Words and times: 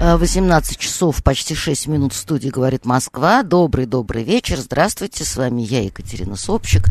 18 0.00 0.78
часов, 0.78 1.22
почти 1.24 1.54
6 1.56 1.88
минут 1.88 2.12
в 2.12 2.16
студии 2.16 2.50
«Говорит 2.50 2.84
Москва». 2.84 3.42
Добрый-добрый 3.42 4.22
вечер. 4.22 4.56
Здравствуйте, 4.58 5.24
с 5.24 5.36
вами 5.36 5.62
я, 5.62 5.82
Екатерина 5.82 6.36
Собчик, 6.36 6.84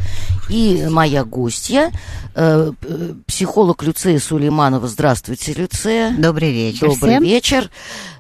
и 0.50 0.86
моя 0.90 1.24
гостья, 1.24 1.92
э, 2.36 2.74
психолог 3.26 3.82
Люция 3.84 4.20
Сулейманова. 4.20 4.88
Здравствуйте, 4.88 5.54
Люция. 5.54 6.16
Добрый 6.18 6.52
вечер 6.52 6.90
Добрый 6.90 7.12
всем. 7.12 7.24
вечер. 7.24 7.72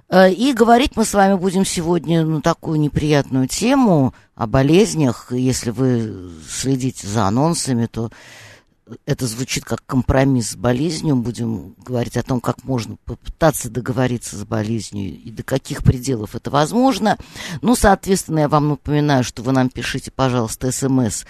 Э, 0.09 0.31
И 0.31 0.54
говорить 0.54 0.94
мы 0.95 1.04
с 1.04 1.14
вами 1.14 1.34
будем 1.36 1.66
сегодня 1.66 2.26
на 2.26 2.42
такую 2.42 2.80
неприятную 2.80 3.50
тему 3.50 4.14
о 4.36 4.48
болезнях. 4.48 5.28
Если 5.31 5.72
вы 5.72 6.31
следите 6.50 7.08
за 7.08 7.26
анонсами, 7.26 7.88
то 7.88 8.09
это 9.05 9.27
звучит 9.27 9.66
как 9.66 9.86
компромисс 9.86 10.52
с 10.52 10.55
болезнью. 10.55 11.16
Будем 11.16 11.76
говорить 11.78 12.18
о 12.18 12.23
том, 12.23 12.41
как 12.41 12.64
можно 12.64 12.98
попытаться 13.05 13.70
договориться 13.70 14.36
с 14.38 14.44
болезнью 14.44 15.20
и 15.20 15.30
до 15.32 15.44
каких 15.44 15.84
пределов 15.84 16.36
это 16.36 16.50
возможно. 16.50 17.18
Ну, 17.62 17.76
соответственно, 17.76 18.40
я 18.40 18.48
вам 18.48 18.70
напоминаю, 18.70 19.23
что 19.23 19.44
вы 19.44 19.52
нам 19.52 19.70
пишите, 19.70 20.09
пожалуйста, 20.12 20.72
смс 20.72 21.26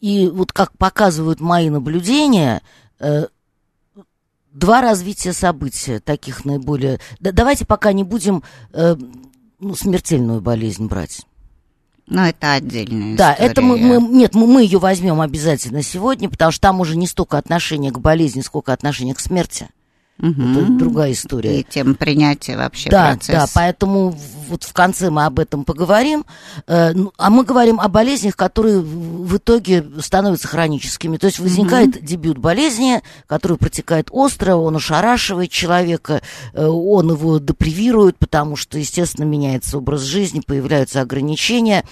и 0.00 0.28
вот 0.28 0.52
как 0.52 0.76
показывают 0.76 1.38
мои 1.40 1.70
наблюдения, 1.70 2.62
э, 2.98 3.26
два 4.50 4.80
развития 4.80 5.32
события, 5.32 6.00
таких 6.00 6.44
наиболее... 6.44 6.98
Да, 7.20 7.30
давайте 7.30 7.64
пока 7.64 7.92
не 7.92 8.02
будем 8.02 8.42
э, 8.72 8.96
ну, 9.60 9.74
смертельную 9.76 10.40
болезнь 10.40 10.86
брать. 10.86 11.22
Но 12.12 12.26
это 12.28 12.52
отдельная 12.52 13.16
Да, 13.16 13.32
история. 13.32 13.50
это 13.50 13.62
мы, 13.62 13.78
мы 13.78 13.96
нет, 14.08 14.34
мы, 14.34 14.46
мы 14.46 14.62
ее 14.62 14.78
возьмем 14.78 15.20
обязательно 15.20 15.82
сегодня, 15.82 16.28
потому 16.28 16.52
что 16.52 16.60
там 16.60 16.80
уже 16.80 16.96
не 16.96 17.06
столько 17.06 17.38
отношение 17.38 17.90
к 17.90 17.98
болезни, 17.98 18.42
сколько 18.42 18.72
отношение 18.72 19.14
к 19.14 19.20
смерти. 19.20 19.68
Мгм. 20.22 20.52
Это 20.58 20.72
другая 20.72 21.12
история. 21.12 21.60
И 21.60 21.64
тем 21.68 21.96
принятия 21.96 22.56
вообще 22.56 22.88
Да, 22.90 23.10
процесс. 23.10 23.34
да, 23.34 23.46
поэтому 23.52 24.16
вот 24.48 24.62
в 24.62 24.72
конце 24.72 25.10
мы 25.10 25.24
об 25.24 25.40
этом 25.40 25.64
поговорим. 25.64 26.24
Э, 26.68 26.92
ну, 26.92 27.12
а 27.18 27.28
мы 27.28 27.44
говорим 27.44 27.80
о 27.80 27.88
болезнях, 27.88 28.36
которые 28.36 28.78
в 28.80 29.36
итоге 29.36 29.84
становятся 30.00 30.46
хроническими. 30.46 31.16
То 31.16 31.26
есть 31.26 31.40
возникает 31.40 32.04
дебют 32.04 32.38
болезни, 32.38 33.02
который 33.26 33.56
протекает 33.56 34.08
остро, 34.12 34.54
он 34.54 34.76
ошарашивает 34.76 35.50
человека, 35.50 36.22
э, 36.54 36.64
он 36.66 37.10
его 37.10 37.38
депривирует, 37.38 38.16
потому 38.16 38.54
что, 38.54 38.78
естественно, 38.78 39.24
меняется 39.24 39.76
образ 39.78 40.02
жизни, 40.02 40.40
появляются 40.46 41.00
ограничения, 41.00 41.84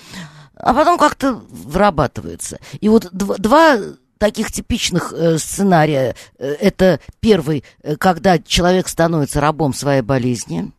а 0.54 0.72
потом 0.72 0.98
как-то 0.98 1.40
вырабатывается. 1.50 2.58
И 2.80 2.88
вот 2.88 3.06
дв- 3.12 3.38
два 3.38 3.76
таких 4.20 4.52
типичных 4.52 5.12
э, 5.16 5.38
сценария. 5.38 6.14
Э, 6.38 6.52
Это 6.60 7.00
первый, 7.20 7.64
э, 7.82 7.96
когда 7.96 8.38
человек 8.38 8.86
становится 8.86 9.40
рабом 9.40 9.72
своей 9.74 10.02
болезни. 10.02 10.70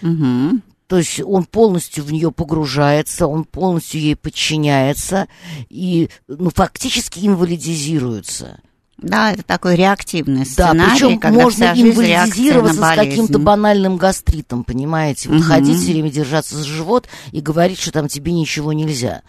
Мгм. 0.00 0.62
То 0.88 0.98
есть 0.98 1.20
он 1.20 1.44
полностью 1.44 2.02
в 2.02 2.12
нее 2.12 2.32
погружается, 2.32 3.26
он 3.26 3.44
полностью 3.44 4.00
ей 4.00 4.16
подчиняется 4.16 5.28
и 5.68 6.08
ну, 6.26 6.50
фактически 6.50 7.24
инвалидизируется. 7.26 8.60
Да, 8.98 9.32
это 9.32 9.42
такой 9.42 9.76
реактивный 9.76 10.44
Да, 10.44 10.68
сценарий, 10.68 10.90
причем 10.92 11.18
когда 11.20 11.42
можно 11.42 11.64
инвалидизироваться 11.74 12.80
с 12.80 12.94
каким-то 12.94 13.38
банальным 13.38 13.96
гастритом, 13.96 14.64
понимаете? 14.64 15.28
Вот 15.28 15.38
Мгм. 15.38 15.44
ходить 15.44 15.78
все 15.78 15.92
время 15.92 16.10
держаться 16.10 16.56
за 16.56 16.64
живот 16.64 17.08
и 17.32 17.40
говорить, 17.40 17.80
что 17.80 17.92
там 17.92 18.08
тебе 18.08 18.32
ничего 18.32 18.72
нельзя. 18.72 19.22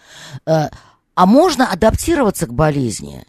Э, 1.14 1.20
А 1.20 1.26
можно 1.26 1.70
адаптироваться 1.70 2.46
к 2.46 2.54
болезни 2.54 3.24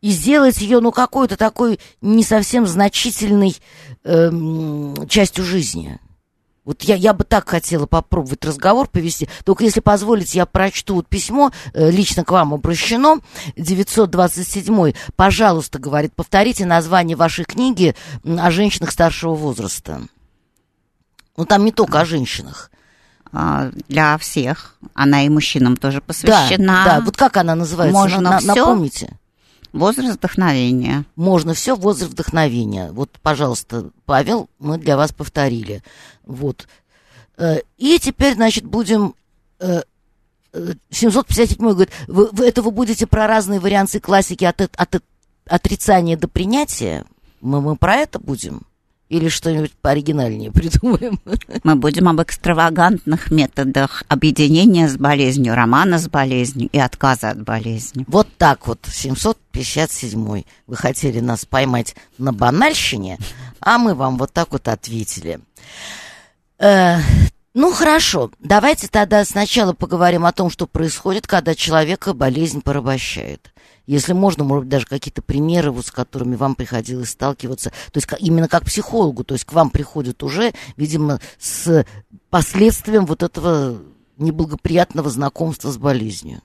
и 0.00 0.10
сделать 0.10 0.60
ее, 0.60 0.80
ну, 0.80 0.92
какой-то 0.92 1.36
такой 1.36 1.78
не 2.00 2.24
совсем 2.24 2.66
значительной 2.66 3.56
эм, 4.04 5.06
частью 5.08 5.44
жизни. 5.44 6.00
Вот 6.64 6.82
я, 6.82 6.94
я 6.94 7.12
бы 7.14 7.24
так 7.24 7.48
хотела 7.48 7.86
попробовать 7.86 8.44
разговор 8.44 8.88
повести. 8.88 9.28
Только 9.44 9.64
если 9.64 9.80
позволите, 9.80 10.38
я 10.38 10.46
прочту 10.46 10.94
вот 10.94 11.08
письмо, 11.08 11.50
э, 11.74 11.90
лично 11.90 12.24
к 12.24 12.30
вам 12.30 12.54
обращено, 12.54 13.20
927 13.56 14.94
Пожалуйста, 15.16 15.78
говорит, 15.78 16.14
повторите 16.14 16.64
название 16.64 17.16
вашей 17.16 17.44
книги 17.44 17.94
о 18.24 18.50
женщинах 18.50 18.92
старшего 18.92 19.34
возраста. 19.34 20.02
Ну, 21.36 21.44
там 21.44 21.64
не 21.64 21.72
только 21.72 22.00
о 22.00 22.04
женщинах. 22.04 22.70
А, 23.32 23.70
Для 23.88 24.18
всех. 24.18 24.76
Она 24.94 25.24
и 25.24 25.28
мужчинам 25.28 25.76
тоже 25.76 25.98
Да, 25.98 26.04
посвящена. 26.06 26.82
да, 26.84 27.00
вот 27.04 27.16
как 27.16 27.36
она 27.36 27.54
называется? 27.54 27.98
Можно 27.98 28.20
На- 28.20 28.38
всё? 28.38 28.54
Напомните. 28.54 29.16
Возраст 29.72 30.16
вдохновения. 30.16 31.04
Можно 31.14 31.54
все, 31.54 31.76
возраст 31.76 32.10
вдохновения. 32.12 32.90
Вот, 32.90 33.10
пожалуйста, 33.22 33.90
Павел, 34.04 34.50
мы 34.58 34.78
для 34.78 34.96
вас 34.96 35.12
повторили. 35.12 35.82
Вот. 36.26 36.66
Э, 37.38 37.58
И 37.78 37.98
теперь, 38.00 38.34
значит, 38.34 38.64
будем... 38.64 39.14
э, 39.60 39.82
э, 40.52 40.72
757 40.90 41.56
говорит, 41.70 41.90
вы, 42.08 42.28
вы- 42.32 42.46
это 42.46 42.62
вы 42.62 42.72
будете 42.72 43.06
про 43.06 43.28
разные 43.28 43.60
варианты 43.60 44.00
классики 44.00 44.44
от, 44.44 44.60
от- 44.60 44.74
от 44.76 45.02
отрицания 45.46 46.16
до 46.16 46.26
принятия? 46.26 47.04
Мы, 47.40 47.60
мы 47.60 47.76
про 47.76 47.94
это 47.96 48.18
будем? 48.18 48.62
Или 49.10 49.28
что-нибудь 49.28 49.72
пооригинальнее 49.72 50.52
придумаем? 50.52 51.20
Мы 51.64 51.74
будем 51.74 52.08
об 52.08 52.22
экстравагантных 52.22 53.32
методах 53.32 54.04
объединения 54.08 54.88
с 54.88 54.96
болезнью, 54.96 55.54
романа 55.54 55.98
с 55.98 56.08
болезнью 56.08 56.68
и 56.72 56.78
отказа 56.78 57.30
от 57.30 57.42
болезни. 57.42 58.04
Вот 58.06 58.28
так 58.38 58.68
вот, 58.68 58.86
757 58.88 60.44
Вы 60.66 60.76
хотели 60.76 61.18
нас 61.18 61.44
поймать 61.44 61.96
на 62.18 62.32
банальщине, 62.32 63.18
а 63.60 63.78
мы 63.78 63.94
вам 63.94 64.16
вот 64.16 64.32
так 64.32 64.52
вот 64.52 64.68
ответили. 64.68 65.40
Э, 66.60 66.98
ну, 67.52 67.72
хорошо, 67.72 68.30
давайте 68.38 68.86
тогда 68.86 69.24
сначала 69.24 69.72
поговорим 69.72 70.24
о 70.24 70.32
том, 70.32 70.50
что 70.50 70.68
происходит, 70.68 71.26
когда 71.26 71.56
человека 71.56 72.14
болезнь 72.14 72.62
порабощает. 72.62 73.50
Если 73.90 74.12
можно, 74.12 74.44
может 74.44 74.66
быть, 74.66 74.70
даже 74.70 74.86
какие-то 74.86 75.20
примеры, 75.20 75.72
вот, 75.72 75.84
с 75.84 75.90
которыми 75.90 76.36
вам 76.36 76.54
приходилось 76.54 77.10
сталкиваться, 77.10 77.70
то 77.70 77.96
есть 77.96 78.06
именно 78.20 78.46
как 78.46 78.64
психологу, 78.64 79.24
то 79.24 79.34
есть 79.34 79.44
к 79.44 79.52
вам 79.52 79.68
приходят 79.68 80.22
уже, 80.22 80.52
видимо, 80.76 81.18
с 81.40 81.84
последствием 82.28 83.04
вот 83.04 83.24
этого 83.24 83.82
неблагоприятного 84.16 85.10
знакомства 85.10 85.72
с 85.72 85.76
болезнью. 85.76 86.40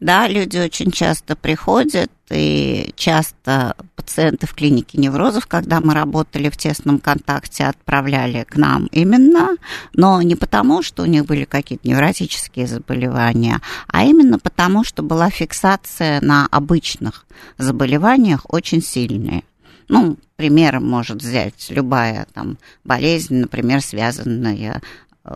Да, 0.00 0.28
люди 0.28 0.56
очень 0.56 0.90
часто 0.90 1.36
приходят, 1.36 2.10
и 2.30 2.92
часто 2.96 3.76
пациенты 3.96 4.46
в 4.46 4.54
клинике 4.54 4.98
неврозов, 4.98 5.46
когда 5.46 5.80
мы 5.80 5.92
работали 5.92 6.48
в 6.48 6.56
тесном 6.56 6.98
контакте, 6.98 7.64
отправляли 7.64 8.44
к 8.44 8.56
нам 8.56 8.86
именно, 8.92 9.56
но 9.92 10.22
не 10.22 10.36
потому, 10.36 10.82
что 10.82 11.02
у 11.02 11.06
них 11.06 11.26
были 11.26 11.44
какие-то 11.44 11.86
невротические 11.86 12.66
заболевания, 12.66 13.60
а 13.88 14.04
именно 14.04 14.38
потому, 14.38 14.84
что 14.84 15.02
была 15.02 15.28
фиксация 15.28 16.20
на 16.22 16.46
обычных 16.46 17.26
заболеваниях 17.58 18.46
очень 18.48 18.82
сильная. 18.82 19.42
Ну, 19.88 20.16
примером 20.36 20.88
может 20.88 21.20
взять 21.20 21.66
любая 21.68 22.26
там 22.32 22.56
болезнь, 22.84 23.34
например, 23.34 23.82
связанная 23.82 24.80
э, 25.24 25.34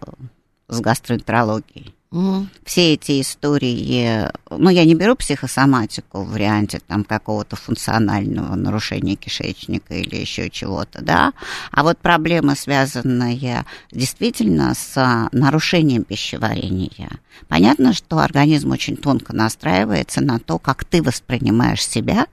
с 0.69 0.81
гастроэнтерологией. 0.81 1.95
Все 2.65 2.95
эти 2.95 3.21
истории, 3.21 4.31
ну, 4.49 4.71
я 4.71 4.85
не 4.85 4.95
беру 4.95 5.17
психосоматику 5.17 6.23
в 6.23 6.31
варианте 6.31 6.81
там 6.87 7.03
какого-то 7.03 7.57
функционального 7.57 8.55
нарушения 8.55 9.17
кишечника 9.17 9.95
или 9.95 10.17
еще 10.17 10.49
чего-то, 10.49 11.03
да, 11.03 11.33
а 11.73 11.83
вот 11.83 11.99
проблемы, 11.99 12.55
связанные 12.55 13.65
действительно 13.91 14.75
с 14.75 15.29
нарушением 15.33 16.05
пищеварения. 16.05 17.11
Понятно, 17.49 17.93
что 17.93 18.19
организм 18.19 18.71
очень 18.71 18.97
тонко 18.97 19.35
настраивается 19.35 20.21
на 20.21 20.39
то, 20.39 20.61
как 20.61 20.85
ты 20.85 21.03
воспринимаешь 21.03 21.85
себя 21.85 22.29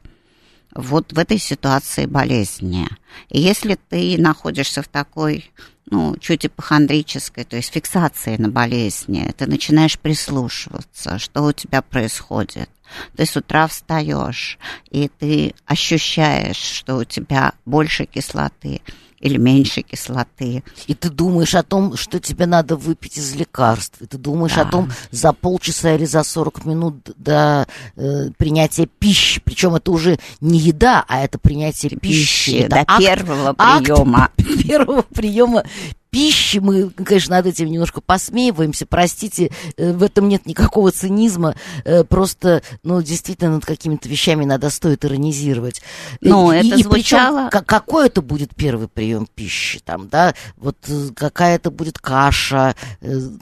вот 0.74 1.12
в 1.12 1.18
этой 1.20 1.38
ситуации 1.38 2.06
болезни. 2.06 2.88
И 3.30 3.42
если 3.42 3.78
ты 3.90 4.16
находишься 4.18 4.82
в 4.82 4.88
такой 4.88 5.52
ну, 5.90 6.16
чуть 6.18 6.46
ипохондрической, 6.46 7.44
то 7.44 7.56
есть 7.56 7.74
фиксации 7.74 8.38
на 8.38 8.50
болезни, 8.50 9.34
ты 9.38 9.48
начинаешь 9.48 10.00
прислушиваться, 10.00 11.20
что 11.20 11.44
у 11.44 11.52
тебя 11.52 11.82
происходит. 11.82 12.70
Ты 13.16 13.26
с 13.26 13.36
утра 13.38 13.68
встаешь, 13.68 14.58
и 14.90 15.08
ты 15.08 15.54
ощущаешь, 15.66 16.58
что 16.58 16.98
у 16.98 17.04
тебя 17.04 17.54
больше 17.66 18.06
кислоты, 18.06 18.82
или 19.22 19.38
меньше 19.38 19.82
кислоты. 19.82 20.64
И 20.88 20.96
ты 20.96 21.10
думаешь 21.10 21.56
о 21.56 21.64
том, 21.64 21.96
что 21.96 22.20
тебе 22.20 22.46
надо 22.46 22.76
выпить 22.76 23.18
из 23.18 23.36
лекарств. 23.36 24.02
И 24.02 24.06
ты 24.06 24.18
думаешь 24.18 24.56
да. 24.56 24.62
о 24.62 24.66
том, 24.66 24.92
за 25.12 25.32
полчаса 25.32 25.96
или 25.96 26.06
за 26.06 26.24
40 26.24 26.66
минут 26.66 26.96
до 27.18 27.68
э, 27.96 28.30
принятия 28.38 28.88
пищи. 28.88 29.42
Причем 29.44 29.76
это 29.76 29.92
уже 29.92 30.18
не 30.42 30.60
еда, 30.60 31.06
а 31.08 31.24
это 31.24 31.40
принятие 31.40 31.92
пищи. 31.92 32.52
пищи 32.52 32.56
это 32.58 32.70
до 32.70 32.82
акт, 32.88 33.00
первого 33.00 33.54
приема. 33.54 34.24
Акт 34.26 34.36
первого 34.68 35.02
приема 35.04 35.64
пищи. 36.12 36.58
Мы, 36.58 36.90
конечно, 36.90 37.38
над 37.38 37.48
этим 37.48 37.72
немножко 37.72 38.02
посмеиваемся. 38.02 38.86
Простите, 38.86 39.50
э, 39.78 39.94
в 39.94 40.04
этом 40.04 40.28
нет 40.30 40.46
никакого 40.46 40.92
цинизма. 40.92 41.56
Э, 41.86 42.04
просто, 42.04 42.62
ну, 42.84 43.02
действительно, 43.02 43.52
над 43.56 43.66
какими-то 43.66 44.08
вещами 44.08 44.46
надо 44.46 44.70
стоит 44.70 45.04
иронизировать. 45.06 45.82
Ну, 46.20 46.52
это 46.52 46.76
и 46.76 46.84
звучало... 46.84 47.50
Причем, 47.50 47.66
какой 47.66 48.08
это 48.08 48.22
будет 48.22 48.54
первый 48.56 48.88
прием 48.88 49.28
пищи? 49.34 49.80
Там, 49.80 50.10
да, 50.10 50.36
вот 50.58 50.78
э, 50.88 51.10
какая 51.16 51.56
это 51.56 51.72
будет 51.72 51.98
каша, 51.98 52.76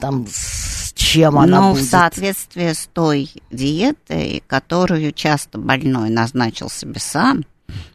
там, 0.00 0.26
с 0.30 0.92
чем 0.94 1.38
она 1.38 1.60
ну, 1.60 1.72
будет? 1.72 1.84
в 1.84 1.90
соответствии 1.90 2.72
с 2.72 2.88
той 2.92 3.30
диетой, 3.50 4.42
которую 4.46 5.12
часто 5.12 5.58
больной 5.58 6.08
назначил 6.08 6.70
себе 6.70 7.00
сам, 7.00 7.44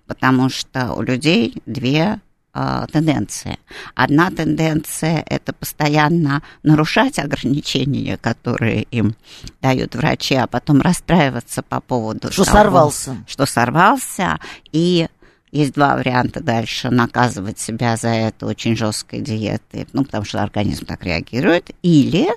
потому 0.05 0.49
что 0.49 0.93
у 0.93 1.01
людей 1.01 1.61
две 1.65 2.19
э, 2.55 2.87
тенденции. 2.91 3.59
Одна 3.93 4.31
тенденция– 4.31 5.23
это 5.27 5.53
постоянно 5.53 6.41
нарушать 6.63 7.19
ограничения, 7.19 8.17
которые 8.17 8.83
им 8.83 9.15
дают 9.61 9.95
врачи, 9.95 10.35
а 10.35 10.47
потом 10.47 10.81
расстраиваться 10.81 11.61
по 11.61 11.81
поводу 11.81 12.31
что 12.31 12.45
того, 12.45 12.57
сорвался. 12.57 13.17
Что 13.27 13.45
сорвался, 13.45 14.39
и 14.71 15.07
есть 15.51 15.73
два 15.73 15.95
варианта 15.95 16.41
дальше. 16.41 16.89
Наказывать 16.89 17.59
себя 17.59 17.97
за 17.97 18.09
это 18.09 18.45
очень 18.45 18.75
жесткой 18.75 19.21
диетой, 19.21 19.87
ну, 19.93 20.03
потому 20.03 20.25
что 20.25 20.41
организм 20.41 20.85
так 20.85 21.03
реагирует. 21.03 21.71
Или 21.81 22.27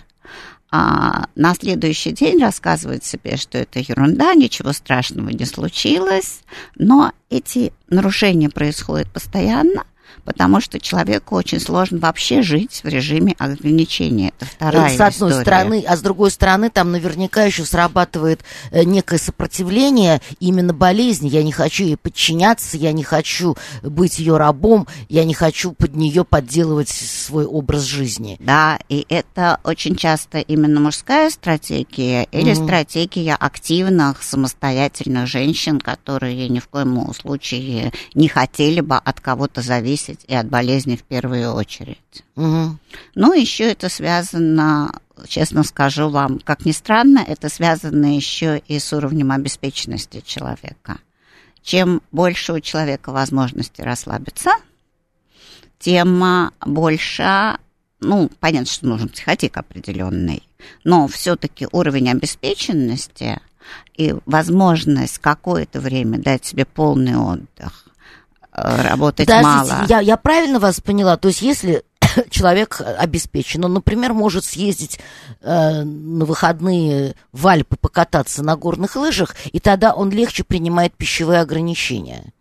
а, 0.70 1.26
на 1.34 1.54
следующий 1.54 2.12
день 2.12 2.40
рассказывать 2.40 3.04
себе, 3.04 3.36
что 3.36 3.58
это 3.58 3.80
ерунда, 3.80 4.34
ничего 4.34 4.72
страшного 4.72 5.30
не 5.30 5.46
случилось. 5.46 6.40
Но 6.76 7.12
эти 7.30 7.72
нарушения 7.88 8.50
происходят 8.50 9.10
постоянно– 9.10 9.84
потому 10.24 10.60
что 10.60 10.78
человеку 10.78 11.36
очень 11.36 11.60
сложно 11.60 11.98
вообще 11.98 12.42
жить 12.42 12.80
в 12.82 12.88
режиме 12.88 13.34
ограничения. 13.38 14.32
Это 14.38 14.50
вторая 14.50 14.96
С 14.96 15.00
одной 15.00 15.30
история. 15.30 15.42
стороны, 15.42 15.84
а 15.86 15.96
с 15.96 16.00
другой 16.00 16.30
стороны, 16.30 16.70
там 16.70 16.92
наверняка 16.92 17.44
еще 17.44 17.64
срабатывает 17.64 18.42
э, 18.70 18.84
некое 18.84 19.18
сопротивление 19.18 20.20
именно 20.40 20.72
болезни. 20.72 21.28
Я 21.28 21.42
не 21.42 21.52
хочу 21.52 21.84
ей 21.84 21.96
подчиняться, 21.96 22.76
я 22.76 22.92
не 22.92 23.04
хочу 23.04 23.56
быть 23.82 24.18
ее 24.18 24.36
рабом, 24.36 24.86
я 25.08 25.24
не 25.24 25.34
хочу 25.34 25.72
под 25.72 25.94
нее 25.94 26.24
подделывать 26.24 26.88
свой 26.88 27.46
образ 27.46 27.82
жизни. 27.82 28.36
Да, 28.40 28.78
и 28.88 29.06
это 29.08 29.60
очень 29.64 29.96
часто 29.96 30.38
именно 30.38 30.80
мужская 30.80 31.30
стратегия 31.30 32.24
или 32.24 32.52
mm-hmm. 32.52 32.64
стратегия 32.64 33.34
активных, 33.34 34.22
самостоятельных 34.22 35.26
женщин, 35.26 35.80
которые 35.80 36.48
ни 36.48 36.58
в 36.58 36.68
коем 36.68 37.12
случае 37.14 37.92
не 38.14 38.28
хотели 38.28 38.80
бы 38.80 38.96
от 38.96 39.20
кого-то 39.20 39.62
зависеть 39.62 39.97
зависеть 39.98 40.24
и 40.28 40.34
от 40.34 40.48
болезни 40.48 40.96
в 40.96 41.02
первую 41.02 41.52
очередь. 41.52 42.24
Угу. 42.36 42.78
Ну, 43.14 43.32
еще 43.32 43.70
это 43.70 43.88
связано, 43.88 44.92
честно 45.26 45.62
скажу 45.64 46.08
вам, 46.08 46.38
как 46.40 46.64
ни 46.64 46.72
странно, 46.72 47.24
это 47.26 47.48
связано 47.48 48.14
еще 48.14 48.62
и 48.66 48.78
с 48.78 48.92
уровнем 48.92 49.32
обеспеченности 49.32 50.22
человека. 50.24 50.98
Чем 51.62 52.02
больше 52.12 52.52
у 52.54 52.60
человека 52.60 53.12
возможности 53.12 53.82
расслабиться, 53.82 54.50
тем 55.78 56.22
а, 56.24 56.52
больше, 56.64 57.58
ну, 58.00 58.30
понятно, 58.40 58.66
что 58.66 58.86
нужен 58.86 59.08
психотик 59.08 59.56
определенный, 59.56 60.42
но 60.84 61.06
все-таки 61.08 61.68
уровень 61.72 62.10
обеспеченности 62.10 63.40
и 63.94 64.14
возможность 64.24 65.18
какое-то 65.18 65.80
время 65.80 66.18
дать 66.18 66.44
себе 66.44 66.64
полный 66.64 67.16
отдых, 67.16 67.87
работать 68.62 69.26
Подождите, 69.26 69.74
мало. 69.74 69.86
Я, 69.88 70.00
я 70.00 70.16
правильно 70.16 70.58
вас 70.58 70.80
поняла? 70.80 71.16
То 71.16 71.28
есть 71.28 71.42
если 71.42 71.84
человек 72.30 72.80
обеспечен, 72.80 73.64
он, 73.64 73.74
например, 73.74 74.12
может 74.12 74.44
съездить 74.44 74.98
э, 75.40 75.82
на 75.82 76.24
выходные 76.24 77.14
в 77.32 77.46
Альпы 77.46 77.76
покататься 77.76 78.42
на 78.42 78.56
горных 78.56 78.96
лыжах, 78.96 79.34
и 79.52 79.60
тогда 79.60 79.94
он 79.94 80.10
легче 80.10 80.44
принимает 80.44 80.94
пищевые 80.94 81.40
ограничения. 81.40 82.32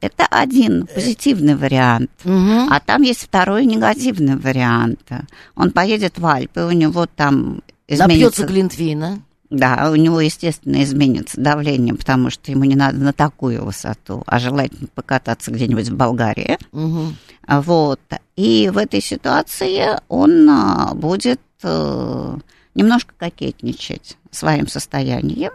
Это 0.00 0.26
один 0.28 0.88
позитивный 0.88 1.54
вариант, 1.54 2.10
угу. 2.24 2.68
а 2.68 2.80
там 2.80 3.02
есть 3.02 3.22
второй 3.22 3.64
негативный 3.64 4.36
вариант. 4.36 5.08
Он 5.54 5.70
поедет 5.70 6.18
в 6.18 6.26
Альпы, 6.26 6.62
у 6.62 6.72
него 6.72 7.06
там 7.06 7.62
изменится... 7.86 8.08
Напьется 8.08 8.44
глинтвейна. 8.44 9.20
Да, 9.48 9.90
у 9.92 9.96
него, 9.96 10.20
естественно, 10.20 10.82
изменится 10.82 11.40
давление, 11.40 11.94
потому 11.94 12.30
что 12.30 12.50
ему 12.50 12.64
не 12.64 12.74
надо 12.74 12.98
на 12.98 13.12
такую 13.12 13.64
высоту, 13.64 14.22
а 14.26 14.38
желательно 14.38 14.88
покататься 14.94 15.52
где-нибудь 15.52 15.88
в 15.88 15.96
Болгарии. 15.96 16.58
Угу. 16.72 17.14
Вот. 17.48 18.00
И 18.34 18.70
в 18.72 18.78
этой 18.78 19.00
ситуации 19.00 20.00
он 20.08 20.50
а, 20.50 20.94
будет 20.94 21.40
э, 21.62 22.36
немножко 22.74 23.14
кокетничать 23.16 24.18
своим 24.30 24.66
состоянием. 24.66 25.52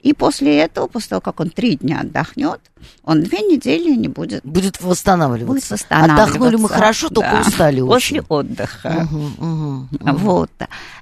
И 0.00 0.12
после 0.12 0.58
этого, 0.58 0.86
после 0.86 1.10
того, 1.10 1.20
как 1.22 1.40
он 1.40 1.48
три 1.48 1.76
дня 1.76 2.00
отдохнет, 2.00 2.60
он 3.04 3.22
две 3.22 3.38
недели 3.38 3.94
не 3.96 4.08
будет... 4.08 4.44
Будет 4.44 4.82
восстанавливаться. 4.82 5.46
Будет 5.46 5.70
восстанавливаться. 5.70 6.24
Отдохнули 6.24 6.56
мы 6.56 6.68
хорошо, 6.68 7.08
только 7.08 7.30
да. 7.30 7.40
устали 7.40 7.80
очень. 7.80 8.20
После 8.20 8.36
отдыха. 8.36 9.08
Угу, 9.10 9.18
угу, 9.18 9.88
угу. 9.90 10.16
Вот. 10.18 10.50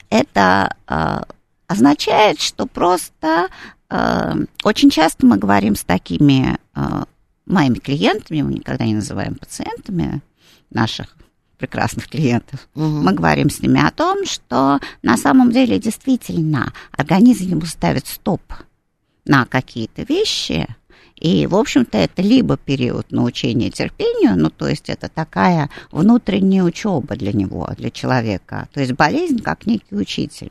Это 0.09 0.77
а, 0.87 1.25
означает, 1.73 2.41
что 2.41 2.67
просто 2.67 3.49
э, 3.91 4.35
очень 4.65 4.91
часто 4.91 5.27
мы 5.27 5.37
говорим 5.39 5.75
с 5.75 5.85
такими 5.85 6.59
э, 6.75 6.81
моими 7.47 7.79
клиентами, 7.79 8.43
мы 8.43 8.55
никогда 8.55 8.85
не 8.85 8.95
называем 8.95 9.35
пациентами 9.35 10.23
наших 10.71 11.17
прекрасных 11.59 12.09
клиентов. 12.09 12.69
Угу. 12.75 12.85
Мы 12.85 13.13
говорим 13.13 13.51
с 13.51 13.61
ними 13.61 13.85
о 13.85 13.91
том, 13.91 14.27
что 14.27 14.81
на 15.03 15.17
самом 15.17 15.53
деле 15.53 15.79
действительно 15.79 16.73
организм 16.93 17.45
ему 17.45 17.67
ставит 17.67 18.07
стоп 18.07 18.43
на 19.25 19.45
какие-то 19.47 20.03
вещи, 20.03 20.67
и, 21.23 21.47
в 21.47 21.55
общем-то, 21.55 21.99
это 21.99 22.21
либо 22.21 22.57
период 22.57 23.13
научения 23.13 23.71
терпению, 23.71 24.37
ну, 24.37 24.51
то 24.51 24.67
есть 24.67 24.89
это 24.89 25.09
такая 25.09 25.71
внутренняя 25.93 26.65
учеба 26.65 27.15
для 27.15 27.33
него, 27.33 27.71
для 27.77 27.91
человека. 27.91 28.69
То 28.73 28.81
есть 28.81 28.95
болезнь 28.95 29.39
как 29.39 29.65
некий 29.65 29.95
учитель. 29.95 30.51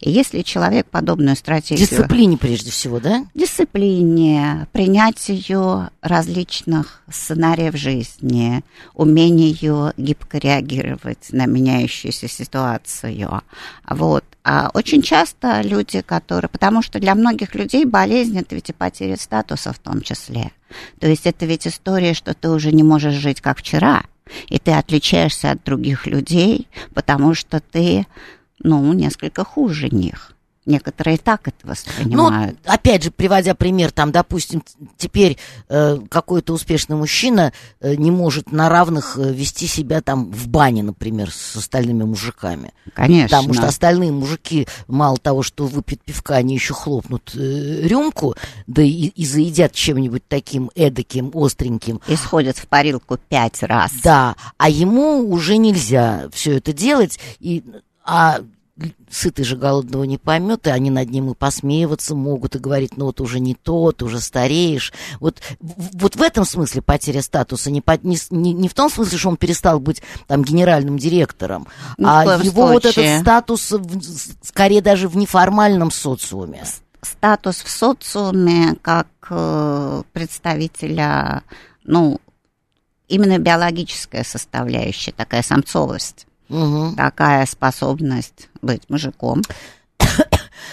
И 0.00 0.10
если 0.10 0.42
человек 0.42 0.86
подобную 0.86 1.36
стратегию... 1.36 1.86
Дисциплине 1.86 2.36
прежде 2.36 2.70
всего, 2.70 3.00
да? 3.00 3.26
Дисциплине, 3.34 4.66
принятию 4.72 5.90
различных 6.00 7.02
сценариев 7.10 7.76
жизни, 7.76 8.62
умению 8.94 9.92
гибко 9.96 10.38
реагировать 10.38 11.28
на 11.32 11.46
меняющуюся 11.46 12.28
ситуацию. 12.28 13.42
Вот. 13.88 14.24
А 14.42 14.70
очень 14.72 15.02
часто 15.02 15.60
люди, 15.60 16.00
которые... 16.00 16.48
Потому 16.48 16.80
что 16.82 16.98
для 16.98 17.14
многих 17.14 17.54
людей 17.54 17.84
болезнь– 17.84 18.38
это 18.40 18.54
ведь 18.54 18.70
и 18.70 18.72
потеря 18.72 19.16
статуса 19.16 19.72
в 19.72 19.78
том 19.78 20.00
числе. 20.00 20.50
То 20.98 21.06
есть 21.06 21.26
это 21.26 21.44
ведь 21.44 21.66
история, 21.66 22.14
что 22.14 22.32
ты 22.32 22.48
уже 22.48 22.72
не 22.72 22.82
можешь 22.82 23.14
жить 23.14 23.40
как 23.42 23.58
вчера, 23.58 24.04
и 24.48 24.58
ты 24.58 24.72
отличаешься 24.72 25.50
от 25.50 25.64
других 25.64 26.06
людей, 26.06 26.68
потому 26.94 27.34
что 27.34 27.60
ты 27.60 28.06
ну, 28.60 28.92
несколько 28.92 29.44
хуже 29.44 29.88
них. 29.90 30.34
Некоторые 30.66 31.16
так 31.16 31.48
это 31.48 31.66
воспринимают. 31.66 32.58
Ну, 32.64 32.72
опять 32.72 33.02
же, 33.02 33.10
приводя 33.10 33.54
пример, 33.54 33.90
там, 33.92 34.12
допустим, 34.12 34.62
теперь 34.98 35.38
э, 35.70 35.98
какой-то 36.10 36.52
успешный 36.52 36.96
мужчина 36.96 37.54
э, 37.80 37.94
не 37.94 38.10
может 38.10 38.52
на 38.52 38.68
равных 38.68 39.16
э, 39.18 39.32
вести 39.32 39.66
себя 39.66 40.02
там 40.02 40.30
в 40.30 40.48
бане, 40.48 40.82
например, 40.82 41.30
с 41.32 41.56
остальными 41.56 42.04
мужиками. 42.04 42.74
Конечно. 42.92 43.28
Потому 43.28 43.54
что 43.54 43.68
остальные 43.68 44.12
мужики, 44.12 44.68
мало 44.86 45.16
того, 45.16 45.42
что 45.42 45.66
выпьют 45.66 46.02
пивка, 46.02 46.36
они 46.36 46.54
еще 46.54 46.74
хлопнут 46.74 47.32
э, 47.34 47.88
рюмку, 47.88 48.36
да 48.66 48.82
и, 48.82 49.06
и 49.06 49.24
заедят 49.24 49.72
чем-нибудь 49.72 50.24
таким 50.28 50.70
эдаким, 50.74 51.30
остреньким. 51.32 52.02
И 52.06 52.16
сходят 52.16 52.58
в 52.58 52.68
парилку 52.68 53.18
пять 53.30 53.62
раз. 53.62 53.92
Да, 54.04 54.36
а 54.58 54.68
ему 54.68 55.26
уже 55.30 55.56
нельзя 55.56 56.28
все 56.32 56.58
это 56.58 56.74
делать, 56.74 57.18
и, 57.40 57.64
а 58.04 58.40
сытый 59.10 59.44
же 59.44 59.56
голодного 59.56 60.04
не 60.04 60.16
поймет, 60.16 60.66
и 60.66 60.70
они 60.70 60.88
над 60.90 61.10
ним 61.10 61.30
и 61.30 61.34
посмеиваться 61.34 62.14
могут, 62.14 62.56
и 62.56 62.58
говорить, 62.58 62.96
ну 62.96 63.06
вот 63.06 63.20
уже 63.20 63.38
не 63.38 63.54
тот, 63.54 64.02
уже 64.02 64.20
стареешь. 64.20 64.92
Вот, 65.18 65.42
вот 65.60 66.16
в 66.16 66.22
этом 66.22 66.46
смысле 66.46 66.80
потеря 66.80 67.20
статуса, 67.20 67.70
не, 67.70 67.82
не, 68.02 68.16
не, 68.30 68.52
не 68.54 68.68
в 68.68 68.74
том 68.74 68.88
смысле, 68.90 69.18
что 69.18 69.28
он 69.28 69.36
перестал 69.36 69.80
быть 69.80 70.02
там 70.26 70.42
генеральным 70.42 70.96
директором, 70.98 71.66
Ни 71.98 72.04
а 72.06 72.38
его 72.42 72.68
вот 72.68 72.84
случае. 72.84 73.16
этот 73.16 73.22
статус 73.22 73.70
в- 73.70 74.46
скорее 74.46 74.80
даже 74.80 75.08
в 75.08 75.16
неформальном 75.16 75.90
социуме. 75.90 76.64
Статус 77.02 77.62
в 77.62 77.68
социуме 77.70 78.76
как 78.80 79.08
э, 79.28 80.02
представителя, 80.12 81.42
ну, 81.84 82.18
именно 83.08 83.38
биологическая 83.38 84.24
составляющая, 84.24 85.12
такая 85.12 85.42
самцовость, 85.42 86.26
Мгм. 86.50 86.96
такая 86.96 87.46
способность 87.46 88.48
быть 88.60 88.88
мужиком. 88.90 89.42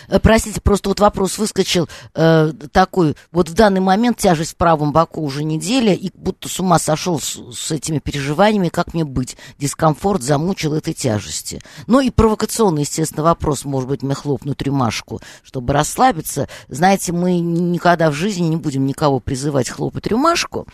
Э, 0.07 0.19
Простите, 0.19 0.61
просто 0.61 0.89
вот 0.89 0.99
вопрос 0.99 1.37
выскочил 1.37 1.87
э, 2.13 2.51
такой. 2.71 3.15
Вот 3.31 3.49
в 3.49 3.53
данный 3.53 3.81
момент 3.81 4.17
тяжесть 4.17 4.53
в 4.53 4.55
правом 4.55 4.91
боку 4.91 5.21
уже 5.21 5.43
неделя, 5.43 5.93
и 5.93 6.11
будто 6.13 6.49
с 6.49 6.59
ума 6.59 6.79
сошел 6.79 7.19
с, 7.19 7.37
с 7.53 7.71
этими 7.71 7.99
переживаниями, 7.99 8.69
как 8.69 8.93
мне 8.93 9.05
быть. 9.05 9.37
Дискомфорт 9.57 10.21
замучил 10.21 10.73
этой 10.73 10.93
тяжести. 10.93 11.61
Ну 11.87 11.99
и 11.99 12.09
провокационный, 12.09 12.81
естественно, 12.81 13.23
вопрос, 13.23 13.65
может 13.65 13.89
быть, 13.89 14.03
мне 14.03 14.15
хлопнуть 14.15 14.61
рюмашку, 14.61 15.21
чтобы 15.43 15.73
расслабиться. 15.73 16.47
Знаете, 16.67 17.13
мы 17.13 17.39
никогда 17.39 18.09
в 18.11 18.13
жизни 18.13 18.47
не 18.47 18.57
будем 18.57 18.85
никого 18.85 19.19
призывать 19.19 19.69
хлопать 19.69 20.07
рюмашку. 20.07 20.67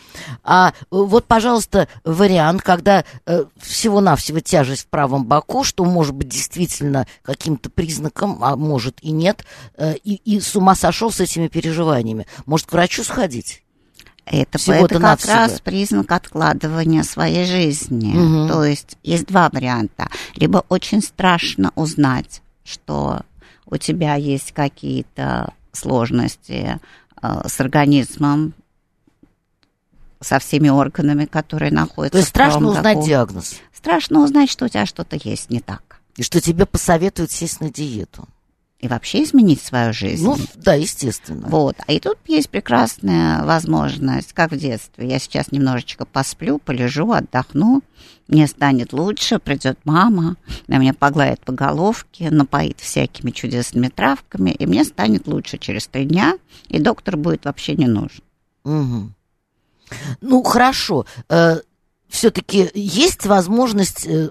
А 0.44 0.70
э, 0.70 0.72
вот, 0.90 1.26
пожалуйста, 1.26 1.88
вариант, 2.04 2.62
когда 2.62 3.06
э, 3.26 3.46
всего-навсего 3.58 4.40
тяжесть 4.40 4.84
в 4.84 4.88
правом 4.88 5.26
боку, 5.26 5.64
что 5.64 5.86
может 5.86 6.16
быть 6.16 6.30
действительно 6.30 7.08
каким-то 7.22 7.70
признаком, 7.70 8.44
а 8.44 8.56
может 8.56 8.98
и 9.02 9.12
нет, 9.24 9.46
э, 9.78 9.96
и, 10.04 10.16
и 10.26 10.40
с 10.40 10.56
ума 10.56 10.76
сошел 10.76 11.12
с 11.12 11.20
этими 11.20 11.48
переживаниями. 11.48 12.28
Может, 12.46 12.68
к 12.68 12.74
врачу 12.74 13.04
сходить? 13.04 13.64
Это, 14.26 14.58
это 14.72 14.94
как 14.96 15.02
навсего. 15.02 15.34
раз 15.34 15.60
признак 15.60 16.12
откладывания 16.12 17.04
своей 17.04 17.46
жизни. 17.46 18.14
Мгм. 18.14 18.48
То 18.48 18.64
есть 18.64 18.98
есть 19.04 19.26
два 19.26 19.50
варианта. 19.52 20.10
Либо 20.36 20.64
очень 20.70 21.02
страшно 21.02 21.72
узнать, 21.76 22.42
что 22.64 23.22
у 23.66 23.78
тебя 23.78 24.16
есть 24.16 24.54
какие-то 24.54 25.54
сложности 25.74 26.80
э, 27.22 27.48
с 27.48 27.60
организмом, 27.60 28.54
со 30.22 30.40
всеми 30.40 30.70
органами, 30.70 31.26
которые 31.26 31.72
находятся 31.72 32.14
То 32.14 32.18
есть 32.18 32.28
в 32.28 32.30
страшно 32.30 32.70
узнать 32.70 33.06
диагноз. 33.06 33.56
Страшно 33.74 34.22
узнать, 34.24 34.50
что 34.50 34.66
у 34.66 34.68
тебя 34.70 34.86
что-то 34.86 35.18
есть 35.22 35.50
не 35.50 35.60
так. 35.60 36.00
И 36.16 36.24
что 36.24 36.40
тебе 36.40 36.66
посоветуют 36.66 37.32
сесть 37.32 37.60
на 37.60 37.70
диету. 37.70 38.28
И 38.84 38.88
вообще 38.90 39.24
изменить 39.24 39.62
свою 39.62 39.94
жизнь. 39.94 40.26
Ну, 40.26 40.36
да, 40.56 40.74
естественно. 40.74 41.48
Вот. 41.48 41.78
А 41.88 41.94
и 41.94 42.02
тут 42.02 42.18
есть 42.28 42.50
прекрасная 42.50 43.46
возможность, 43.46 44.34
как 44.34 44.52
в 44.52 44.58
детстве. 44.58 45.08
Я 45.08 45.20
сейчас 45.20 45.54
немножечко 45.54 46.04
посплю, 46.04 46.60
полежу, 46.60 47.14
отдохну, 47.14 47.82
мне 48.28 48.46
станет 48.46 48.92
лучше, 48.92 49.40
придет 49.40 49.80
мама, 49.86 50.36
она 50.68 50.80
меня 50.80 50.94
погладит 50.94 51.40
по 51.46 51.54
головке, 51.54 52.30
напоит 52.30 52.82
всякими 52.82 53.32
чудесными 53.32 53.88
травками, 53.88 54.50
и 54.52 54.66
мне 54.66 54.84
станет 54.84 55.28
лучше 55.28 55.58
через 55.58 55.88
три 55.88 56.04
дня, 56.04 56.38
и 56.68 56.78
доктор 56.80 57.16
будет 57.16 57.46
вообще 57.46 57.76
не 57.76 57.88
нужен. 57.88 58.22
Мгм. 58.66 59.16
Ну, 60.20 60.44
хорошо. 60.44 61.06
Все-таки 62.10 62.70
есть 62.74 63.26
возможность 63.26 64.06
э, 64.06 64.30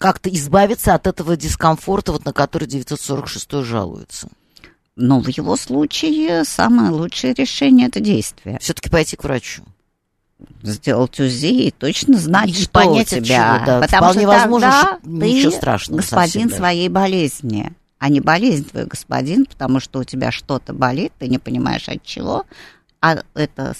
как-то 0.00 0.30
избавиться 0.30 0.94
от 0.94 1.06
этого 1.06 1.36
дискомфорта, 1.36 2.12
вот 2.12 2.24
на 2.24 2.32
который 2.32 2.66
946 2.66 3.62
жалуется. 3.64 4.28
Но 4.96 5.20
в 5.20 5.28
его 5.28 5.56
случае 5.56 6.44
самое 6.44 6.90
лучшее 6.90 7.34
решение– 7.34 7.86
это 7.88 8.00
действие. 8.00 8.58
Все-таки 8.60 8.88
пойти 8.88 9.16
к 9.16 9.24
врачу. 9.24 9.62
Сделать 10.62 11.20
УЗИ 11.20 11.66
и 11.66 11.70
точно 11.70 12.16
знать, 12.16 12.48
И 12.48 12.54
что 12.54 12.70
понять, 12.70 13.12
у 13.12 13.16
тебя. 13.16 13.56
чего, 13.58 13.66
да. 13.66 13.80
Потому 13.80 14.02
Вполне 14.12 14.20
что 14.20 14.28
возможно, 14.28 14.98
тогда 15.02 15.20
ты 15.26 15.50
страшного 15.50 15.96
господин 15.98 16.24
совсем 16.24 16.48
даже. 16.48 16.56
своей 16.56 16.88
болезни, 16.88 17.72
а 17.98 18.08
не 18.08 18.20
болезнь 18.20 18.64
твой 18.64 18.86
господин, 18.86 19.44
потому 19.44 19.80
что 19.80 19.98
у 19.98 20.04
тебя 20.04 20.32
что-то 20.32 20.72
болит, 20.72 21.12
ты 21.18 21.28
не 21.28 21.38
понимаешь 21.38 21.88
от 21.90 22.02
чего, 22.02 22.46
а 23.02 23.18
это 23.34 23.74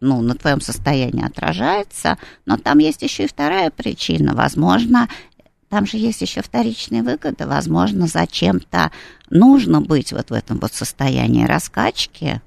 ну, 0.00 0.20
на 0.20 0.34
твоем 0.34 0.60
состоянии 0.60 1.24
отражается. 1.24 2.18
Но 2.46 2.56
там 2.56 2.78
есть 2.78 3.02
еще 3.02 3.24
и 3.24 3.28
вторая 3.28 3.70
причина. 3.70 4.34
Возможно, 4.34 5.08
там 5.70 5.86
же 5.86 5.96
есть 5.96 6.20
еще 6.20 6.42
вторичные 6.42 7.02
выгоды. 7.02 7.46
Возможно, 7.46 8.08
зачем-то 8.08 8.90
нужно 9.30 9.80
быть 9.80 10.12
вот 10.12 10.30
в 10.30 10.32
этом 10.32 10.58
вот 10.58 10.74
состоянии 10.74 11.46
раскачки 11.46 12.42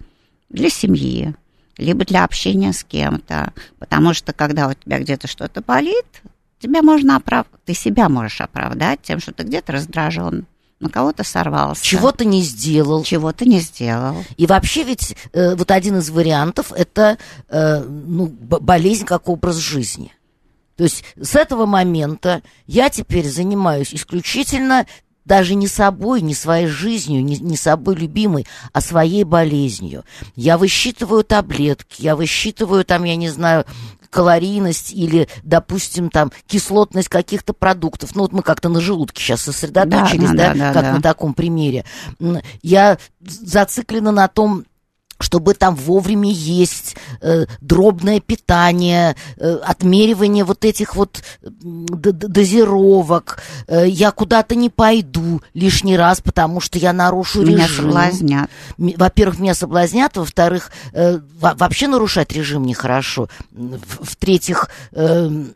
для 0.49 0.69
семьи, 0.69 1.33
либо 1.77 2.03
для 2.03 2.25
общения 2.25 2.73
с 2.73 2.83
кем-то. 2.83 3.53
Потому 3.79 4.13
что 4.13 4.33
когда 4.33 4.67
у 4.67 4.73
тебя 4.73 4.99
где-то 4.99 5.27
что-то 5.27 5.61
болит, 5.61 6.05
тебя 6.59 6.81
можно 6.81 7.15
оправ... 7.15 7.47
ты 7.63 7.73
себя 7.73 8.09
можешь 8.09 8.41
оправдать 8.41 9.01
тем, 9.01 9.21
что 9.21 9.31
ты 9.31 9.43
где-то 9.43 9.71
раздражен, 9.71 10.45
на 10.81 10.89
кого-то 10.89 11.23
сорвался. 11.23 11.81
Чего 11.81 12.11
ты 12.11 12.25
не 12.25 12.41
сделал. 12.41 13.03
Чего 13.03 13.31
ты 13.31 13.45
не 13.45 13.61
сделал. 13.61 14.21
И 14.35 14.45
вообще 14.45 14.83
ведь 14.83 15.15
э, 15.31 15.55
вот 15.55 15.71
один 15.71 15.99
из 15.99 16.09
вариантов 16.09 16.73
это 16.73 17.17
э, 17.47 17.79
ну, 17.79 18.27
болезнь 18.27 19.05
как 19.05 19.29
образ 19.29 19.55
жизни. 19.55 20.11
То 20.75 20.83
есть 20.83 21.03
с 21.21 21.35
этого 21.35 21.65
момента 21.65 22.41
я 22.65 22.89
теперь 22.89 23.27
занимаюсь 23.27 23.93
исключительно 23.93 24.85
даже 25.25 25.55
не 25.55 25.67
собой, 25.67 26.21
не 26.21 26.35
своей 26.35 26.67
жизнью, 26.67 27.23
не, 27.23 27.37
не 27.37 27.55
собой 27.55 27.95
любимой, 27.95 28.45
а 28.73 28.81
своей 28.81 29.23
болезнью. 29.23 30.03
Я 30.35 30.57
высчитываю 30.57 31.23
таблетки, 31.23 32.01
я 32.01 32.15
высчитываю 32.15 32.83
там, 32.83 33.03
я 33.05 33.15
не 33.15 33.29
знаю, 33.29 33.65
калорийность 34.09 34.93
или, 34.93 35.27
допустим, 35.41 36.09
там 36.09 36.31
кислотность 36.45 37.09
каких-то 37.09 37.53
продуктов. 37.53 38.15
Ну 38.15 38.21
вот 38.23 38.31
мы 38.31 38.43
как-то 38.43 38.69
на 38.69 38.79
желудке 38.79 39.21
сейчас 39.21 39.41
сосредоточились, 39.41 40.29
Да, 40.29 40.53
да, 40.53 40.53
да, 40.53 40.59
да, 40.59 40.73
как 40.73 40.83
да. 40.83 40.93
на 40.93 41.01
таком 41.01 41.33
примере. 41.33 41.83
Я 42.61 42.97
зациклена 43.21 44.11
на 44.11 44.27
том, 44.27 44.65
чтобы 45.23 45.53
там 45.53 45.75
вовремя 45.75 46.29
есть, 46.29 46.95
э, 47.21 47.45
дробное 47.61 48.19
питание, 48.19 49.15
э, 49.37 49.55
отмеривание 49.63 50.43
вот 50.43 50.65
этих 50.65 50.95
вот 50.95 51.23
дозировок. 51.41 53.41
Э, 53.67 53.87
я 53.87 54.11
куда-то 54.11 54.55
не 54.55 54.69
пойду 54.69 55.41
лишний 55.53 55.97
раз, 55.97 56.21
потому 56.21 56.59
что 56.59 56.77
я 56.77 56.93
нарушу 56.93 57.41
Меня 57.41 57.65
режим. 57.65 57.85
соблазнят. 57.85 58.49
М, 58.77 58.93
Во-первых, 58.97 59.39
меня 59.39 59.55
соблазнят, 59.55 60.17
во-вторых, 60.17 60.71
э, 60.91 61.19
во- 61.39 61.55
вообще 61.55 61.87
нарушать 61.87 62.31
режим 62.33 62.65
нехорошо. 62.65 63.29
В- 63.51 64.05
В-третьих, 64.13 64.69
эм, 64.91 65.55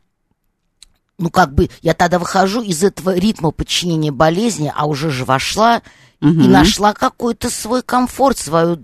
ну 1.20 1.30
как 1.30 1.54
бы 1.54 1.70
я 1.82 1.94
тогда 1.94 2.20
выхожу 2.20 2.62
из 2.62 2.84
этого 2.84 3.16
ритма 3.16 3.52
подчинения 3.52 4.12
болезни, 4.12 4.72
а 4.76 4.86
уже 4.86 5.10
же 5.10 5.26
вошла 5.26 5.82
и 6.22 6.26
Мгм. 6.26 6.52
нашла 6.52 6.94
какой-то 6.94 7.50
свой 7.50 7.82
комфорт, 7.84 8.38
свою 8.38 8.80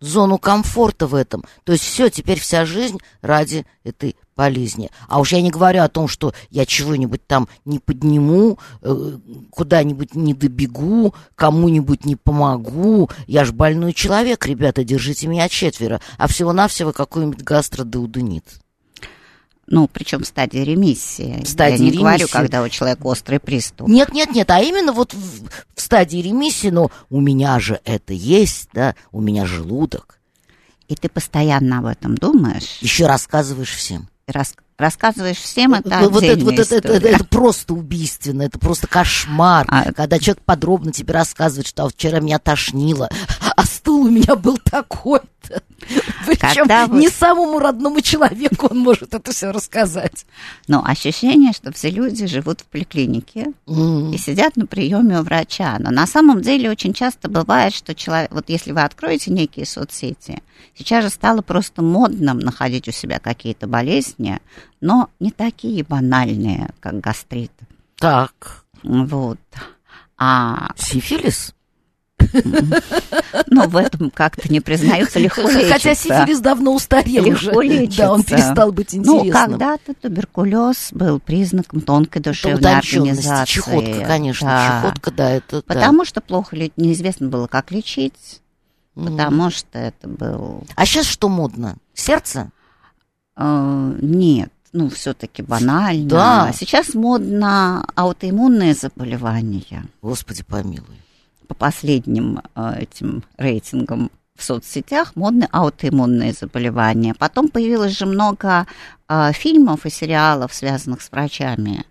зону 0.00 0.38
комфорта 0.38 1.06
в 1.06 1.14
этом. 1.14 1.44
То 1.64 1.72
есть 1.72 1.84
все, 1.84 2.08
теперь 2.10 2.40
вся 2.40 2.64
жизнь 2.66 2.98
ради 3.22 3.66
этой 3.84 4.16
болезни. 4.36 4.90
А 5.08 5.18
уж 5.18 5.32
я 5.32 5.40
не 5.40 5.50
говорю 5.50 5.82
о 5.82 5.88
том, 5.88 6.08
что 6.08 6.34
я 6.50 6.66
чего-нибудь 6.66 7.26
там 7.26 7.48
не 7.64 7.78
подниму, 7.78 8.58
э, 8.82 9.18
куда-нибудь 9.50 10.14
не 10.14 10.34
добегу, 10.34 11.14
кому-нибудь 11.34 12.04
не 12.04 12.16
помогу. 12.16 13.10
Я 13.26 13.44
ж 13.44 13.52
больной 13.52 13.94
человек, 13.94 14.46
ребята, 14.46 14.84
держите 14.84 15.26
меня 15.26 15.48
четверо. 15.48 16.00
А 16.18 16.28
всего-навсего 16.28 16.92
какой-нибудь 16.92 17.42
гастродеуденит. 17.42 18.44
Ну, 19.68 19.88
причем 19.88 20.22
в 20.22 20.26
стадии 20.26 20.58
ремиссии. 20.58 21.42
В 21.44 21.48
стадии 21.48 21.84
Я 21.84 21.90
не 21.90 21.98
говорю, 21.98 22.18
ремиссии. 22.18 22.32
когда 22.32 22.62
у 22.62 22.68
человека 22.68 23.06
острый 23.06 23.40
приступ. 23.40 23.88
Нет, 23.88 24.12
нет, 24.12 24.30
нет, 24.32 24.48
а 24.50 24.60
именно 24.60 24.92
вот 24.92 25.12
в, 25.12 25.48
в 25.74 25.80
стадии 25.80 26.18
ремиссии, 26.18 26.68
но 26.68 26.90
у 27.10 27.20
меня 27.20 27.58
же 27.58 27.80
это 27.84 28.12
есть, 28.12 28.68
да, 28.72 28.94
у 29.10 29.20
меня 29.20 29.44
желудок. 29.44 30.20
И 30.88 30.94
ты 30.94 31.08
постоянно 31.08 31.78
об 31.78 31.86
этом 31.86 32.14
думаешь. 32.14 32.78
Еще 32.80 33.06
рассказываешь 33.06 33.74
всем. 33.74 34.08
Рас- 34.28 34.54
рассказываешь 34.78 35.38
всем, 35.38 35.74
это 35.74 36.00
вот, 36.00 36.12
вот 36.12 36.22
это, 36.24 36.44
вот 36.44 36.58
это, 36.58 36.74
это, 36.76 36.92
это, 36.92 37.08
это 37.08 37.24
просто 37.24 37.74
убийственно, 37.74 38.42
это 38.42 38.58
просто 38.58 38.86
кошмар, 38.86 39.64
а, 39.68 39.92
когда 39.92 40.18
человек 40.18 40.42
подробно 40.44 40.92
тебе 40.92 41.14
рассказывает, 41.14 41.66
что 41.66 41.88
вчера 41.88 42.20
меня 42.20 42.38
тошнило, 42.38 43.08
стул 43.96 44.06
у 44.06 44.10
меня 44.10 44.36
был 44.36 44.58
такой-то. 44.58 45.62
Причем 46.26 46.88
вы... 46.88 47.00
не 47.00 47.08
самому 47.08 47.58
родному 47.58 48.00
человеку 48.00 48.68
он 48.70 48.78
может 48.78 49.14
это 49.14 49.32
все 49.32 49.50
рассказать. 49.50 50.26
Но 50.68 50.84
ощущение, 50.84 51.52
что 51.52 51.72
все 51.72 51.90
люди 51.90 52.26
живут 52.26 52.60
в 52.60 52.64
поликлинике 52.64 53.52
mm. 53.66 54.14
и 54.14 54.18
сидят 54.18 54.56
на 54.56 54.66
приеме 54.66 55.20
у 55.20 55.22
врача. 55.22 55.76
Но 55.78 55.90
на 55.90 56.06
самом 56.06 56.42
деле 56.42 56.70
очень 56.70 56.92
часто 56.92 57.28
бывает, 57.28 57.74
что 57.74 57.94
человек, 57.94 58.30
вот 58.32 58.48
если 58.48 58.72
вы 58.72 58.82
откроете 58.82 59.30
некие 59.30 59.66
соцсети, 59.66 60.42
сейчас 60.76 61.04
же 61.04 61.10
стало 61.10 61.42
просто 61.42 61.82
модным 61.82 62.38
находить 62.38 62.88
у 62.88 62.92
себя 62.92 63.18
какие-то 63.18 63.66
болезни, 63.66 64.40
но 64.80 65.10
не 65.20 65.30
такие 65.30 65.84
банальные, 65.84 66.70
как 66.80 67.00
гастрит. 67.00 67.52
Так. 67.98 68.64
Вот. 68.82 69.38
А... 70.18 70.70
Сифилис? 70.76 71.55
Но 73.48 73.68
в 73.68 73.76
этом 73.76 74.10
как-то 74.10 74.50
не 74.50 74.60
признаются, 74.60 75.18
легко 75.18 75.42
лечится. 75.42 75.72
Хотя 75.72 75.94
сифилис 75.94 76.40
давно 76.40 76.74
устарел 76.74 77.24
легко 77.24 77.58
уже. 77.58 77.68
Лечится. 77.68 78.02
Да, 78.02 78.12
он 78.12 78.22
перестал 78.22 78.72
быть 78.72 78.92
ну, 78.92 79.00
интересным. 79.00 79.26
Ну, 79.26 79.32
когда-то 79.32 79.94
туберкулез 79.94 80.88
был 80.92 81.20
признаком 81.20 81.80
тонкой 81.80 82.20
душевной 82.20 82.78
организации. 82.78 83.52
Чехотка, 83.52 84.04
конечно, 84.06 84.48
да. 84.48 84.82
чехотка, 84.82 85.10
да, 85.10 85.30
это 85.30 85.62
Потому 85.62 86.00
да. 86.00 86.04
что 86.04 86.20
плохо 86.20 86.56
неизвестно 86.76 87.28
было, 87.28 87.46
как 87.46 87.70
лечить, 87.70 88.42
mm. 88.96 89.10
потому 89.10 89.50
что 89.50 89.78
это 89.78 90.08
был... 90.08 90.64
А 90.74 90.86
сейчас 90.86 91.06
что 91.06 91.28
модно? 91.28 91.76
Сердце? 91.94 92.50
Uh, 93.38 93.98
нет 94.00 94.50
ну, 94.72 94.90
все-таки 94.90 95.42
банально. 95.42 96.08
Да. 96.08 96.52
Сейчас 96.54 96.92
модно 96.92 97.86
аутоиммунные 97.94 98.74
заболевания. 98.74 99.86
Господи 100.02 100.42
помилуй 100.42 100.96
по 101.46 101.54
последним 101.54 102.40
э, 102.54 102.80
этим 102.80 103.22
рейтингам 103.36 104.10
в 104.36 104.42
соцсетях 104.42 105.16
модны 105.16 105.48
аутоиммунные 105.50 106.32
заболевания. 106.32 107.14
Потом 107.14 107.48
появилось 107.48 107.96
же 107.96 108.06
много 108.06 108.66
э, 109.08 109.32
фильмов 109.32 109.86
и 109.86 109.90
сериалов, 109.90 110.52
связанных 110.52 111.02
с 111.02 111.10
врачами, 111.10 111.84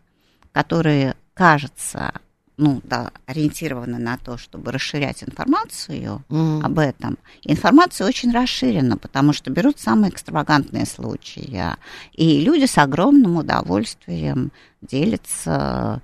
которые, 0.51 1.15
кажется, 1.33 2.13
ну, 2.57 2.81
да, 2.83 3.12
ориентированы 3.25 3.97
на 3.97 4.17
то, 4.17 4.38
чтобы 4.38 4.71
расширять 4.71 5.24
информацию 5.24 6.24
mm. 6.29 6.62
об 6.63 6.79
этом. 6.79 7.17
Информация 7.43 8.07
очень 8.07 8.31
расширена, 8.31 8.97
потому 8.97 9.33
что 9.33 9.51
берут 9.51 9.79
самые 9.79 10.12
экстравагантные 10.12 10.85
случаи. 10.85 11.62
И 12.13 12.41
люди 12.41 12.65
с 12.65 12.77
огромным 12.77 13.38
удовольствием 13.38 14.51
делятся 14.81 16.01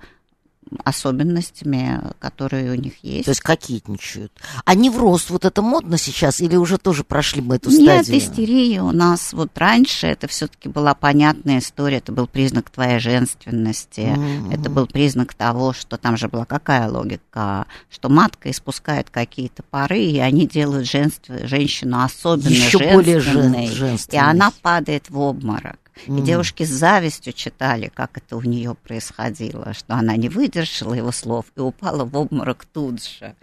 особенностями, 0.84 2.00
которые 2.18 2.72
у 2.72 2.74
них 2.74 3.02
есть. 3.02 3.24
То 3.24 3.30
есть 3.30 3.40
кокетничают. 3.40 4.32
А 4.64 4.74
невроз, 4.74 5.30
вот 5.30 5.44
это 5.44 5.62
модно 5.62 5.98
сейчас 5.98 6.40
или 6.40 6.56
уже 6.56 6.78
тоже 6.78 7.04
прошли 7.04 7.42
мы 7.42 7.56
эту 7.56 7.70
Нет, 7.70 7.82
стадию? 7.82 8.14
Нет, 8.14 8.22
истерия 8.22 8.82
у 8.82 8.92
нас 8.92 9.32
вот 9.32 9.56
раньше 9.56 10.06
это 10.06 10.26
все-таки 10.28 10.68
была 10.68 10.94
понятная 10.94 11.58
история, 11.58 11.98
это 11.98 12.12
был 12.12 12.26
признак 12.26 12.70
твоей 12.70 12.98
женственности, 12.98 14.00
mm-hmm. 14.00 14.54
это 14.54 14.70
был 14.70 14.86
признак 14.86 15.34
того, 15.34 15.72
что 15.72 15.96
там 15.96 16.16
же 16.16 16.28
была 16.28 16.44
какая 16.44 16.88
логика, 16.88 17.66
что 17.90 18.08
матка 18.08 18.50
испускает 18.50 19.10
какие-то 19.10 19.62
пары, 19.62 20.00
и 20.00 20.18
они 20.18 20.46
делают 20.46 20.88
женств... 20.88 21.30
женщину 21.44 22.02
особенно 22.02 22.48
Еще 22.48 22.78
женственной, 22.78 22.94
более 22.94 23.20
жен... 23.68 23.98
и 24.10 24.16
она 24.16 24.52
падает 24.62 25.10
в 25.10 25.18
обморок. 25.18 25.81
Mm. 26.06 26.18
И 26.18 26.22
девушки 26.22 26.64
с 26.64 26.70
завистью 26.70 27.32
читали, 27.32 27.90
как 27.92 28.16
это 28.16 28.36
у 28.36 28.42
нее 28.42 28.74
происходило, 28.74 29.72
что 29.74 29.94
она 29.94 30.16
не 30.16 30.28
выдержала 30.28 30.94
его 30.94 31.12
слов 31.12 31.46
и 31.56 31.60
упала 31.60 32.04
в 32.04 32.16
обморок 32.16 32.64
тут 32.64 33.02
же. 33.02 33.34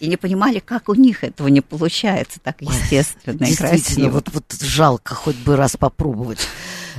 И 0.00 0.06
не 0.06 0.16
понимали, 0.16 0.58
как 0.58 0.88
у 0.88 0.94
них 0.94 1.24
этого 1.24 1.48
не 1.48 1.60
получается 1.60 2.40
так 2.40 2.60
естественно 2.60 3.44
и 3.44 3.54
красиво. 3.54 4.10
Вот, 4.10 4.28
вот 4.32 4.52
жалко 4.60 5.14
хоть 5.14 5.36
бы 5.36 5.56
раз 5.56 5.76
попробовать. 5.76 6.46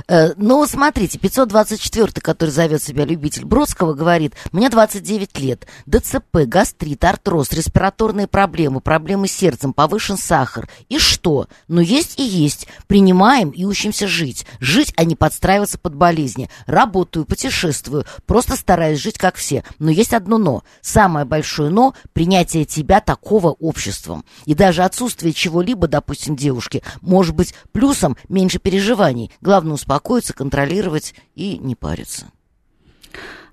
Э, 0.08 0.28
Но 0.36 0.58
ну, 0.58 0.66
смотрите, 0.66 1.18
524, 1.18 2.20
который 2.20 2.50
зовет 2.50 2.82
себя 2.82 3.04
любитель 3.04 3.44
Бродского, 3.44 3.94
говорит, 3.94 4.34
мне 4.52 4.68
29 4.68 5.38
лет, 5.38 5.66
ДЦП, 5.86 6.46
гастрит, 6.46 7.04
артроз, 7.04 7.52
респираторные 7.52 8.26
проблемы, 8.26 8.80
проблемы 8.80 9.28
с 9.28 9.32
сердцем, 9.32 9.72
повышен 9.72 10.16
сахар. 10.16 10.68
И 10.88 10.98
что? 10.98 11.48
Ну, 11.68 11.80
есть 11.80 12.18
и 12.18 12.22
есть. 12.22 12.68
Принимаем 12.86 13.50
и 13.50 13.64
учимся 13.64 14.06
жить. 14.06 14.46
Жить, 14.60 14.92
а 14.96 15.04
не 15.04 15.16
подстраиваться 15.16 15.78
под 15.78 15.94
болезни. 15.94 16.48
Работаю, 16.66 17.24
путешествую, 17.24 18.04
просто 18.26 18.56
стараюсь 18.56 19.00
жить 19.00 19.18
как 19.18 19.36
все. 19.36 19.64
Но 19.78 19.90
есть 19.90 20.14
одно 20.14 20.38
но. 20.38 20.62
Самое 20.80 21.26
большое 21.26 21.70
но– 21.70 21.94
принятие 22.12 22.64
тебя 22.64 23.00
такого 23.00 23.50
обществом. 23.50 24.24
И 24.44 24.54
даже 24.54 24.82
отсутствие 24.82 25.32
чего-либо, 25.32 25.88
допустим, 25.88 26.36
девушки, 26.36 26.82
может 27.00 27.34
быть 27.34 27.54
плюсом 27.72 28.16
меньше 28.28 28.58
переживаний. 28.58 29.30
Главное 29.40 29.74
успокоиться, 29.74 29.95
контролировать 30.32 31.14
и 31.34 31.58
не 31.58 31.74
париться. 31.74 32.26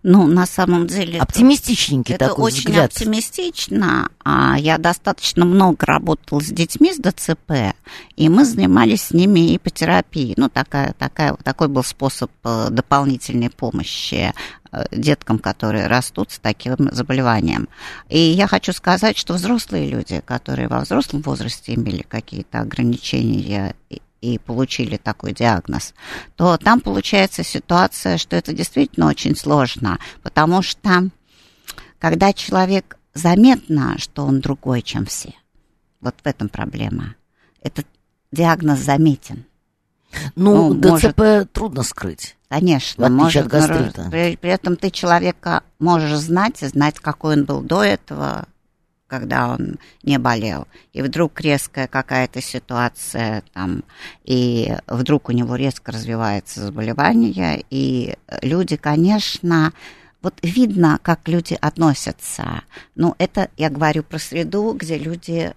Ну, 0.04 0.28
на 0.28 0.46
самом 0.46 0.86
деле... 0.86 1.20
Оптимистичненький 1.20 2.16
это 2.16 2.28
такой 2.28 2.52
очень 2.52 2.70
взгляд. 2.70 2.92
оптимистично. 2.92 4.10
А 4.26 4.58
я 4.60 4.78
достаточно 4.78 5.46
много 5.46 5.86
работала 5.86 6.42
с 6.42 6.48
детьми 6.48 6.94
с 6.94 6.98
ДЦП, 6.98 7.74
и 8.18 8.28
мы 8.28 8.44
занимались 8.44 9.04
с 9.04 9.12
ними 9.12 9.56
ипотерапией. 9.56 10.34
Ну, 10.36 10.50
такая, 10.50 10.94
такая, 10.94 11.36
такой 11.36 11.70
был 11.70 11.86
способ 11.86 12.32
э, 12.44 12.68
дополнительной 12.70 13.50
помощи 13.50 14.34
э, 14.74 14.84
деткам, 14.92 15.40
которые 15.40 15.88
растут 15.88 16.32
с 16.32 16.40
таким 16.40 16.76
заболеванием. 16.92 17.70
И 18.10 18.20
я 18.20 18.48
хочу 18.48 18.74
сказать, 18.74 19.18
что 19.18 19.36
взрослые 19.36 19.90
люди, 19.90 20.22
которые 20.26 20.68
во 20.68 20.82
взрослом 20.82 21.22
возрасте 21.22 21.76
имели 21.76 22.02
какие-то 22.02 22.60
ограничения 22.60 23.74
и 24.24 24.38
получили 24.38 24.96
такой 24.96 25.34
диагноз, 25.34 25.94
то 26.38 26.58
там 26.58 26.80
получается 26.80 27.44
ситуация, 27.44 28.18
что 28.18 28.38
это 28.38 28.54
действительно 28.54 29.08
очень 29.08 29.36
сложно, 29.36 30.00
потому 30.22 30.62
что 30.62 31.10
когда 32.00 32.32
человек 32.32 32.98
заметно, 33.14 33.96
что 33.98 34.26
он 34.26 34.40
другой, 34.40 34.82
чем 34.82 35.06
все, 35.06 35.34
вот 36.00 36.16
в 36.24 36.26
этом 36.26 36.48
проблема. 36.48 37.16
Этот 37.62 37.86
диагноз 38.32 38.80
заметен. 38.80 39.44
Ну, 40.36 40.74
ну 40.74 40.98
ДЦП 40.98 41.18
может, 41.18 41.52
трудно 41.52 41.84
скрыть. 41.84 42.38
Конечно, 42.48 43.10
может, 43.10 43.46
от 43.46 43.52
гастрита. 43.52 44.08
При, 44.10 44.38
при 44.38 44.52
этом 44.52 44.78
ты 44.78 44.90
человека 44.90 45.64
можешь 45.80 46.18
знать 46.20 46.62
и 46.62 46.68
знать, 46.68 47.00
какой 47.00 47.36
он 47.36 47.46
был 47.46 47.62
до 47.62 47.84
этого, 47.84 48.46
когда 49.14 49.50
он 49.54 49.78
не 50.02 50.18
болел, 50.18 50.68
и 50.92 51.04
вдруг 51.04 51.40
резкая 51.40 51.88
какая-то 51.88 52.42
ситуация 52.42 53.44
там, 53.54 53.84
и 54.24 54.76
вдруг 54.88 55.30
у 55.30 55.34
него 55.34 55.56
резко 55.56 55.92
развивается 55.92 56.62
заболевание, 56.62 57.64
и 57.70 58.16
люди, 58.42 58.76
конечно, 58.76 59.72
вот 60.24 60.34
видно, 60.42 61.00
как 61.04 61.28
люди 61.28 61.56
относятся. 61.62 62.64
Ну, 62.96 63.14
это 63.20 63.52
я 63.56 63.70
говорю 63.70 64.02
про 64.02 64.18
среду, 64.18 64.74
где 64.74 64.98
люди 64.98 65.54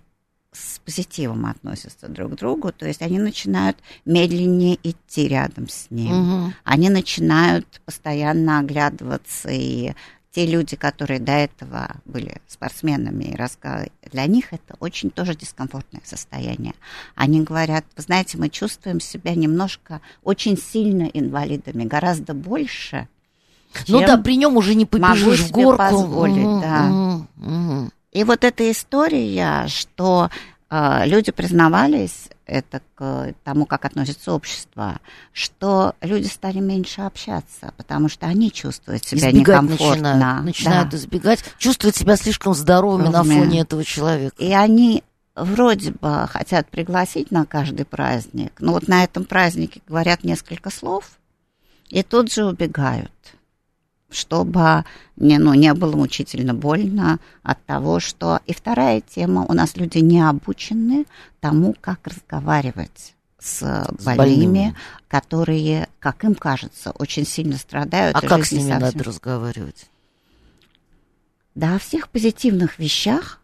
с 0.52 0.78
позитивом 0.80 1.46
относятся 1.46 2.08
друг 2.08 2.32
к 2.32 2.36
другу, 2.36 2.72
то 2.72 2.86
есть 2.86 3.00
они 3.00 3.18
начинают 3.18 3.78
медленнее 4.04 4.78
идти 4.82 5.28
рядом 5.28 5.68
с 5.68 5.86
ним, 5.90 6.44
угу. 6.44 6.52
они 6.64 6.90
начинают 6.90 7.66
постоянно 7.86 8.58
оглядываться 8.58 9.48
и 9.50 9.94
те 10.36 10.44
люди, 10.44 10.76
которые 10.76 11.18
до 11.18 11.32
этого 11.32 11.96
были 12.04 12.42
спортсменами 12.46 13.34
для 14.12 14.26
них 14.26 14.52
это 14.52 14.76
очень 14.80 15.08
тоже 15.08 15.34
дискомфортное 15.34 16.02
состояние. 16.04 16.74
Они 17.14 17.40
говорят, 17.40 17.86
вы 17.96 18.02
знаете, 18.02 18.36
мы 18.36 18.50
чувствуем 18.50 19.00
себя 19.00 19.34
немножко 19.34 20.02
очень 20.22 20.58
сильно 20.58 21.04
инвалидами, 21.04 21.84
гораздо 21.84 22.34
больше. 22.34 23.08
Ну 23.88 24.00
да, 24.00 24.18
при 24.18 24.36
нем 24.36 24.58
уже 24.58 24.74
не 24.74 24.84
побежишь 24.84 25.40
в 25.40 25.52
горку. 25.52 25.78
позволить, 25.78 26.44
угу, 26.44 26.60
да. 26.60 26.84
Угу, 26.84 27.26
угу. 27.42 27.90
И 28.12 28.24
вот 28.24 28.44
эта 28.44 28.70
история, 28.70 29.66
что 29.68 30.28
э, 30.68 31.06
люди 31.06 31.32
признавались, 31.32 32.28
это 32.46 32.80
к 32.94 33.34
тому, 33.44 33.66
как 33.66 33.84
относится 33.84 34.32
общество, 34.32 35.00
что 35.32 35.94
люди 36.00 36.26
стали 36.26 36.58
меньше 36.58 37.02
общаться, 37.02 37.72
потому 37.76 38.08
что 38.08 38.26
они 38.26 38.52
чувствуют 38.52 39.04
себя 39.04 39.30
избегать 39.30 39.62
некомфортно. 39.62 40.12
Начинают, 40.14 40.44
начинают 40.44 40.90
да. 40.90 40.96
избегать, 40.96 41.44
чувствуют 41.58 41.96
себя 41.96 42.16
слишком 42.16 42.54
здоровыми 42.54 43.08
на 43.08 43.24
фоне 43.24 43.60
этого 43.60 43.84
человека. 43.84 44.36
И 44.38 44.52
они 44.52 45.02
вроде 45.34 45.90
бы 45.90 46.26
хотят 46.28 46.68
пригласить 46.68 47.30
на 47.30 47.44
каждый 47.44 47.84
праздник, 47.84 48.52
но 48.58 48.72
вот 48.72 48.88
на 48.88 49.04
этом 49.04 49.24
празднике 49.24 49.82
говорят 49.86 50.24
несколько 50.24 50.70
слов 50.70 51.18
и 51.88 52.02
тут 52.02 52.32
же 52.32 52.46
убегают 52.46 53.12
чтобы 54.10 54.84
не, 55.16 55.38
ну, 55.38 55.54
не 55.54 55.72
было 55.74 55.96
мучительно 55.96 56.54
больно 56.54 57.18
от 57.42 57.64
того, 57.64 58.00
что... 58.00 58.40
И 58.46 58.52
вторая 58.52 59.00
тема, 59.00 59.44
у 59.48 59.52
нас 59.52 59.76
люди 59.76 59.98
не 59.98 60.20
обучены 60.20 61.06
тому, 61.40 61.74
как 61.80 62.06
разговаривать 62.06 63.14
с, 63.38 63.58
с 63.58 64.04
больными, 64.04 64.16
больными, 64.16 64.76
которые, 65.08 65.88
как 65.98 66.24
им 66.24 66.34
кажется, 66.34 66.90
очень 66.92 67.26
сильно 67.26 67.56
страдают. 67.56 68.16
А 68.16 68.20
как 68.20 68.44
с 68.44 68.52
ними 68.52 68.70
совсем... 68.70 68.80
надо 68.80 69.04
разговаривать? 69.04 69.86
Да, 71.54 71.76
о 71.76 71.78
всех 71.78 72.08
позитивных 72.08 72.78
вещах, 72.78 73.40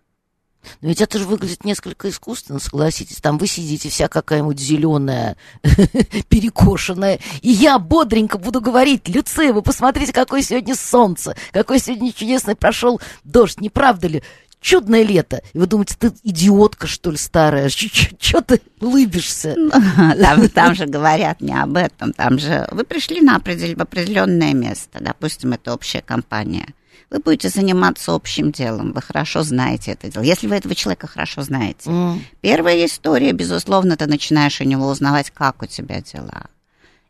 но 0.81 0.89
ведь 0.89 1.01
это 1.01 1.19
же 1.19 1.25
выглядит 1.25 1.65
несколько 1.65 2.09
искусственно, 2.09 2.59
согласитесь. 2.59 3.17
Там 3.17 3.39
вы 3.39 3.47
сидите 3.47 3.89
вся 3.89 4.09
какая-нибудь 4.09 4.59
зеленая, 4.59 5.37
перекошенная, 6.29 7.19
и 7.41 7.51
я 7.51 7.79
бодренько 7.79 8.39
буду 8.39 8.61
говорить, 8.61 9.09
Люция, 9.09 9.53
вы 9.53 9.63
посмотрите, 9.63 10.13
какое 10.13 10.43
сегодня 10.43 10.75
солнце, 10.75 11.37
какой 11.53 11.79
сегодня 11.79 12.13
чудесный 12.13 12.57
прошел 12.57 13.01
дождь, 13.25 13.61
не 13.61 13.71
правда 13.71 14.09
ли? 14.09 14.23
Чудное 14.61 15.03
лето. 15.03 15.43
И 15.55 15.59
вы 15.59 15.67
думаете, 15.67 15.97
ты 15.99 16.13
идиотка, 16.23 16.87
что 16.87 17.11
ли, 17.11 17.17
старая? 17.17 17.69
Чего 17.69 18.43
ты 18.43 18.61
улыбишься? 18.81 19.57
Там, 20.21 20.49
там 20.49 20.75
же 20.77 20.87
говорят 20.87 21.41
не 21.41 21.53
об 21.53 21.77
этом. 21.77 22.13
Там 22.13 22.39
же 22.39 22.69
вы 22.71 22.85
пришли 22.85 23.21
на 23.21 23.37
определенное 23.37 24.55
место. 24.55 24.99
Допустим, 25.01 25.53
это 25.53 25.75
общая 25.75 26.01
компания– 26.01 26.69
вы 27.11 27.19
будете 27.19 27.49
заниматься 27.49 28.15
общим 28.15 28.53
делом, 28.53 28.93
вы 28.93 29.03
хорошо 29.03 29.43
знаете 29.43 29.93
это 29.93 30.11
дело, 30.11 30.23
если 30.23 30.47
вы 30.47 30.57
этого 30.57 30.75
человека 30.75 31.07
хорошо 31.07 31.43
знаете. 31.43 31.91
Mm. 31.91 32.21
Первая 32.41 32.87
история, 32.87 33.33
безусловно, 33.33 33.97
ты 33.97 34.07
начинаешь 34.07 34.61
у 34.61 34.65
него 34.65 34.89
узнавать, 34.89 35.31
как 35.31 35.63
у 35.63 35.67
тебя 35.67 36.01
дела. 36.01 36.47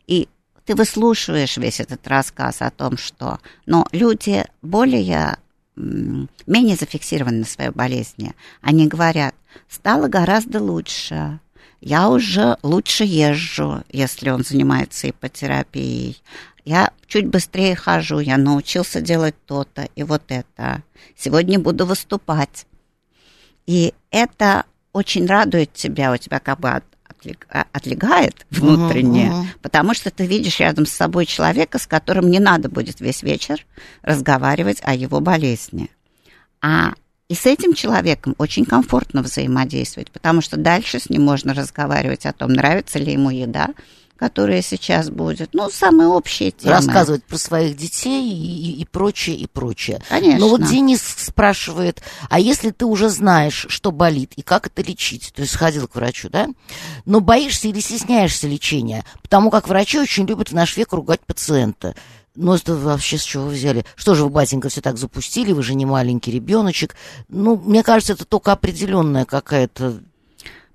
И 0.06 0.28
ты 0.64 0.74
выслушиваешь 0.74 1.56
весь 1.56 1.80
этот 1.80 2.06
рассказ 2.06 2.62
о 2.62 2.70
том, 2.70 2.96
что... 2.96 3.38
Но 3.66 3.86
люди 3.92 4.44
более 4.60 5.36
менее 5.76 6.76
зафиксированы 6.76 7.38
на 7.38 7.44
своей 7.44 7.70
болезни. 7.70 8.34
Они 8.60 8.86
говорят, 8.86 9.34
стало 9.68 10.08
гораздо 10.08 10.60
лучше, 10.60 11.40
я 11.82 12.08
уже 12.08 12.56
лучше 12.62 13.04
езжу, 13.04 13.82
если 13.90 14.30
он 14.30 14.44
занимается 14.44 15.10
ипотерапией 15.10 16.22
я 16.64 16.92
чуть 17.06 17.26
быстрее 17.26 17.74
хожу, 17.74 18.20
я 18.20 18.36
научился 18.36 19.00
делать 19.00 19.34
то-то 19.46 19.88
и 19.96 20.02
вот 20.02 20.22
это. 20.28 20.82
Сегодня 21.16 21.58
буду 21.58 21.86
выступать. 21.86 22.66
И 23.66 23.94
это 24.10 24.64
очень 24.92 25.26
радует 25.26 25.72
тебя, 25.72 26.12
у 26.12 26.16
тебя 26.16 26.38
как 26.38 26.60
бы 26.60 26.70
от, 26.70 26.84
а, 27.48 27.66
отлегает 27.72 28.46
внутренне, 28.50 29.28
uh-huh, 29.28 29.42
uh-huh. 29.42 29.46
потому 29.62 29.94
что 29.94 30.10
ты 30.10 30.26
видишь 30.26 30.60
рядом 30.60 30.86
с 30.86 30.92
собой 30.92 31.26
человека, 31.26 31.78
с 31.78 31.86
которым 31.86 32.30
не 32.30 32.38
надо 32.38 32.68
будет 32.68 33.00
весь 33.00 33.22
вечер 33.22 33.64
разговаривать 34.02 34.80
о 34.82 34.94
его 34.94 35.20
болезни. 35.20 35.90
А 36.60 36.94
и 37.28 37.34
с 37.34 37.46
этим 37.46 37.74
человеком 37.74 38.34
очень 38.38 38.64
комфортно 38.64 39.22
взаимодействовать, 39.22 40.10
потому 40.10 40.42
что 40.42 40.56
дальше 40.56 40.98
с 40.98 41.08
ним 41.08 41.22
можно 41.22 41.54
разговаривать 41.54 42.26
о 42.26 42.32
том, 42.32 42.52
нравится 42.52 42.98
ли 42.98 43.12
ему 43.12 43.30
еда, 43.30 43.70
которая 44.22 44.62
сейчас 44.62 45.10
будет. 45.10 45.52
Ну, 45.52 45.68
самые 45.68 46.06
общие 46.06 46.52
темы. 46.52 46.74
Рассказывать 46.74 47.24
про 47.24 47.36
своих 47.38 47.76
детей 47.76 48.30
и, 48.30 48.34
и, 48.34 48.82
и 48.82 48.84
прочее, 48.84 49.34
и 49.34 49.48
прочее. 49.48 50.00
Конечно. 50.08 50.38
Но 50.38 50.48
вот 50.48 50.62
Денис 50.62 51.02
спрашивает, 51.02 52.02
а 52.30 52.38
если 52.38 52.70
ты 52.70 52.84
уже 52.84 53.08
знаешь, 53.08 53.66
что 53.68 53.90
болит 53.90 54.34
и 54.36 54.42
как 54.42 54.68
это 54.68 54.82
лечить, 54.82 55.32
то 55.34 55.42
есть 55.42 55.54
сходил 55.54 55.88
к 55.88 55.96
врачу, 55.96 56.28
да, 56.28 56.46
но 57.04 57.18
боишься 57.18 57.66
или 57.66 57.80
стесняешься 57.80 58.46
лечения, 58.46 59.04
потому 59.22 59.50
как 59.50 59.66
врачи 59.66 59.98
очень 59.98 60.24
любят 60.24 60.50
в 60.50 60.54
наш 60.54 60.76
век 60.76 60.92
ругать 60.92 61.20
пациента. 61.26 61.96
Ну, 62.34 62.54
это 62.54 62.74
вообще 62.74 63.18
с 63.18 63.22
чего 63.22 63.44
вы 63.44 63.52
взяли? 63.52 63.84
Что 63.94 64.14
же 64.14 64.24
вы, 64.24 64.30
батенька, 64.30 64.68
все 64.70 64.80
так 64.80 64.96
запустили? 64.96 65.52
Вы 65.52 65.62
же 65.62 65.74
не 65.74 65.84
маленький 65.84 66.30
ребеночек. 66.30 66.96
Ну, 67.28 67.56
мне 67.56 67.82
кажется, 67.82 68.14
это 68.14 68.24
только 68.24 68.52
определенная 68.52 69.24
какая-то 69.26 70.00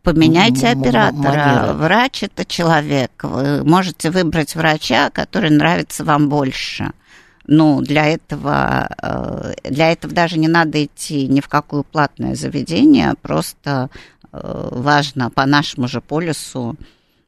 Поменяйте 0.04 0.70
оператора. 0.70 1.74
Врач 1.74 2.24
это 2.24 2.46
человек. 2.46 3.12
Вы 3.24 3.64
можете 3.64 4.10
выбрать 4.12 4.56
врача, 4.56 5.10
который 5.10 5.50
нравится 5.50 6.06
вам 6.06 6.30
больше. 6.30 6.92
Ну, 7.46 7.82
для 7.82 8.08
этого, 8.08 8.90
э, 9.02 9.54
для 9.70 9.92
этого 9.92 10.14
даже 10.14 10.38
не 10.38 10.48
надо 10.48 10.84
идти 10.84 11.28
ни 11.28 11.40
в 11.40 11.48
какое 11.48 11.84
платное 11.84 12.36
заведение, 12.36 13.16
просто 13.22 13.90
э, 14.32 14.70
важно 14.72 15.30
по 15.30 15.46
нашему 15.46 15.88
же 15.88 16.02
полюсу 16.02 16.76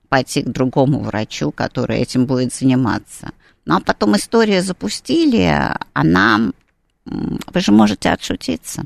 пойти 0.10 0.42
к 0.42 0.50
другому 0.50 1.00
врачу, 1.00 1.52
который 1.52 2.00
этим 2.00 2.26
будет 2.26 2.54
заниматься. 2.54 3.32
Ну, 3.66 3.76
а 3.76 3.80
потом 3.80 4.16
история 4.16 4.62
запустили, 4.62 5.74
она... 5.94 6.52
Вы 7.06 7.60
же 7.60 7.72
можете 7.72 8.10
отшутиться 8.10 8.86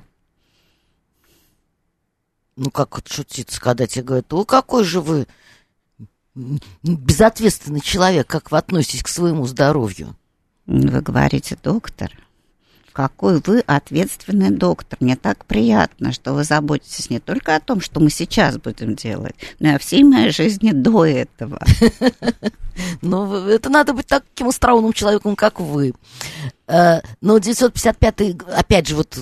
ну 2.56 2.72
как 2.72 2.96
вот 2.96 3.08
шутиться, 3.08 3.60
когда 3.60 3.88
тебе 3.88 4.04
говорят, 4.04 4.32
о, 4.34 4.46
какой 4.46 4.84
же 4.84 5.02
вы 5.02 5.28
безответственный 6.84 7.82
человек, 7.82 8.28
как 8.28 8.52
вы 8.52 8.58
относитесь 8.58 9.04
к 9.04 9.08
своему 9.08 9.46
здоровью? 9.46 10.16
Вы 10.66 11.02
говорите, 11.02 11.58
доктор, 11.62 12.12
какой 12.94 13.42
вы 13.46 13.60
ответственный 13.62 14.52
доктор. 14.52 14.98
Мне 15.02 15.16
так 15.16 15.46
приятно, 15.46 16.14
что 16.14 16.34
вы 16.34 16.44
заботитесь 16.44 17.10
не 17.10 17.20
только 17.20 17.56
о 17.56 17.60
том, 17.60 17.82
что 17.82 18.00
мы 18.00 18.10
сейчас 18.10 18.58
будем 18.58 18.96
делать, 18.96 19.36
но 19.60 19.70
и 19.70 19.74
о 19.74 19.80
всей 19.80 20.04
моей 20.04 20.32
жизни 20.32 20.72
до 20.72 21.06
этого. 21.06 21.60
Ну, 23.04 23.32
это 23.50 23.70
надо 23.70 23.94
быть 23.94 24.08
таким 24.08 24.48
остроумным 24.48 24.94
человеком, 24.94 25.36
как 25.36 25.60
вы. 25.60 25.94
Э, 26.68 27.02
но 27.22 27.38
955 27.38 28.42
опять 28.48 28.88
же, 28.88 28.96
вот 28.96 29.16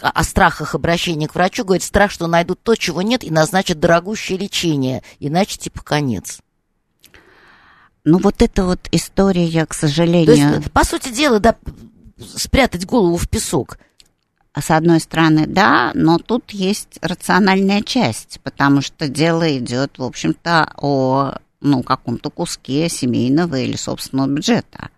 о 0.00 0.22
страхах 0.22 0.76
обращения 0.76 1.26
к 1.26 1.34
врачу, 1.34 1.64
говорит, 1.64 1.82
страх, 1.82 2.12
что 2.12 2.28
найдут 2.28 2.62
то, 2.62 2.76
чего 2.76 3.02
нет, 3.02 3.24
и 3.24 3.30
назначат 3.32 3.80
дорогущее 3.80 4.38
лечение, 4.38 5.02
иначе 5.18 5.58
типа 5.58 5.82
конец. 5.82 6.38
Ну, 8.04 8.18
вот 8.18 8.42
эта 8.42 8.64
вот 8.64 8.88
история, 8.90 9.66
к 9.66 9.74
сожалению... 9.74 10.26
То 10.26 10.56
есть, 10.56 10.72
по 10.72 10.84
сути 10.84 11.10
дела, 11.10 11.38
да, 11.38 11.56
спрятать 12.18 12.86
голову 12.86 13.16
в 13.16 13.28
песок. 13.28 13.78
А 14.52 14.60
с 14.60 14.70
одной 14.70 15.00
стороны, 15.00 15.46
да, 15.46 15.92
но 15.94 16.18
тут 16.18 16.50
есть 16.50 16.98
рациональная 17.00 17.80
часть, 17.82 18.38
потому 18.42 18.82
что 18.82 19.08
дело 19.08 19.56
идет, 19.56 19.98
в 19.98 20.02
общем-то, 20.02 20.72
о 20.76 21.36
ну, 21.62 21.82
каком-то 21.82 22.28
куске 22.28 22.88
семейного 22.88 23.60
или 23.60 23.76
собственного 23.76 24.26
бюджета. 24.28 24.90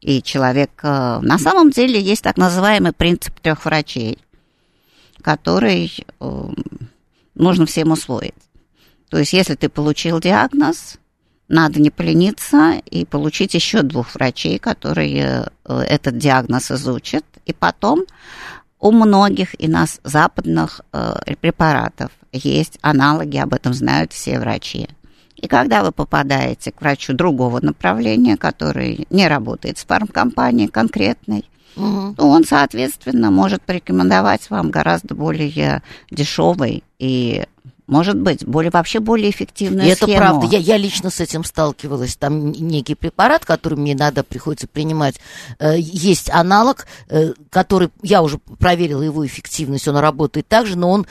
И 0.00 0.22
человек... 0.22 0.70
Э, 0.82 1.20
на 1.20 1.38
самом 1.38 1.70
деле 1.70 2.00
есть 2.00 2.22
так 2.22 2.36
называемый 2.36 2.92
принцип 2.92 3.38
трех 3.40 3.64
врачей, 3.64 4.18
который 5.22 5.92
э, 6.20 6.48
нужно 7.34 7.66
всем 7.66 7.92
усвоить. 7.92 8.34
То 9.08 9.18
есть, 9.18 9.32
если 9.32 9.54
ты 9.54 9.68
получил 9.68 10.20
диагноз, 10.20 10.98
надо 11.48 11.80
не 11.80 11.90
полениться 11.90 12.80
и 12.90 13.04
получить 13.04 13.54
еще 13.54 13.82
двух 13.82 14.14
врачей, 14.14 14.58
которые 14.58 15.48
э, 15.64 15.78
этот 15.88 16.18
диагноз 16.18 16.70
изучат. 16.70 17.24
И 17.44 17.52
потом 17.52 18.04
у 18.80 18.90
многих 18.90 19.60
и 19.60 19.68
нас 19.68 20.00
западных 20.02 20.80
э, 20.92 21.14
препаратов 21.40 22.10
есть 22.32 22.78
аналоги, 22.82 23.36
об 23.38 23.54
этом 23.54 23.72
знают 23.74 24.12
все 24.12 24.38
врачи. 24.38 24.88
И 25.36 25.48
когда 25.48 25.84
вы 25.84 25.92
попадаете 25.92 26.72
к 26.72 26.80
врачу 26.80 27.12
другого 27.12 27.60
направления, 27.60 28.36
который 28.36 29.06
не 29.10 29.28
работает 29.28 29.78
с 29.78 29.84
фармкомпанией 29.84 30.68
конкретной, 30.68 31.44
угу. 31.76 32.14
то 32.14 32.24
он, 32.26 32.44
соответственно, 32.44 33.30
может 33.30 33.62
порекомендовать 33.62 34.48
вам 34.50 34.70
гораздо 34.70 35.14
более 35.14 35.82
дешевый 36.10 36.82
и 36.98 37.44
может 37.86 38.18
быть, 38.18 38.44
более, 38.44 38.70
вообще 38.70 38.98
более 38.98 39.30
эффективную 39.30 39.88
И 39.88 39.94
схему. 39.94 40.12
это 40.12 40.20
правда. 40.20 40.46
Я, 40.46 40.58
я 40.58 40.76
лично 40.76 41.10
с 41.10 41.20
этим 41.20 41.44
сталкивалась. 41.44 42.16
Там 42.16 42.50
некий 42.50 42.94
препарат, 42.94 43.44
который 43.44 43.78
мне 43.78 43.92
иногда 43.92 44.22
приходится 44.22 44.66
принимать. 44.66 45.20
Э, 45.58 45.74
есть 45.78 46.30
аналог, 46.30 46.86
э, 47.08 47.32
который, 47.50 47.90
я 48.02 48.22
уже 48.22 48.38
проверила 48.38 49.02
его 49.02 49.24
эффективность, 49.24 49.86
он 49.86 49.96
работает 49.96 50.48
так 50.48 50.66
же, 50.66 50.76
но 50.76 50.90
он 50.90 51.06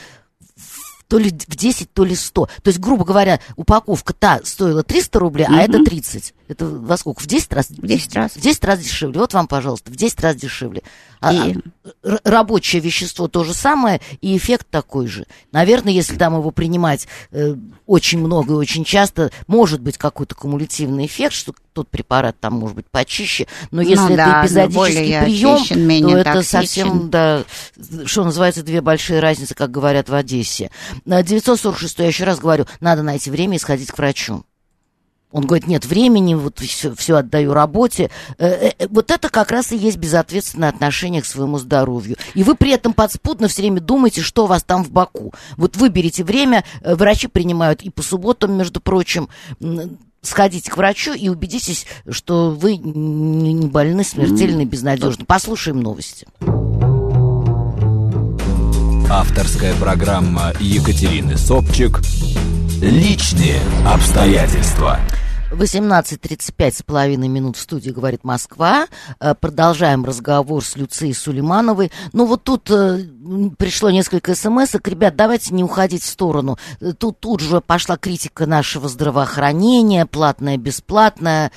то 1.07 1.17
ли 1.17 1.29
в 1.29 1.55
10, 1.55 1.93
то 1.93 2.03
ли 2.03 2.15
100. 2.15 2.45
То 2.45 2.67
есть, 2.67 2.79
грубо 2.79 3.05
говоря, 3.05 3.39
упаковка 3.55 4.13
та 4.13 4.41
стоила 4.43 4.83
300 4.83 5.19
рублей, 5.19 5.45
mm-hmm. 5.45 5.59
а 5.59 5.61
это 5.61 5.83
30. 5.83 6.33
Это 6.47 6.65
во 6.65 6.97
сколько? 6.97 7.21
В 7.21 7.27
10 7.27 7.53
раз? 7.53 7.69
В 7.69 7.85
10 7.85 8.15
раз. 8.15 8.31
В 8.33 8.41
10 8.41 8.63
раз 8.63 8.79
дешевле. 8.79 9.19
Вот 9.19 9.33
вам, 9.33 9.47
пожалуйста, 9.47 9.91
в 9.91 9.95
10 9.95 10.21
раз 10.21 10.35
дешевле. 10.35 10.83
А, 11.19 11.33
и... 11.33 11.55
а, 12.03 12.17
рабочее 12.23 12.81
вещество 12.81 13.27
то 13.27 13.43
же 13.43 13.53
самое, 13.53 13.99
и 14.21 14.37
эффект 14.37 14.67
такой 14.69 15.07
же. 15.07 15.25
Наверное, 15.51 15.91
если 15.93 16.15
там 16.15 16.37
его 16.37 16.51
принимать 16.51 17.07
э, 17.31 17.55
очень 17.87 18.19
много 18.19 18.53
и 18.53 18.57
очень 18.57 18.83
часто, 18.83 19.31
может 19.47 19.81
быть 19.81 19.97
какой-то 19.97 20.35
кумулятивный 20.35 21.07
эффект, 21.07 21.33
что 21.33 21.53
тот 21.73 21.89
препарат 21.89 22.39
там 22.39 22.53
может 22.53 22.75
быть 22.75 22.85
почище, 22.89 23.47
но 23.71 23.81
ну 23.81 23.87
если 23.87 24.03
ну, 24.03 24.13
это 24.13 24.17
да, 24.17 24.41
эпизодический 24.45 25.21
прием, 25.21 25.55
очищен, 25.55 26.03
то 26.03 26.17
это 26.17 26.33
токсичен. 26.33 26.43
совсем, 26.43 27.09
да, 27.09 27.43
что 28.05 28.23
называется, 28.23 28.63
две 28.63 28.81
большие 28.81 29.19
разницы, 29.19 29.55
как 29.55 29.71
говорят 29.71 30.09
в 30.09 30.13
Одессе. 30.13 30.69
946, 31.05 31.99
я 31.99 32.07
еще 32.07 32.23
раз 32.23 32.39
говорю, 32.39 32.65
надо 32.79 33.01
найти 33.01 33.29
время 33.31 33.57
и 33.57 33.59
сходить 33.59 33.91
к 33.91 33.97
врачу. 33.97 34.45
Он 35.35 35.45
говорит, 35.45 35.67
нет 35.67 35.85
времени, 35.85 36.33
вот 36.33 36.59
все, 36.59 36.95
все 36.95 37.17
отдаю 37.17 37.51
работе. 37.51 38.09
Э, 38.37 38.69
э, 38.69 38.87
вот 38.87 39.11
это 39.11 39.27
как 39.27 39.51
раз 39.51 39.73
и 39.73 39.77
есть 39.77 39.97
безответственное 39.97 40.69
отношение 40.69 41.21
к 41.21 41.25
своему 41.25 41.57
здоровью. 41.57 42.15
И 42.35 42.43
вы 42.43 42.55
при 42.55 42.71
этом 42.71 42.93
подспудно 42.93 43.49
все 43.49 43.63
время 43.63 43.81
думаете, 43.81 44.21
что 44.21 44.45
у 44.45 44.47
вас 44.47 44.63
там 44.63 44.85
в 44.85 44.91
боку. 44.91 45.33
Вот 45.57 45.75
выберите 45.75 46.23
время, 46.23 46.63
э, 46.79 46.95
врачи 46.95 47.27
принимают 47.27 47.81
и 47.81 47.89
по 47.89 48.01
субботам, 48.01 48.57
между 48.57 48.79
прочим, 48.79 49.27
сходите 50.21 50.71
к 50.71 50.77
врачу 50.77 51.13
и 51.13 51.27
убедитесь, 51.27 51.85
что 52.09 52.51
вы 52.51 52.77
не 52.77 53.67
больны 53.67 54.05
смертельно 54.05 54.61
и 54.61 54.65
безнадежно. 54.65 55.25
Послушаем 55.25 55.81
новости. 55.81 56.27
Авторская 59.09 59.73
программа 59.75 60.53
Екатерины 60.61 61.35
Собчик 61.35 61.99
«Личные 62.81 63.59
обстоятельства». 63.85 65.01
18.35 65.55 66.71
с 66.71 66.83
половиной 66.83 67.29
минут 67.29 67.55
в 67.55 67.61
студии 67.61 67.89
«Говорит 67.89 68.25
Москва». 68.25 68.87
Э, 69.19 69.33
продолжаем 69.35 70.03
разговор 70.03 70.63
с 70.63 70.75
Люцией 70.75 71.13
Сулеймановой. 71.13 71.91
Ну 72.11 72.25
вот 72.25 72.43
тут 72.43 72.69
э, 72.69 73.05
пришло 73.57 73.89
несколько 73.89 74.35
смс 74.35 74.75
-ок. 74.75 74.89
Ребят, 74.89 75.15
давайте 75.15 75.53
не 75.53 75.63
уходить 75.63 76.03
в 76.03 76.07
сторону. 76.07 76.57
Э, 76.81 76.91
тут, 76.91 77.21
тут 77.21 77.39
же 77.39 77.61
пошла 77.61 77.95
критика 77.95 78.45
нашего 78.45 78.89
здравоохранения, 78.89 80.05
платное, 80.05 80.57
бесплатное. 80.57 81.51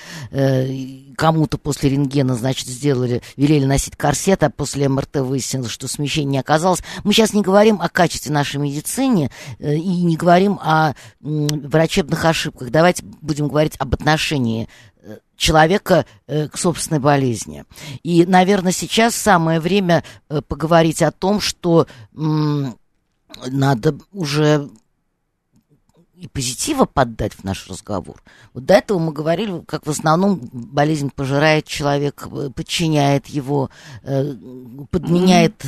Кому-то 1.19 1.59
после 1.59 1.91
рентгена, 1.91 2.37
значит, 2.37 2.69
сделали, 2.69 3.23
велели 3.37 3.65
носить 3.65 3.97
корсет, 3.97 4.45
а 4.45 4.51
после 4.51 4.89
МРТ 4.89 5.17
выяснилось, 5.17 5.73
что 5.73 5.89
смещения 5.89 6.31
не 6.31 6.39
оказалось. 6.39 6.85
Мы 7.03 7.13
сейчас 7.13 7.33
не 7.33 7.43
говорим 7.43 7.83
о 7.83 7.89
качестве 7.89 8.33
нашей 8.33 8.61
медицины 8.61 9.29
и 9.59 10.05
не 10.05 10.17
говорим 10.17 10.61
о 10.63 10.93
врачебных 11.19 12.25
ошибках. 12.25 12.71
Давайте 12.71 13.05
будем 13.05 13.49
говорить 13.49 13.75
об 13.81 13.95
отношении 13.95 14.69
э, 15.03 15.17
человека 15.37 16.07
э, 16.29 16.47
к 16.47 16.57
собственной 16.57 17.01
болезни. 17.01 17.65
И, 18.05 18.25
наверное, 18.25 18.71
сейчас 18.71 19.17
самое 19.17 19.59
время 19.59 20.05
э, 20.29 20.41
поговорить 20.41 21.03
о 21.03 21.11
том, 21.11 21.41
что 21.41 21.89
надо 22.15 23.99
уже 24.13 24.71
и 26.21 26.27
позитива 26.27 26.85
поддать 26.85 27.33
в 27.33 27.45
наш 27.45 27.69
разговор. 27.69 28.23
Вот 28.53 28.65
до 28.65 28.75
этого 28.75 28.99
мы 28.99 29.13
говорили, 29.13 29.63
как 29.67 29.87
в 29.87 29.91
основном 29.91 30.41
болезнь 30.53 31.11
пожирает 31.15 31.67
человека, 31.67 32.29
подчиняет 32.51 33.27
его, 33.29 33.71
подменяет 34.91 35.63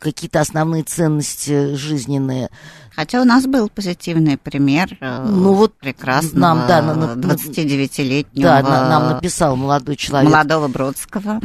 какие-то 0.00 0.40
основные 0.40 0.82
ценности 0.82 1.74
жизненные. 1.74 2.48
Хотя 2.94 3.22
у 3.22 3.24
нас 3.24 3.46
был 3.46 3.68
позитивный 3.68 4.36
пример 4.36 4.96
э, 5.00 5.24
ну, 5.26 5.54
вот 5.54 5.74
прекрасного 5.74 6.54
нам, 6.54 6.66
да, 6.68 6.82
на, 6.82 7.14
29-летнего 7.14 8.42
да, 8.42 8.62
на, 8.62 8.88
нам 8.88 9.08
написал 9.14 9.56
молодой 9.56 9.96
человек. 9.96 10.30
Молодого 10.30 10.68
Бродского. 10.68 11.40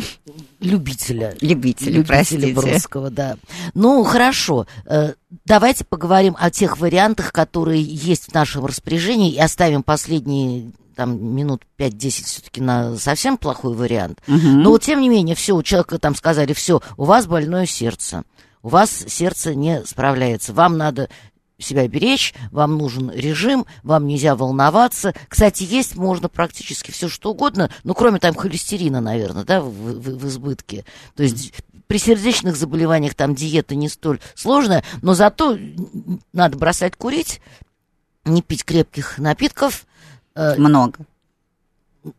Любителя. 0.59 1.35
Любителя, 1.39 1.93
Любителя 1.93 2.03
простите. 2.03 2.53
Бродского, 2.53 3.09
да. 3.09 3.37
Ну, 3.73 4.03
хорошо. 4.03 4.67
Э, 4.85 5.13
давайте 5.45 5.85
поговорим 5.85 6.35
о 6.37 6.51
тех 6.51 6.79
вариантах, 6.79 7.31
которые 7.31 7.81
есть 7.81 8.25
в 8.25 8.33
нашем 8.33 8.65
распоряжении, 8.65 9.31
и 9.31 9.39
оставим 9.39 9.83
последние 9.83 10.71
там 10.97 11.23
минут 11.33 11.61
5-10 11.77 12.09
все-таки 12.25 12.59
на 12.59 12.97
совсем 12.97 13.37
плохой 13.37 13.75
вариант. 13.75 14.19
Угу. 14.27 14.37
Но 14.37 14.71
вот 14.71 14.81
тем 14.81 14.99
не 14.99 15.09
менее, 15.09 15.35
все, 15.35 15.55
у 15.55 15.63
человека 15.63 15.99
там 15.99 16.15
сказали, 16.15 16.53
все, 16.53 16.81
у 16.97 17.05
вас 17.05 17.27
больное 17.27 17.67
сердце. 17.67 18.23
У 18.63 18.69
вас 18.69 19.05
сердце 19.07 19.55
не 19.55 19.85
справляется. 19.85 20.51
Вам 20.53 20.77
надо 20.77 21.07
себя 21.59 21.87
беречь, 21.87 22.33
вам 22.51 22.77
нужен 22.77 23.11
режим, 23.11 23.65
вам 23.83 24.07
нельзя 24.07 24.35
волноваться. 24.35 25.13
Кстати, 25.27 25.63
есть 25.63 25.95
можно 25.95 26.29
практически 26.29 26.91
все 26.91 27.09
что 27.09 27.31
угодно, 27.31 27.71
ну, 27.83 27.93
кроме 27.93 28.19
там 28.19 28.35
холестерина, 28.35 29.01
наверное, 29.01 29.43
да, 29.43 29.61
в, 29.61 29.69
в, 29.69 30.19
в 30.19 30.27
избытке. 30.27 30.85
То 31.15 31.23
есть 31.23 31.53
при 31.87 31.97
сердечных 31.97 32.55
заболеваниях 32.55 33.15
там 33.15 33.33
диета 33.33 33.75
не 33.75 33.89
столь 33.89 34.19
сложная, 34.35 34.83
но 35.01 35.13
зато 35.13 35.57
надо 36.33 36.57
бросать 36.57 36.95
курить, 36.95 37.41
не 38.25 38.41
пить 38.41 38.65
крепких 38.65 39.17
напитков. 39.17 39.85
Э, 40.35 40.55
Много 40.57 40.99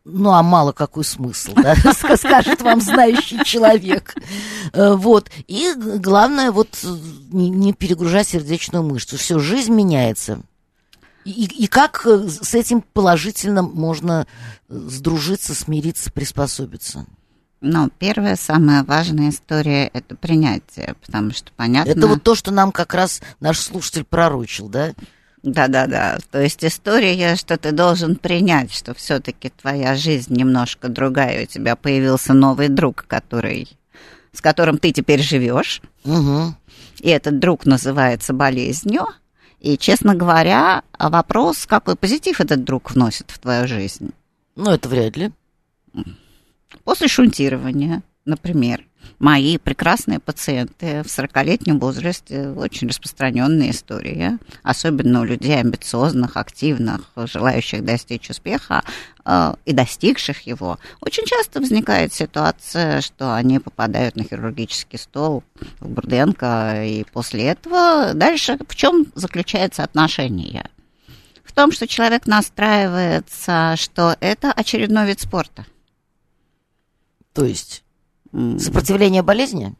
ну, 0.05 0.31
а 0.31 0.43
мало 0.43 0.71
какой 0.71 1.03
смысл, 1.03 1.53
да, 1.55 1.75
скажет 2.17 2.61
вам 2.61 2.81
знающий 2.81 3.43
человек. 3.43 4.15
Э, 4.73 4.93
вот. 4.93 5.29
И 5.47 5.73
главное, 5.75 6.51
вот 6.51 6.69
не 7.31 7.73
перегружать 7.73 8.27
сердечную 8.29 8.83
мышцу. 8.83 9.17
Все, 9.17 9.39
жизнь 9.39 9.73
меняется. 9.73 10.41
И, 11.25 11.45
и 11.45 11.67
как 11.67 12.05
э, 12.05 12.27
с 12.27 12.53
этим 12.53 12.81
положительно 12.81 13.61
можно 13.61 14.25
э, 14.67 14.87
сдружиться, 14.89 15.53
смириться, 15.53 16.11
приспособиться? 16.11 17.05
Ну, 17.61 17.89
первая, 17.99 18.37
самая 18.37 18.83
важная 18.83 19.29
история– 19.29 19.87
это 19.93 20.15
принятие, 20.15 20.95
потому 21.05 21.31
что 21.31 21.51
понятно… 21.57 21.91
Это 21.91 22.07
вот 22.07 22.23
то, 22.23 22.33
что 22.35 22.51
нам 22.51 22.71
как 22.71 22.93
раз 22.93 23.21
наш 23.41 23.59
слушатель 23.59 24.05
пророчил, 24.05 24.69
да? 24.69 24.93
Да-да-да. 25.43 26.17
То 26.31 26.41
есть 26.41 26.63
история, 26.65 27.35
что 27.35 27.57
ты 27.57 27.71
должен 27.71 28.15
принять, 28.15 28.73
что 28.73 28.93
все-таки 28.93 29.49
твоя 29.49 29.95
жизнь 29.95 30.33
немножко 30.35 30.89
другая, 30.89 31.43
у 31.43 31.45
тебя 31.45 31.75
появился 31.75 32.33
новый 32.33 32.67
друг, 32.67 33.05
который, 33.07 33.69
с 34.33 34.41
которым 34.41 34.77
ты 34.77 34.91
теперь 34.91 35.21
живешь. 35.21 35.81
Угу. 36.03 36.55
И 36.99 37.09
этот 37.09 37.39
друг 37.39 37.65
называется 37.65 38.33
болезнью. 38.33 39.07
И, 39.61 39.77
честно 39.77 40.15
говоря, 40.15 40.83
вопрос, 40.97 41.65
какой 41.65 41.95
позитив 41.95 42.39
этот 42.41 42.63
друг 42.63 42.91
вносит 42.91 43.31
в 43.31 43.39
твою 43.39 43.67
жизнь. 43.67 44.11
Ну, 44.55 44.71
это 44.71 44.87
вряд 44.89 45.17
ли. 45.17 45.31
После 46.83 47.07
шунтирования, 47.07 48.03
например, 48.25 48.85
мои 49.17 49.57
прекрасные 49.57 50.19
пациенты 50.19 51.03
в 51.03 51.07
40-летнем 51.07 51.79
возрасте, 51.79 52.49
очень 52.49 52.87
распространенная 52.87 53.71
история, 53.71 54.37
особенно 54.63 55.21
у 55.21 55.23
людей 55.23 55.59
амбициозных, 55.59 56.37
активных, 56.37 57.11
желающих 57.15 57.83
достичь 57.83 58.29
успеха 58.29 58.83
э, 59.25 59.53
и 59.65 59.73
достигших 59.73 60.41
его. 60.41 60.77
Очень 61.01 61.25
часто 61.25 61.59
возникает 61.59 62.13
ситуация, 62.13 63.01
что 63.01 63.35
они 63.35 63.59
попадают 63.59 64.15
на 64.15 64.23
хирургический 64.23 64.99
стол 64.99 65.43
в 65.79 65.89
Бурденко, 65.89 66.83
и 66.85 67.03
после 67.11 67.45
этого 67.45 68.13
дальше 68.13 68.57
в 68.67 68.75
чем 68.75 69.07
заключается 69.15 69.83
отношение? 69.83 70.69
В 71.43 71.51
том, 71.51 71.71
что 71.71 71.87
человек 71.87 72.27
настраивается, 72.27 73.73
что 73.75 74.15
это 74.19 74.51
очередной 74.51 75.07
вид 75.07 75.19
спорта. 75.19 75.65
То 77.33 77.45
есть 77.45 77.83
Сопротивление 78.31 79.21
болезни? 79.21 79.73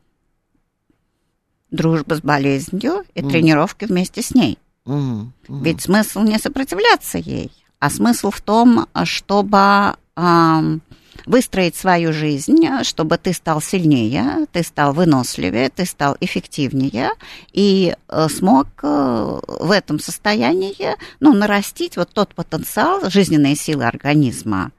Дружба 1.72 2.16
с 2.16 2.22
болезнью 2.22 3.04
и 3.14 3.22
mm. 3.22 3.30
тренировки 3.30 3.86
вместе 3.86 4.22
с 4.22 4.34
ней. 4.34 4.58
Mm. 4.86 5.28
Mm. 5.48 5.64
Ведь 5.64 5.82
смысл 5.82 6.22
не 6.22 6.40
сопротивляться 6.40 7.20
ей, 7.20 7.52
а 7.80 7.90
смысл 7.92 8.32
в 8.32 8.42
том, 8.42 8.88
чтобы 9.04 9.96
э, 10.16 10.80
выстроить 11.26 11.76
свою 11.76 12.12
жизнь, 12.12 12.66
чтобы 12.84 13.20
ты 13.20 13.34
стал 13.34 13.62
сильнее, 13.62 14.48
ты 14.52 14.64
стал 14.64 14.94
выносливее, 14.94 15.70
ты 15.70 15.86
стал 15.86 16.18
эффективнее 16.20 17.12
и 17.52 17.96
э, 18.08 18.28
смог 18.30 18.68
э, 18.82 19.40
в 19.48 19.72
этом 19.72 20.00
состоянии 20.00 20.98
ну, 21.20 21.34
нарастить 21.34 21.98
вот 21.98 22.10
тот 22.10 22.34
потенциал 22.34 23.10
жизненной 23.12 23.56
силы 23.56 23.86
организма, 23.86 24.72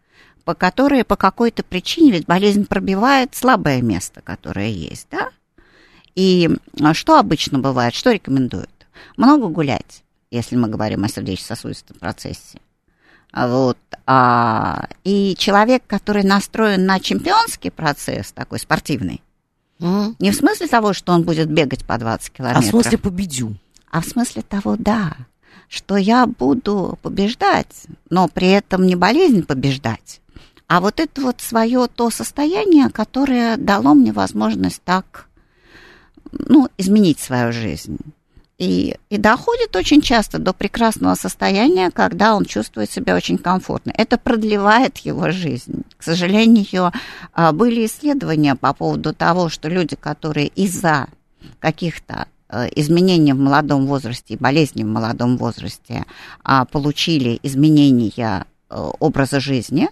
по 0.45 0.55
которой 0.55 1.05
по 1.05 1.17
какой-то 1.17 1.63
причине, 1.63 2.13
ведь 2.13 2.27
болезнь 2.27 2.67
пробивает 2.67 3.35
слабое 3.35 3.83
место, 3.83 4.21
которое 4.23 4.69
есть, 4.69 5.07
да? 5.11 5.31
И 6.15 6.51
а, 6.81 6.95
что 6.95 7.19
обычно 7.19 7.59
бывает, 7.59 7.95
что 7.95 8.11
рекомендуют? 8.11 8.71
Много 9.17 9.49
гулять, 9.49 10.03
если 10.31 10.57
мы 10.57 10.69
говорим 10.69 11.05
о 11.05 11.09
сердечно-сосудистом 11.09 11.97
процессе. 11.99 12.59
А 13.33 13.49
вот. 13.49 13.79
А, 14.07 14.89
и 15.05 15.35
человек, 15.39 15.83
который 15.87 16.25
настроен 16.25 16.85
на 16.85 16.99
чемпионский 17.01 17.71
процесс, 17.71 18.33
такой 18.33 18.59
спортивный, 18.59 19.23
mm 19.79 20.17
не 20.19 20.31
в 20.31 20.35
смысле 20.35 20.67
того, 20.67 20.93
что 20.93 21.13
он 21.13 21.23
будет 21.23 21.51
бегать 21.51 21.87
по 21.87 21.97
20 21.97 22.33
километров. 22.33 22.65
А 22.65 22.67
в 22.67 22.71
смысле 22.71 22.99
победю. 22.99 23.55
А 23.91 24.01
в 24.01 24.05
смысле 24.05 24.43
того, 24.43 24.77
да, 24.79 25.17
что 25.69 25.97
я 25.97 26.27
буду 26.27 26.99
побеждать, 27.03 27.87
но 28.11 28.29
при 28.29 28.49
этом 28.49 28.87
не 28.87 28.97
болезнь 28.97 29.43
побеждать, 29.45 30.21
а 30.71 30.81
вот 30.81 31.01
это 31.01 31.21
вот 31.21 31.41
свое 31.41 31.89
то 31.93 32.11
состояние, 32.11 32.91
которое 32.91 33.57
дало 33.57 33.93
мне 33.93 34.13
возможность 34.13 34.81
так, 34.85 35.27
ну, 36.31 36.69
изменить 36.79 37.19
свою 37.19 37.51
жизнь. 37.51 37.99
И, 38.57 38.97
и 39.09 39.19
доходит 39.19 39.75
очень 39.75 40.01
часто 40.01 40.39
до 40.39 40.53
прекрасного 40.53 41.17
состояния, 41.17 41.91
когда 41.91 42.37
он 42.37 42.45
чувствует 42.45 42.89
себя 42.89 43.17
очень 43.17 43.37
комфортно. 43.37 43.93
Это 43.97 44.17
продлевает 44.17 44.99
его 44.99 45.33
жизнь. 45.33 45.83
К 45.99 46.05
сожалению, 46.05 46.93
а, 47.33 47.51
были 47.51 47.85
исследования 47.87 48.55
по 48.55 48.73
поводу 48.73 49.13
того, 49.13 49.49
что 49.49 49.69
люди, 49.69 49.97
которые 49.97 50.47
из-за 50.47 51.09
каких-то 51.59 52.29
э, 52.49 52.69
изменений 52.77 53.33
в 53.33 53.41
молодом 53.41 53.87
возрасте 53.87 54.35
и 54.35 54.37
болезней 54.37 54.85
в 54.85 54.89
молодом 54.89 55.37
возрасте 55.37 56.05
а, 56.45 56.65
получили 56.65 57.41
изменения 57.43 58.47
образа 58.69 59.41
жизни. 59.41 59.89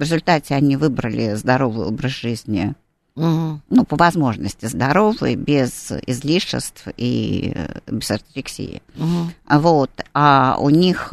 В 0.00 0.02
результате 0.02 0.54
они 0.54 0.78
выбрали 0.78 1.34
здоровый 1.34 1.86
образ 1.86 2.12
жизни, 2.12 2.72
угу. 3.16 3.60
ну, 3.68 3.84
по 3.84 3.96
возможности 3.96 4.64
здоровый, 4.64 5.34
без 5.34 5.92
излишеств 6.06 6.88
и 6.96 7.54
без 7.86 8.10
орторексии. 8.10 8.80
Угу. 8.96 9.58
Вот. 9.60 9.90
А 10.14 10.56
у 10.58 10.70
них 10.70 11.12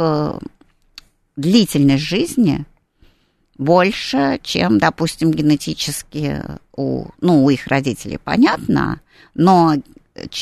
длительность 1.35 2.05
жизни 2.05 2.63
больше, 3.57 4.39
чем, 4.41 4.77
допустим, 4.79 5.31
генетически 5.31 6.43
у, 6.73 7.07
ну, 7.19 7.43
у 7.43 7.49
их 7.49 7.67
родителей, 7.67 8.19
понятно, 8.23 9.01
но 9.33 9.73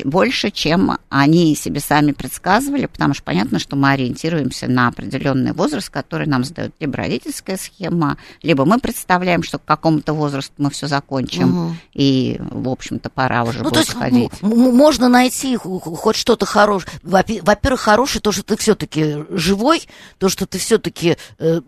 больше, 0.03 0.51
чем 0.51 0.97
они 1.09 1.55
себе 1.55 1.79
сами 1.79 2.11
предсказывали, 2.11 2.85
потому 2.85 3.13
что 3.13 3.23
понятно, 3.23 3.59
что 3.59 3.75
мы 3.75 3.91
ориентируемся 3.91 4.67
на 4.67 4.87
определенный 4.87 5.53
возраст, 5.53 5.89
который 5.89 6.27
нам 6.27 6.43
задает 6.43 6.73
либо 6.79 6.97
родительская 6.97 7.57
схема, 7.57 8.17
либо 8.41 8.65
мы 8.65 8.79
представляем, 8.79 9.43
что 9.43 9.59
к 9.59 9.65
какому-то 9.65 10.13
возрасту 10.13 10.53
мы 10.57 10.69
все 10.69 10.87
закончим, 10.87 11.67
угу. 11.67 11.75
и, 11.93 12.37
в 12.39 12.69
общем-то, 12.69 13.09
пора 13.09 13.43
уже 13.43 13.63
ну, 13.63 13.69
будет 13.69 13.89
ходить. 13.89 14.31
Можно 14.41 15.09
найти 15.09 15.57
хоть 15.57 16.15
что-то 16.15 16.45
хорошее. 16.45 16.91
Во-первых, 17.03 17.81
хорошее 17.81 18.21
то, 18.21 18.31
что 18.31 18.43
ты 18.43 18.57
все-таки 18.57 19.25
живой, 19.29 19.83
то, 20.17 20.29
что 20.29 20.45
ты 20.45 20.57
все-таки 20.57 21.17
э, 21.39 21.61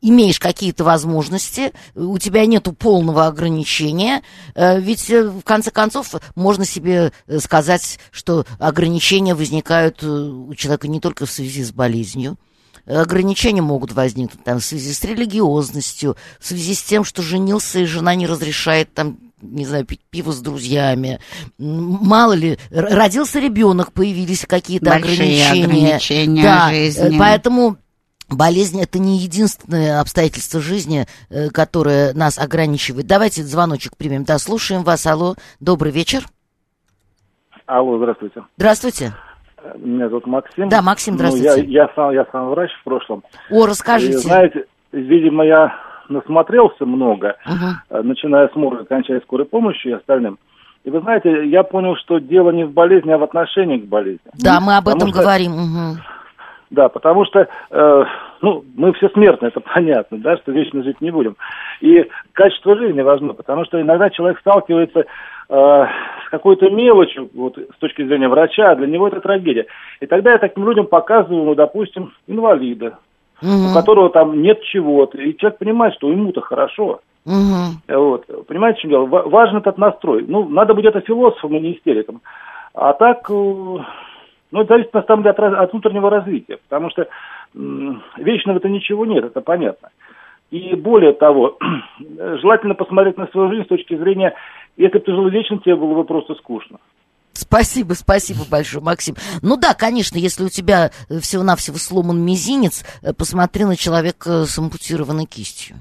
имеешь 0.00 0.38
какие-то 0.38 0.84
возможности, 0.84 1.72
у 1.94 2.18
тебя 2.18 2.46
нету 2.46 2.72
полного 2.72 3.26
ограничения, 3.26 4.22
э, 4.54 4.80
ведь 4.80 5.10
э, 5.10 5.28
в 5.28 5.42
конце 5.42 5.70
концов 5.70 6.14
можно 6.34 6.64
себе 6.64 7.12
э, 7.26 7.38
сказать, 7.40 7.98
что 8.10 8.46
ограничения 8.58 9.34
возникают 9.34 10.02
у 10.02 10.54
человека 10.54 10.88
не 10.88 11.00
только 11.00 11.26
в 11.26 11.30
связи 11.30 11.64
с 11.64 11.72
болезнью, 11.72 12.38
ограничения 12.86 13.62
могут 13.62 13.92
возникнуть 13.92 14.42
там, 14.44 14.60
в 14.60 14.64
связи 14.64 14.92
с 14.92 15.02
религиозностью, 15.04 16.16
в 16.40 16.46
связи 16.46 16.74
с 16.74 16.82
тем, 16.82 17.04
что 17.04 17.22
женился 17.22 17.80
и 17.80 17.84
жена 17.84 18.14
не 18.14 18.26
разрешает 18.26 18.94
там 18.94 19.18
не 19.40 19.66
знаю, 19.66 19.84
пить 19.84 20.00
пиво 20.10 20.32
с 20.32 20.40
друзьями. 20.40 21.20
Мало 21.58 22.32
ли, 22.32 22.58
родился 22.70 23.38
ребенок, 23.38 23.92
появились 23.92 24.44
какие-то 24.44 24.92
ограничения. 24.94 25.94
ограничения 25.94 26.42
да, 26.42 26.70
жизни. 26.70 27.16
Поэтому 27.16 27.76
Болезнь 28.30 28.80
это 28.80 28.98
не 28.98 29.18
единственное 29.18 30.00
обстоятельство 30.00 30.60
жизни, 30.60 31.06
э, 31.30 31.48
которое 31.48 32.12
нас 32.14 32.38
ограничивает. 32.38 33.06
Давайте 33.06 33.42
звоночек 33.42 33.96
примем. 33.96 34.24
Да, 34.24 34.38
слушаем 34.38 34.82
вас. 34.82 35.06
Алло, 35.06 35.34
добрый 35.60 35.92
вечер. 35.92 36.24
Алло, 37.66 37.98
здравствуйте. 37.98 38.42
Здравствуйте. 38.56 39.12
Меня 39.78 40.08
зовут 40.08 40.26
Максим. 40.26 40.68
Да, 40.68 40.82
Максим, 40.82 41.14
здравствуйте. 41.14 41.50
Ну, 41.50 41.56
я, 41.68 41.82
я, 41.82 41.90
сам, 41.94 42.10
я 42.12 42.26
сам 42.30 42.50
врач 42.50 42.70
в 42.80 42.84
прошлом. 42.84 43.22
О, 43.50 43.66
расскажите. 43.66 44.14
И, 44.14 44.16
знаете, 44.18 44.64
видимо, 44.92 45.44
я 45.44 45.74
насмотрелся 46.08 46.86
много, 46.86 47.36
угу. 47.46 48.02
начиная 48.02 48.48
с 48.48 48.54
морга, 48.54 48.84
кончая 48.84 49.20
скорой 49.20 49.46
помощью 49.46 49.92
и 49.92 49.94
остальным. 49.94 50.38
И 50.84 50.90
вы 50.90 51.00
знаете, 51.00 51.48
я 51.48 51.64
понял, 51.64 51.96
что 51.96 52.18
дело 52.18 52.50
не 52.50 52.64
в 52.64 52.72
болезни, 52.72 53.10
а 53.10 53.18
в 53.18 53.22
отношении 53.22 53.78
к 53.78 53.88
болезни. 53.88 54.30
Да, 54.34 54.60
мы 54.60 54.76
об 54.76 54.84
Потому 54.84 55.02
этом 55.02 55.08
что... 55.10 55.20
говорим. 55.20 55.52
Угу. 55.52 55.98
Да, 56.70 56.88
потому 56.88 57.24
что, 57.24 57.48
э, 57.70 58.04
ну, 58.42 58.64
мы 58.76 58.92
все 58.92 59.08
смертны, 59.10 59.46
это 59.46 59.60
понятно, 59.74 60.18
да, 60.18 60.36
что 60.36 60.52
вечно 60.52 60.82
жить 60.82 61.00
не 61.00 61.10
будем. 61.10 61.36
И 61.80 62.08
качество 62.32 62.76
жизни 62.76 63.00
важно, 63.00 63.32
потому 63.32 63.64
что 63.64 63.80
иногда 63.80 64.10
человек 64.10 64.38
сталкивается 64.40 65.00
э, 65.00 65.04
с 65.48 66.30
какой-то 66.30 66.68
мелочью, 66.68 67.30
вот, 67.34 67.56
с 67.56 67.78
точки 67.78 68.06
зрения 68.06 68.28
врача, 68.28 68.70
а 68.70 68.76
для 68.76 68.86
него 68.86 69.08
это 69.08 69.20
трагедия. 69.20 69.66
И 70.00 70.06
тогда 70.06 70.32
я 70.32 70.38
таким 70.38 70.66
людям 70.66 70.86
показываю, 70.86 71.44
ну, 71.44 71.54
допустим, 71.54 72.12
инвалида, 72.26 72.98
угу. 73.40 73.70
у 73.70 73.74
которого 73.74 74.10
там 74.10 74.42
нет 74.42 74.62
чего-то, 74.62 75.18
и 75.18 75.36
человек 75.36 75.58
понимает, 75.58 75.94
что 75.94 76.10
ему-то 76.10 76.42
хорошо. 76.42 77.00
Угу. 77.24 77.96
Вот. 77.98 78.46
Понимаете, 78.46 78.78
в 78.78 78.82
чем 78.82 78.90
дело? 78.90 79.06
Важен 79.06 79.58
этот 79.58 79.78
настрой. 79.78 80.24
Ну, 80.26 80.48
надо 80.48 80.74
быть 80.74 80.84
это 80.84 81.00
философом, 81.00 81.56
а 81.56 81.58
не 81.60 81.74
истериком. 81.76 82.20
А 82.74 82.92
так, 82.92 83.30
э, 84.50 84.56
ну, 84.56 84.62
это 84.62 84.74
зависит, 84.74 84.94
на 84.94 85.02
самом 85.02 85.22
деле, 85.22 85.34
от, 85.34 85.40
от 85.40 85.72
внутреннего 85.72 86.10
развития, 86.10 86.58
потому 86.68 86.90
что 86.90 87.08
вечного-то 87.54 88.68
ничего 88.68 89.06
нет, 89.06 89.24
это 89.24 89.40
понятно. 89.40 89.90
И 90.50 90.74
более 90.74 91.12
того, 91.12 91.58
желательно 92.40 92.74
посмотреть 92.74 93.18
на 93.18 93.26
свою 93.28 93.50
жизнь 93.50 93.64
с 93.64 93.68
точки 93.68 93.96
зрения, 93.96 94.34
если 94.76 94.98
бы 94.98 95.00
ты 95.00 95.12
жил 95.12 95.28
вечно, 95.28 95.58
тебе 95.58 95.76
было 95.76 95.94
бы 95.94 96.04
просто 96.04 96.34
скучно. 96.34 96.78
Спасибо, 97.32 97.92
спасибо 97.92 98.40
большое, 98.50 98.82
Максим. 98.82 99.14
Ну 99.42 99.56
да, 99.56 99.72
конечно, 99.74 100.16
если 100.16 100.44
у 100.44 100.48
тебя 100.48 100.90
всего-навсего 101.08 101.76
сломан 101.76 102.20
мизинец, 102.20 102.84
э, 103.02 103.12
посмотри 103.12 103.64
на 103.64 103.76
человека 103.76 104.44
с 104.44 104.58
ампутированной 104.58 105.26
кистью. 105.26 105.76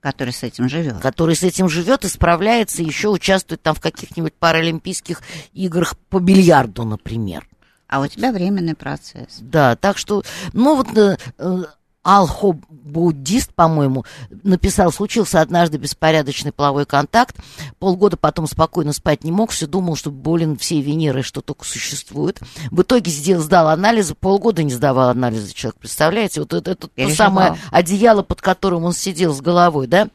Который 0.00 0.32
с 0.32 0.42
этим 0.42 0.68
живет. 0.68 0.98
Который 1.00 1.34
с 1.34 1.42
этим 1.42 1.68
живет 1.68 2.04
и 2.04 2.08
справляется, 2.08 2.82
еще 2.82 3.08
участвует 3.08 3.62
там 3.62 3.74
в 3.74 3.80
каких-нибудь 3.80 4.34
паралимпийских 4.34 5.22
играх 5.52 5.96
по 6.10 6.20
бильярду, 6.20 6.84
например. 6.84 7.46
А 7.88 8.00
у 8.00 8.06
тебя 8.06 8.32
временный 8.32 8.74
процесс. 8.74 9.38
Да, 9.40 9.76
так 9.76 9.96
что, 9.96 10.22
ну 10.52 10.76
вот 10.76 10.96
э, 10.96 11.16
э 11.38 11.62
Алхо-буддист, 12.06 13.52
по-моему, 13.52 14.04
написал, 14.44 14.92
случился 14.92 15.40
однажды 15.40 15.76
беспорядочный 15.76 16.52
половой 16.52 16.86
контакт, 16.86 17.34
полгода 17.80 18.16
потом 18.16 18.46
спокойно 18.46 18.92
спать 18.92 19.24
не 19.24 19.32
мог, 19.32 19.50
все 19.50 19.66
думал, 19.66 19.96
что 19.96 20.12
болен 20.12 20.56
всей 20.56 20.82
Венерой, 20.82 21.24
что 21.24 21.40
только 21.40 21.64
существует. 21.64 22.40
В 22.70 22.82
итоге 22.82 23.10
сделал, 23.10 23.42
сдал 23.42 23.70
анализы, 23.70 24.14
полгода 24.14 24.62
не 24.62 24.72
сдавал 24.72 25.08
анализы 25.08 25.52
человек, 25.52 25.80
представляете? 25.80 26.42
Вот 26.42 26.52
это, 26.52 26.70
это 26.70 26.86
то 26.86 27.10
самое 27.10 27.58
одеяло, 27.72 28.22
под 28.22 28.40
которым 28.40 28.84
он 28.84 28.92
сидел 28.92 29.34
с 29.34 29.40
головой, 29.40 29.88
да? 29.88 30.08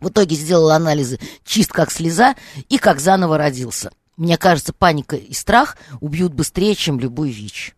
В 0.00 0.08
итоге 0.08 0.36
сделал 0.36 0.70
анализы 0.70 1.20
чист 1.44 1.72
как 1.72 1.90
слеза 1.90 2.36
и 2.70 2.78
как 2.78 3.00
заново 3.00 3.36
родился. 3.36 3.90
Мне 4.16 4.38
кажется, 4.38 4.72
паника 4.72 5.16
и 5.16 5.34
страх 5.34 5.76
убьют 6.00 6.32
быстрее, 6.32 6.74
чем 6.74 6.98
любой 6.98 7.28
ВИЧ. 7.30 7.74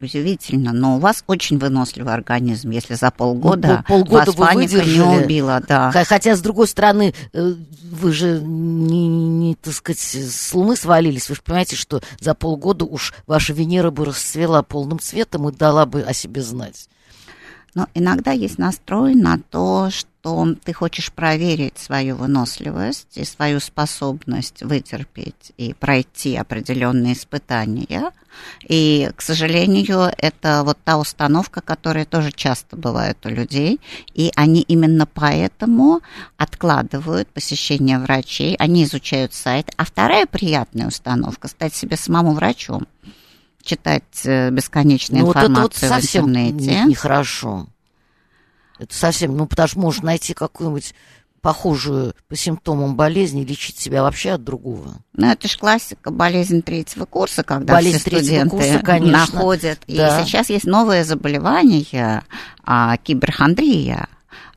Удивительно, 0.00 0.72
но 0.72 0.96
у 0.96 0.98
вас 1.00 1.24
очень 1.26 1.58
выносливый 1.58 2.14
организм, 2.14 2.70
если 2.70 2.94
за 2.94 3.10
полгода, 3.10 3.84
ну, 3.88 3.96
полгода 3.96 4.26
вас 4.26 4.36
вы 4.36 4.46
паника 4.46 4.76
выдержали. 4.76 4.96
не 4.96 5.24
убила, 5.24 5.60
да. 5.66 5.90
Хотя, 5.90 6.36
с 6.36 6.40
другой 6.40 6.68
стороны, 6.68 7.14
э, 7.32 7.54
вы 7.90 8.12
же 8.12 8.40
не, 8.40 9.08
не, 9.08 9.54
так 9.56 9.74
сказать, 9.74 9.98
с 9.98 10.54
Луны 10.54 10.76
свалились. 10.76 11.28
Вы 11.28 11.34
же 11.34 11.42
понимаете, 11.42 11.74
что 11.74 12.00
за 12.20 12.34
полгода 12.34 12.84
уж 12.84 13.12
ваша 13.26 13.52
Венера 13.52 13.90
бы 13.90 14.04
расцвела 14.04 14.62
полным 14.62 15.00
цветом 15.00 15.48
и 15.48 15.52
дала 15.52 15.84
бы 15.84 16.02
о 16.02 16.12
себе 16.12 16.42
знать. 16.42 16.88
Но 17.74 17.88
иногда 17.94 18.30
есть 18.30 18.58
настрой 18.58 19.14
на 19.14 19.38
то, 19.50 19.90
что 19.90 20.08
ты 20.64 20.72
хочешь 20.72 21.12
проверить 21.12 21.78
свою 21.78 22.16
выносливость 22.16 23.16
и 23.16 23.24
свою 23.24 23.60
способность 23.60 24.62
вытерпеть 24.62 25.52
и 25.56 25.74
пройти 25.74 26.36
определенные 26.36 27.14
испытания. 27.14 28.12
И, 28.68 29.10
к 29.16 29.22
сожалению, 29.22 30.12
это 30.18 30.62
вот 30.64 30.78
та 30.84 30.98
установка, 30.98 31.60
которая 31.60 32.04
тоже 32.04 32.30
часто 32.32 32.76
бывает 32.76 33.18
у 33.24 33.28
людей. 33.28 33.80
И 34.14 34.30
они 34.36 34.60
именно 34.62 35.06
поэтому 35.06 36.00
откладывают 36.36 37.28
посещение 37.28 37.98
врачей, 37.98 38.54
они 38.58 38.84
изучают 38.84 39.34
сайт. 39.34 39.70
А 39.76 39.84
вторая 39.84 40.26
приятная 40.26 40.88
установка– 40.88 41.48
стать 41.48 41.74
себе 41.74 41.96
самому 41.96 42.32
врачом 42.32 42.86
читать 43.62 44.02
э, 44.24 44.50
бесконечную 44.50 45.24
ну, 45.24 45.28
информацию 45.28 45.62
вот 45.62 45.76
это 45.76 45.86
вот 45.88 46.02
совсем 46.02 46.24
в 46.24 46.28
интернете. 46.28 46.84
нехорошо. 46.84 47.66
Это 48.78 48.94
совсем, 48.94 49.36
ну, 49.36 49.46
потому 49.46 49.68
что 49.68 49.78
можешь 49.78 50.02
найти 50.02 50.34
какую-нибудь 50.34 50.94
похожую 51.40 52.14
по 52.28 52.36
симптомам 52.36 52.96
болезни, 52.96 53.44
лечить 53.44 53.78
себя 53.78 54.02
вообще 54.02 54.32
от 54.32 54.44
другого. 54.44 54.96
Ну, 55.14 55.30
это 55.30 55.48
же 55.48 55.56
классика, 55.56 56.10
болезнь 56.10 56.62
третьего 56.62 57.04
курса, 57.04 57.42
когда 57.42 57.74
болезнь 57.74 57.98
все 57.98 58.10
студенты 58.10 58.50
курса, 58.50 58.80
конечно. 58.80 59.12
находят. 59.12 59.78
Да. 59.86 60.20
И 60.20 60.24
сейчас 60.24 60.50
есть 60.50 60.64
новое 60.64 61.04
заболевание, 61.04 62.22
а, 62.64 62.96
киберхондрия 62.98 64.08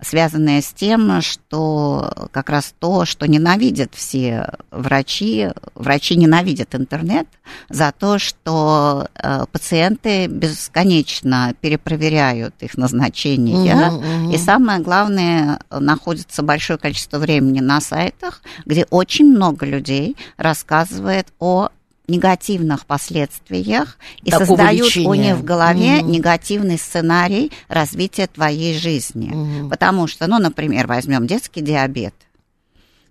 связанная 0.01 0.61
с 0.61 0.73
тем, 0.73 1.21
что 1.21 2.29
как 2.31 2.49
раз 2.49 2.73
то, 2.79 3.05
что 3.05 3.27
ненавидят 3.27 3.93
все 3.93 4.49
врачи, 4.71 5.49
врачи 5.75 6.15
ненавидят 6.15 6.75
интернет 6.75 7.27
за 7.69 7.93
то, 7.97 8.17
что 8.17 9.07
э, 9.15 9.45
пациенты 9.51 10.27
бесконечно 10.27 11.53
перепроверяют 11.61 12.55
их 12.61 12.77
назначения, 12.77 13.75
угу, 13.87 13.97
угу. 13.97 14.33
и 14.33 14.37
самое 14.37 14.79
главное, 14.79 15.59
находится 15.69 16.41
большое 16.41 16.79
количество 16.79 17.19
времени 17.19 17.59
на 17.59 17.79
сайтах, 17.79 18.41
где 18.65 18.85
очень 18.89 19.25
много 19.25 19.65
людей 19.65 20.17
рассказывает 20.37 21.27
о 21.39 21.69
негативных 22.12 22.86
последствиях 22.86 23.97
и 24.21 24.30
Такого 24.30 24.58
создают 24.58 24.88
лечения. 24.88 25.08
у 25.08 25.13
них 25.13 25.36
в 25.38 25.43
голове 25.43 26.00
mm 26.00 26.12
негативный 26.12 26.78
сценарий 26.78 27.52
развития 27.67 28.28
твоей 28.28 28.78
жизни. 28.78 29.32
mm 29.32 29.69
Потому 29.69 30.08
что, 30.08 30.28
ну, 30.28 30.38
например, 30.39 30.88
возьмем 30.88 31.26
детский 31.26 31.62
диабет. 31.62 32.14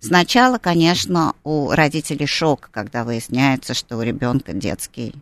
Сначала, 0.01 0.59
конечно, 0.59 1.35
у 1.45 1.71
родителей 1.71 2.27
шок, 2.27 2.71
когда 2.73 3.05
выясняется, 3.05 3.75
что 3.75 3.99
у 3.99 4.03
ребенка 4.03 4.53
детский 4.53 5.15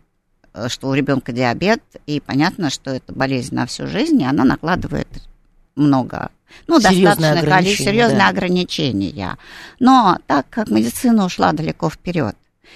э, 0.53 0.67
что 0.69 0.87
у 0.87 0.93
ребенка 0.93 1.31
диабет, 1.31 1.81
и 2.05 2.19
понятно, 2.19 2.69
что 2.69 2.91
это 2.91 3.13
болезнь 3.13 3.55
на 3.55 3.65
всю 3.65 3.87
жизнь, 3.87 4.21
и 4.21 4.25
она 4.25 4.45
накладывает 4.45 5.07
много 5.75 6.29
ну, 6.67 6.79
серьезное 6.79 7.33
достаточное 7.33 7.57
количество, 7.57 7.85
серьезные 7.85 8.19
да. 8.19 8.27
ограничения. 8.29 9.37
Но 9.79 10.17
так 10.27 10.47
как 10.49 10.69
медицина 10.69 11.25
ушла 11.25 11.51
далеко 11.51 11.89
вперед, 11.89 12.35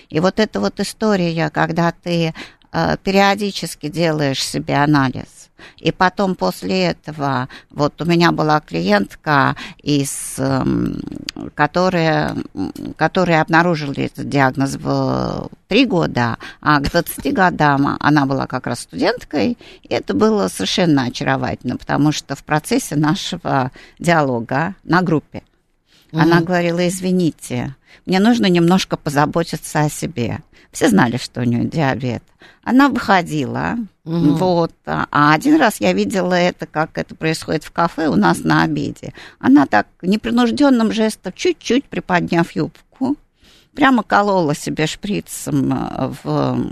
и 0.10 0.20
вот 0.20 0.40
эта 0.40 0.60
вот 0.60 0.80
история, 0.80 1.50
когда 1.50 1.92
ты 1.92 2.34
э, 2.72 2.98
периодически 3.04 3.90
делаешь 3.90 4.44
себе 4.44 4.76
анализ, 4.76 5.44
и 5.78 5.92
потом 5.92 6.36
после 6.36 6.86
этого, 6.86 7.50
вот 7.70 8.02
у 8.02 8.06
меня 8.06 8.32
была 8.32 8.60
клиентка, 8.60 9.56
из, 9.82 10.36
эм, 10.38 11.02
которая, 11.56 12.36
которая 12.98 13.42
обнаружила 13.42 13.94
этот 13.98 14.30
диагноз 14.30 14.76
в 14.76 15.50
три 15.68 15.86
года, 15.86 16.38
а 16.62 16.80
к 16.80 16.90
20 16.90 17.34
годам 17.34 17.98
она 18.00 18.26
была 18.26 18.48
как 18.48 18.68
раз 18.68 18.82
студенткой, 18.82 19.58
и 19.84 19.94
это 19.94 20.14
было 20.14 20.48
совершенно 20.48 21.04
очаровательно, 21.04 21.78
потому 21.78 22.12
что 22.12 22.36
в 22.36 22.44
процессе 22.44 22.96
нашего 22.96 23.72
диалога 24.00 24.76
на 24.84 25.02
группе 25.02 25.44
она 26.22 26.42
говорила, 26.42 26.88
извините, 26.88 27.76
мне 28.06 28.20
нужно 28.20 28.48
немножко 28.48 28.98
позаботиться 28.98 29.82
о 29.82 29.90
себе. 29.90 30.40
Все 30.72 30.90
знали, 30.90 31.18
что 31.18 31.42
у 31.42 31.44
нее 31.44 31.66
диабет. 31.66 32.24
Она 32.64 32.90
выходила, 32.90 33.78
угу. 34.06 34.32
вот. 34.34 34.74
А 34.86 35.34
один 35.34 35.60
раз 35.60 35.80
я 35.80 35.94
видела 35.94 36.34
это, 36.34 36.66
как 36.66 36.98
это 36.98 37.14
происходит 37.16 37.64
в 37.64 37.72
кафе 37.72 38.08
у 38.08 38.16
нас 38.16 38.44
на 38.44 38.64
обеде. 38.64 39.14
Она 39.40 39.66
так 39.66 39.88
непринужденным 40.02 40.92
жестом, 40.92 41.34
чуть-чуть 41.36 41.86
приподняв 41.86 42.52
юбку, 42.52 43.16
прямо 43.76 44.04
колола 44.04 44.56
себе 44.56 44.88
шприцем 44.88 45.74
э, 45.74 46.14
в 46.24 46.68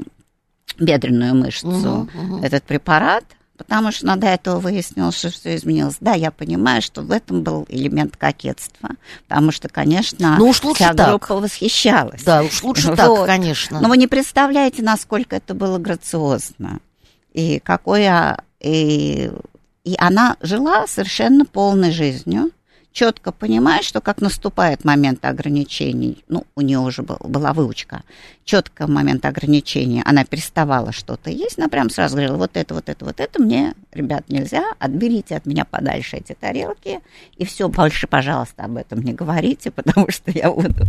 бедренную 0.80 1.36
мышцу 1.36 1.68
угу, 1.68 2.10
угу. 2.20 2.44
этот 2.44 2.64
препарат– 2.64 3.26
потому 3.64 3.92
что 3.92 4.16
до 4.16 4.28
этого 4.28 4.60
выяснилось, 4.60 5.18
что 5.18 5.30
все 5.30 5.56
изменилось. 5.56 5.98
Да, 6.00 6.14
я 6.14 6.32
понимаю, 6.32 6.82
что 6.82 7.02
в 7.02 7.12
этом 7.12 7.44
был 7.44 7.66
элемент 7.70 8.18
кокетства, 8.18 8.90
потому 9.28 9.52
что, 9.52 9.70
конечно, 9.70 10.36
ну, 10.38 10.50
уж 10.50 10.64
лучше 10.64 10.84
вся 10.84 10.94
так. 10.94 11.10
группа 11.10 11.36
восхищалась. 11.36 12.24
Да, 12.24 12.44
уж 12.44 12.64
лучше 12.64 12.88
вот. 12.88 12.98
так, 12.98 13.26
конечно. 13.26 13.80
Но 13.80 13.90
вы 13.90 13.98
не 13.98 14.08
представляете, 14.08 14.84
насколько 14.84 15.36
это 15.36 15.54
было 15.54 15.78
грациозно. 15.78 16.80
И 17.34 17.60
какое... 17.60 18.38
И, 18.60 19.32
и 19.84 19.96
она 19.98 20.38
жила 20.42 20.86
совершенно 20.88 21.46
полной 21.46 21.92
жизнью, 21.92 22.52
четко 22.92 23.32
понимая, 23.32 23.82
что 23.82 24.02
как 24.02 24.22
наступает 24.22 24.84
момент 24.84 25.24
ограничений, 25.26 26.24
ну, 26.28 26.46
у 26.56 26.62
нее 26.62 26.80
уже 26.80 27.04
был, 27.04 27.18
была 27.20 27.54
выучка, 27.54 28.04
четко 28.44 28.88
момент 28.88 29.26
ограничений, 29.26 30.02
она 30.06 30.26
переставала 30.26 30.92
что-то 30.92 31.30
есть, 31.30 31.58
она 31.58 31.70
прям 31.70 31.90
сразу 31.90 32.16
говорила, 32.16 32.38
вот 32.38 32.52
это, 32.56 32.74
вот 32.74 32.90
это, 32.90 33.06
вот 33.06 33.20
это 33.20 33.42
мне, 33.42 33.74
ребят, 33.92 34.26
нельзя, 34.28 34.64
отберите 34.80 35.36
от 35.36 35.46
меня 35.46 35.66
подальше 35.66 36.18
эти 36.18 36.34
тарелки, 36.34 37.00
и 37.38 37.46
все, 37.46 37.70
больше, 37.70 38.08
пожалуйста, 38.08 38.66
об 38.66 38.78
этом 38.78 39.02
не 39.02 39.14
говорите, 39.14 39.72
потому 39.82 40.12
что 40.12 40.32
я 40.32 40.52
буду 40.52 40.86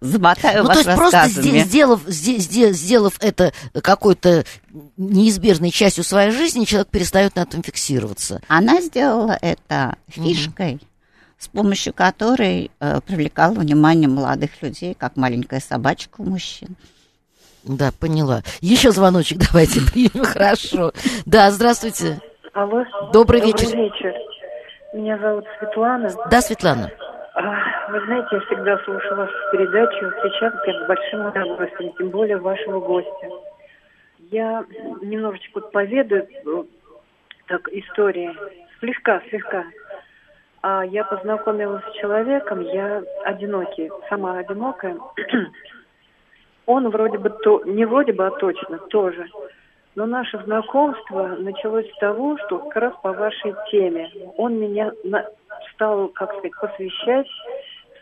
замотаю 0.00 0.62
ну, 0.62 0.68
вас 0.68 0.82
то 0.82 0.90
есть 0.90 0.98
просто 0.98 1.28
сделав, 1.28 2.00
сделав 2.08 3.18
это 3.20 3.52
какой-то 3.82 4.46
неизбежной 4.96 5.70
частью 5.70 6.04
своей 6.04 6.30
жизни, 6.30 6.64
человек 6.64 6.88
перестает 6.88 7.36
на 7.36 7.40
этом 7.40 7.62
фиксироваться. 7.62 8.40
Она 8.48 8.80
сделала 8.80 9.38
это 9.42 9.96
фишкой. 10.08 10.76
Угу 10.76 10.84
с 11.44 11.48
помощью 11.48 11.92
которой 11.92 12.70
э, 12.80 13.00
привлекал 13.06 13.52
внимание 13.52 14.08
молодых 14.08 14.62
людей, 14.62 14.94
как 14.98 15.16
маленькая 15.16 15.60
собачка 15.60 16.20
у 16.22 16.24
мужчин. 16.24 16.76
Да, 17.64 17.90
поняла. 18.00 18.40
Еще 18.60 18.90
звоночек 18.90 19.38
давайте 19.38 19.80
примем, 19.80 20.24
хорошо. 20.32 20.92
Да, 21.26 21.50
здравствуйте. 21.50 22.20
Алло. 22.54 22.84
Добрый, 23.12 23.40
Добрый 23.40 23.40
вечер. 23.42 23.76
вечер. 23.76 24.14
Меня 24.94 25.18
зовут 25.18 25.44
Светлана. 25.58 26.10
Да, 26.30 26.40
Светлана. 26.40 26.90
А, 27.34 27.90
вы 27.90 28.00
знаете, 28.06 28.28
я 28.32 28.40
всегда 28.40 28.78
слушала 28.84 29.16
вашу 29.26 29.34
передачу. 29.52 30.12
Сейчас 30.22 30.54
я 30.66 30.84
с 30.84 30.88
большим 30.88 31.26
удовольствием, 31.26 31.92
тем 31.98 32.10
более 32.10 32.36
вашего 32.38 32.80
гостя. 32.80 33.28
Я 34.30 34.64
немножечко 35.02 35.60
поведаю 35.60 36.26
э, 36.46 36.64
так 37.48 37.68
истории. 37.68 38.30
Слегка, 38.80 39.20
слегка. 39.30 39.64
А 40.66 40.82
я 40.82 41.04
познакомилась 41.04 41.84
с 41.84 42.00
человеком, 42.00 42.62
я 42.62 43.02
одинокий, 43.24 43.90
сама 44.08 44.38
одинокая. 44.38 44.96
Он 46.66 46.88
вроде 46.88 47.18
бы, 47.18 47.28
то, 47.28 47.62
не 47.66 47.84
вроде 47.84 48.14
бы, 48.14 48.26
а 48.26 48.30
точно 48.30 48.78
тоже. 48.78 49.28
Но 49.94 50.06
наше 50.06 50.42
знакомство 50.44 51.36
началось 51.38 51.86
с 51.92 51.98
того, 51.98 52.38
что 52.46 52.60
как 52.60 52.76
раз 52.76 52.94
по 53.02 53.12
вашей 53.12 53.54
теме. 53.70 54.10
Он 54.38 54.58
меня 54.58 54.92
на, 55.04 55.26
стал, 55.74 56.08
как 56.08 56.30
сказать, 56.32 56.52
посвящать 56.58 57.28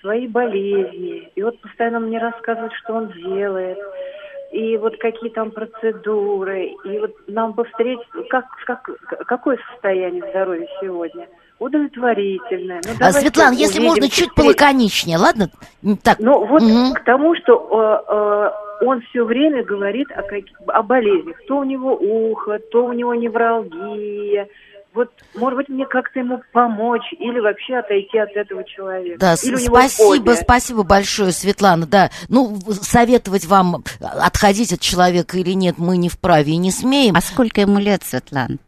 свои 0.00 0.28
болезни. 0.28 1.32
И 1.34 1.42
вот 1.42 1.60
постоянно 1.62 1.98
мне 1.98 2.20
рассказывает, 2.20 2.72
что 2.74 2.94
он 2.94 3.10
делает. 3.10 3.78
И 4.52 4.76
вот 4.76 4.96
какие 4.98 5.30
там 5.30 5.50
процедуры. 5.50 6.76
И 6.84 6.98
вот 7.00 7.16
нам 7.26 7.54
бы 7.54 7.64
встретить, 7.64 8.06
как, 8.30 8.44
как, 8.66 8.88
какое 9.26 9.58
состояние 9.72 10.22
здоровья 10.30 10.68
сегодня– 10.80 11.26
удовлетворительное. 11.62 12.80
Ну, 12.84 12.92
а, 13.00 13.12
Светлана, 13.12 13.54
если 13.54 13.80
можно, 13.80 14.08
чуть 14.08 14.34
полаконичнее, 14.34 15.18
ладно? 15.18 15.50
Так. 16.02 16.18
Ну, 16.18 16.44
вот 16.46 16.62
угу. 16.62 16.94
к 16.94 17.04
тому, 17.04 17.34
что 17.36 18.02
э, 18.08 18.12
э, 18.12 18.86
он 18.86 19.00
все 19.10 19.24
время 19.24 19.64
говорит 19.64 20.08
о, 20.10 20.22
как, 20.22 20.44
о 20.66 20.82
болезнях. 20.82 21.36
То 21.46 21.58
у 21.58 21.64
него 21.64 21.94
ухо, 21.94 22.58
то 22.70 22.86
у 22.86 22.92
него 22.92 23.14
невралгия. 23.14 24.48
Вот, 24.94 25.10
может 25.34 25.56
быть, 25.56 25.68
мне 25.70 25.86
как-то 25.86 26.18
ему 26.18 26.42
помочь 26.52 27.14
или 27.18 27.40
вообще 27.40 27.76
отойти 27.76 28.18
от 28.18 28.30
этого 28.36 28.62
человека. 28.64 29.18
Да, 29.18 29.34
или 29.42 29.56
спасибо, 29.56 30.32
спасибо 30.32 30.82
большое, 30.82 31.32
Светлана. 31.32 31.86
Да, 31.86 32.10
ну, 32.28 32.58
советовать 32.68 33.46
вам 33.46 33.84
отходить 34.00 34.74
от 34.74 34.80
человека 34.80 35.38
или 35.38 35.52
нет, 35.52 35.76
мы 35.78 35.96
не 35.96 36.10
вправе 36.10 36.52
и 36.52 36.58
не 36.58 36.70
смеем. 36.70 37.16
А 37.16 37.22
сколько 37.22 37.62
ему 37.62 37.78
лет, 37.78 38.02
Светлана? 38.02 38.58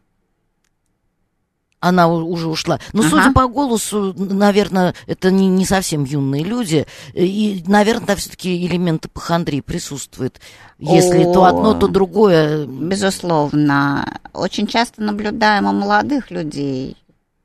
Она 1.85 2.07
уже 2.07 2.47
ушла. 2.47 2.79
Но 2.93 3.01
ага. 3.01 3.09
судя 3.09 3.31
по 3.31 3.47
голосу, 3.47 4.15
наверное, 4.17 4.95
это 5.05 5.29
не, 5.29 5.47
не 5.47 5.65
совсем 5.65 6.03
юные 6.03 6.43
люди. 6.43 6.87
И, 7.13 7.63
наверное, 7.67 8.15
все-таки 8.15 8.65
элементы 8.65 9.07
похандрии 9.07 9.61
присутствуют. 9.61 10.39
Если 10.79 11.23
О, 11.23 11.33
то 11.33 11.45
одно, 11.45 11.73
то 11.75 11.87
другое. 11.87 12.65
Безусловно. 12.65 14.19
Очень 14.33 14.65
часто 14.65 15.03
наблюдаем 15.03 15.67
у 15.67 15.73
молодых 15.73 16.31
людей, 16.31 16.97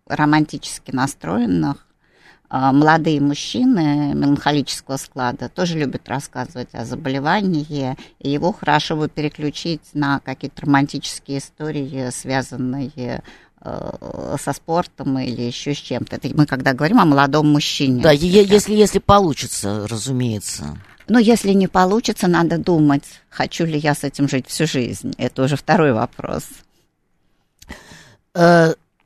романтически 0.06 0.90
настроенных, 0.90 1.86
а, 2.52 2.72
молодые 2.72 3.20
мужчины 3.20 4.12
меланхолического 4.12 4.96
склада 4.96 5.48
тоже 5.48 5.78
любят 5.78 6.08
рассказывать 6.08 6.70
о 6.72 6.84
заболевании, 6.84 7.96
и 8.18 8.30
его 8.30 8.52
хорошо 8.52 8.96
бы 8.96 9.08
переключить 9.08 9.82
на 9.92 10.18
какие-то 10.18 10.62
романтические 10.62 11.38
истории, 11.38 12.10
связанные 12.10 13.22
со 13.62 14.52
спортом 14.54 15.18
или 15.18 15.42
еще 15.42 15.74
с 15.74 15.78
чем-то. 15.78 16.16
Это 16.16 16.28
мы 16.34 16.46
когда 16.46 16.72
говорим 16.72 17.00
о 17.00 17.04
молодом 17.04 17.48
мужчине. 17.48 18.02
Да, 18.02 18.10
если, 18.10 18.74
если 18.74 18.98
получится, 18.98 19.86
разумеется. 19.88 20.78
Но 21.08 21.18
если 21.18 21.52
не 21.52 21.66
получится, 21.66 22.28
надо 22.28 22.56
думать, 22.56 23.04
хочу 23.28 23.64
ли 23.66 23.78
я 23.78 23.94
с 23.94 24.04
этим 24.04 24.28
жить 24.28 24.46
всю 24.48 24.66
жизнь. 24.66 25.12
Это 25.18 25.42
уже 25.42 25.56
второй 25.56 25.92
вопрос. 25.92 26.44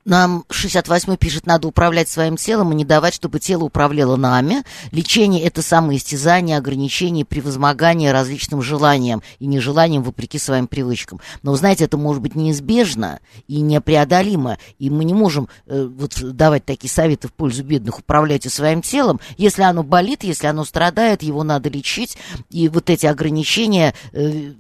Нам 0.05 0.45
68 0.51 1.17
пишет, 1.17 1.47
надо 1.47 1.67
управлять 1.67 2.11
своим 2.11 2.37
телом 2.37 2.73
и 2.73 2.75
не 2.75 2.85
давать, 2.85 3.15
чтобы 3.15 3.41
тело 3.41 3.65
управляло 3.65 4.17
нами. 4.17 4.63
Лечение– 4.91 5.43
это 5.45 5.63
самоистязание, 5.63 6.59
ограничение, 6.59 7.25
превозмогание 7.25 8.13
различным 8.13 8.61
желаниям 8.61 9.23
и 9.39 9.47
нежеланиям 9.47 10.03
вопреки 10.03 10.39
своим 10.39 10.67
привычкам. 10.67 11.21
Но, 11.43 11.53
вы 11.53 11.57
знаете, 11.57 11.85
это 11.85 11.97
может 11.97 12.21
быть 12.21 12.35
неизбежно 12.35 13.21
и 13.49 13.63
непреодолимо, 13.63 14.59
и 14.79 14.91
мы 14.91 15.05
не 15.05 15.15
можем 15.15 15.49
э, 15.67 15.85
вот, 15.85 16.21
давать 16.23 16.67
такие 16.67 16.91
советы 16.91 17.29
в 17.29 17.33
пользу 17.33 17.65
бедных. 17.65 17.99
Управляйте 18.01 18.51
своим 18.51 18.83
телом. 18.83 19.21
Если 19.39 19.63
оно 19.63 19.83
болит, 19.83 20.23
если 20.23 20.47
оно 20.49 20.65
страдает, 20.65 21.23
его 21.23 21.45
надо 21.45 21.71
лечить. 21.71 22.19
И 22.51 22.69
вот 22.69 22.91
эти 22.91 23.07
ограничения 23.07 23.95
э, 24.13 24.51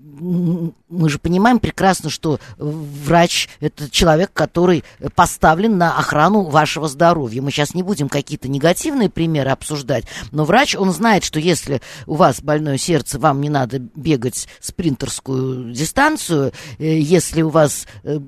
мы 0.95 1.09
же 1.09 1.19
понимаем 1.19 1.59
прекрасно, 1.59 2.11
что 2.11 2.41
врач– 2.59 3.49
это 3.61 3.91
человек, 3.91 4.33
который 4.33 4.85
поставлен 5.15 5.77
на 5.79 5.97
охрану 5.97 6.43
вашего 6.43 6.89
здоровья. 6.89 7.43
Мы 7.43 7.51
сейчас 7.51 7.75
не 7.75 7.83
будем 7.83 8.09
какие-то 8.09 8.49
негативные 8.49 9.11
примеры 9.11 9.51
обсуждать, 9.51 10.05
но 10.31 10.45
врач, 10.45 10.75
он 10.77 10.93
знает, 10.93 11.25
что 11.25 11.39
если 11.39 11.81
у 12.07 12.15
вас 12.15 12.41
больное 12.41 12.79
сердце, 12.79 13.19
вам 13.19 13.41
не 13.41 13.49
надо 13.49 13.79
бегать 13.79 14.49
спринтерскую 14.61 15.73
дистанцию, 15.73 16.53
э, 16.79 16.99
если 16.99 17.43
у 17.43 17.51
вас 17.51 17.87
э, 18.03 18.19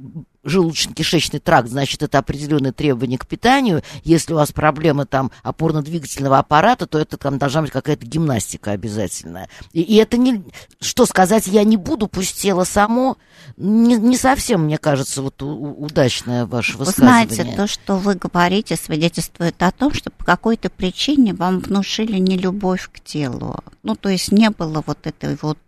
желудочно-кишечный 0.47 1.41
тракт, 1.41 1.69
значит, 1.69 2.03
это 2.03 2.19
определенные 2.19 2.73
требования 2.73 3.19
к 3.19 3.27
питанию. 3.27 3.83
Если 4.05 4.33
у 4.33 4.37
вас 4.37 4.53
проблемы 4.53 5.05
там 5.05 5.31
опорно-двигательного 5.43 6.39
аппарата, 6.39 6.87
то 6.87 6.99
это 6.99 7.17
там 7.17 7.39
должна 7.39 7.63
быть 7.63 7.71
какая-то 7.73 8.07
гимнастика 8.07 8.71
обязательная. 8.71 9.49
И, 9.73 9.83
и 9.83 9.97
это 9.97 10.17
не... 10.17 10.45
Что 10.81 11.05
сказать, 11.07 11.47
я 11.47 11.65
не 11.65 11.77
буду, 11.77 12.07
пусть 12.07 12.41
тело 12.41 12.65
само. 12.65 13.19
Не, 13.57 13.97
не 13.97 14.17
совсем, 14.17 14.63
мне 14.63 14.79
кажется, 14.79 15.23
вот 15.23 15.43
у, 15.43 15.73
удачное 15.73 16.47
ваше 16.47 16.79
высказывание. 16.79 17.27
Вы 17.27 17.35
знаете, 17.35 17.57
то, 17.57 17.67
что 17.67 17.97
вы 17.97 18.15
говорите, 18.15 18.77
свидетельствует 18.77 19.63
о 19.63 19.73
том, 19.73 19.93
что 19.93 20.11
по 20.11 20.25
какой-то 20.25 20.71
причине 20.71 21.35
вам 21.35 21.59
внушили 21.59 22.19
не 22.19 22.37
любовь 22.39 22.89
к 22.93 23.01
телу. 23.01 23.57
Ну, 23.83 23.97
то 23.97 24.09
есть 24.09 24.33
не 24.33 24.51
было 24.51 24.83
вот 24.87 25.07
этой 25.07 25.37
вот 25.43 25.59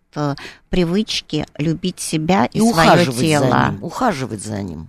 привычки 0.69 1.47
любить 1.57 2.01
себя 2.01 2.47
и, 2.47 2.59
и 2.59 2.73
свое 2.73 3.07
тело. 3.07 3.51
За 3.51 3.71
ним, 3.71 3.85
ухаживать 3.85 4.43
за 4.43 4.63
ним. 4.63 4.89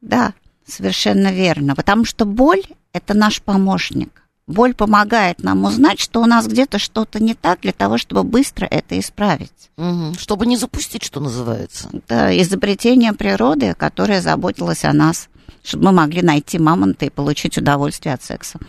Да, 0.00 0.34
совершенно 0.66 1.32
верно. 1.32 1.74
Потому 1.74 2.04
что 2.04 2.24
боль– 2.24 2.62
это 2.92 3.14
наш 3.14 3.42
помощник. 3.42 4.22
Боль 4.46 4.74
помогает 4.74 5.42
нам 5.42 5.64
узнать, 5.64 5.98
что 5.98 6.22
у 6.22 6.26
нас 6.26 6.46
где-то 6.46 6.78
что-то 6.78 7.20
не 7.20 7.34
так, 7.34 7.60
для 7.62 7.72
того, 7.72 7.98
чтобы 7.98 8.22
быстро 8.22 8.66
это 8.66 8.98
исправить. 8.98 9.70
Угу. 9.76 10.14
Чтобы 10.18 10.46
не 10.46 10.56
запустить, 10.56 11.02
что 11.02 11.18
называется. 11.18 11.88
Это 11.92 12.40
изобретение 12.40 13.12
природы, 13.12 13.74
которое 13.74 14.20
заботилось 14.20 14.84
о 14.84 14.92
нас, 14.92 15.28
чтобы 15.64 15.86
мы 15.86 15.92
могли 15.92 16.22
найти 16.22 16.60
мамонта 16.60 17.06
и 17.06 17.10
получить 17.10 17.58
удовольствие 17.58 18.14
от 18.14 18.22
секса. 18.22 18.60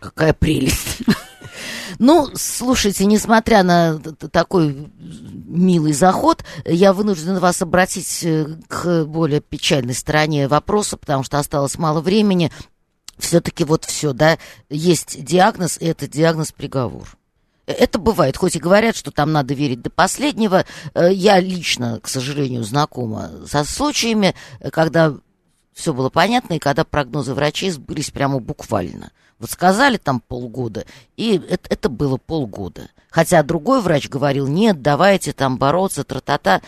Какая 0.00 0.32
прелесть. 0.32 1.02
Ну, 1.98 2.30
слушайте, 2.34 3.04
несмотря 3.06 3.62
на 3.62 3.98
такой 4.30 4.90
милый 4.98 5.92
заход, 5.92 6.44
я 6.64 6.92
вынуждена 6.92 7.40
вас 7.40 7.62
обратить 7.62 8.24
э, 8.24 8.46
к 8.68 9.04
более 9.04 9.40
печальной 9.40 9.94
стороне 9.94 10.48
вопроса, 10.48 10.96
потому 10.96 11.22
что 11.22 11.38
осталось 11.38 11.78
мало 11.78 12.00
времени. 12.00 12.50
Все-таки 13.18 13.64
вот 13.64 13.84
все, 13.84 14.12
да, 14.12 14.38
есть 14.68 15.22
диагноз, 15.24 15.78
и 15.80 15.86
это 15.86 16.08
диагноз 16.08 16.52
приговор. 16.52 17.16
Э, 17.66 17.72
это 17.72 17.98
бывает, 17.98 18.36
хоть 18.36 18.56
и 18.56 18.60
говорят, 18.60 18.96
что 18.96 19.10
там 19.10 19.32
надо 19.32 19.54
верить 19.54 19.82
до 19.82 19.90
последнего. 19.90 20.64
Э, 20.94 21.12
я 21.12 21.38
лично, 21.38 22.00
к 22.02 22.08
сожалению, 22.08 22.64
знакома 22.64 23.30
со 23.46 23.64
случаями, 23.64 24.34
когда 24.72 25.14
все 25.72 25.92
было 25.92 26.08
понятно, 26.08 26.54
и 26.54 26.58
когда 26.58 26.84
прогнозы 26.84 27.34
врачей 27.34 27.70
сбылись 27.70 28.10
прямо 28.10 28.38
буквально. 28.38 29.12
Вот 29.38 29.50
сказали 29.50 29.96
там 29.96 30.20
полгода, 30.20 30.84
и 31.16 31.36
это, 31.48 31.68
это 31.68 31.88
было 31.88 32.16
полгода. 32.16 32.88
Хотя 33.10 33.42
другой 33.42 33.80
врач 33.80 34.08
говорил, 34.08 34.46
нет, 34.46 34.82
давайте 34.82 35.32
там 35.32 35.56
бороться, 35.56 36.04
тра-та-та. 36.04 36.62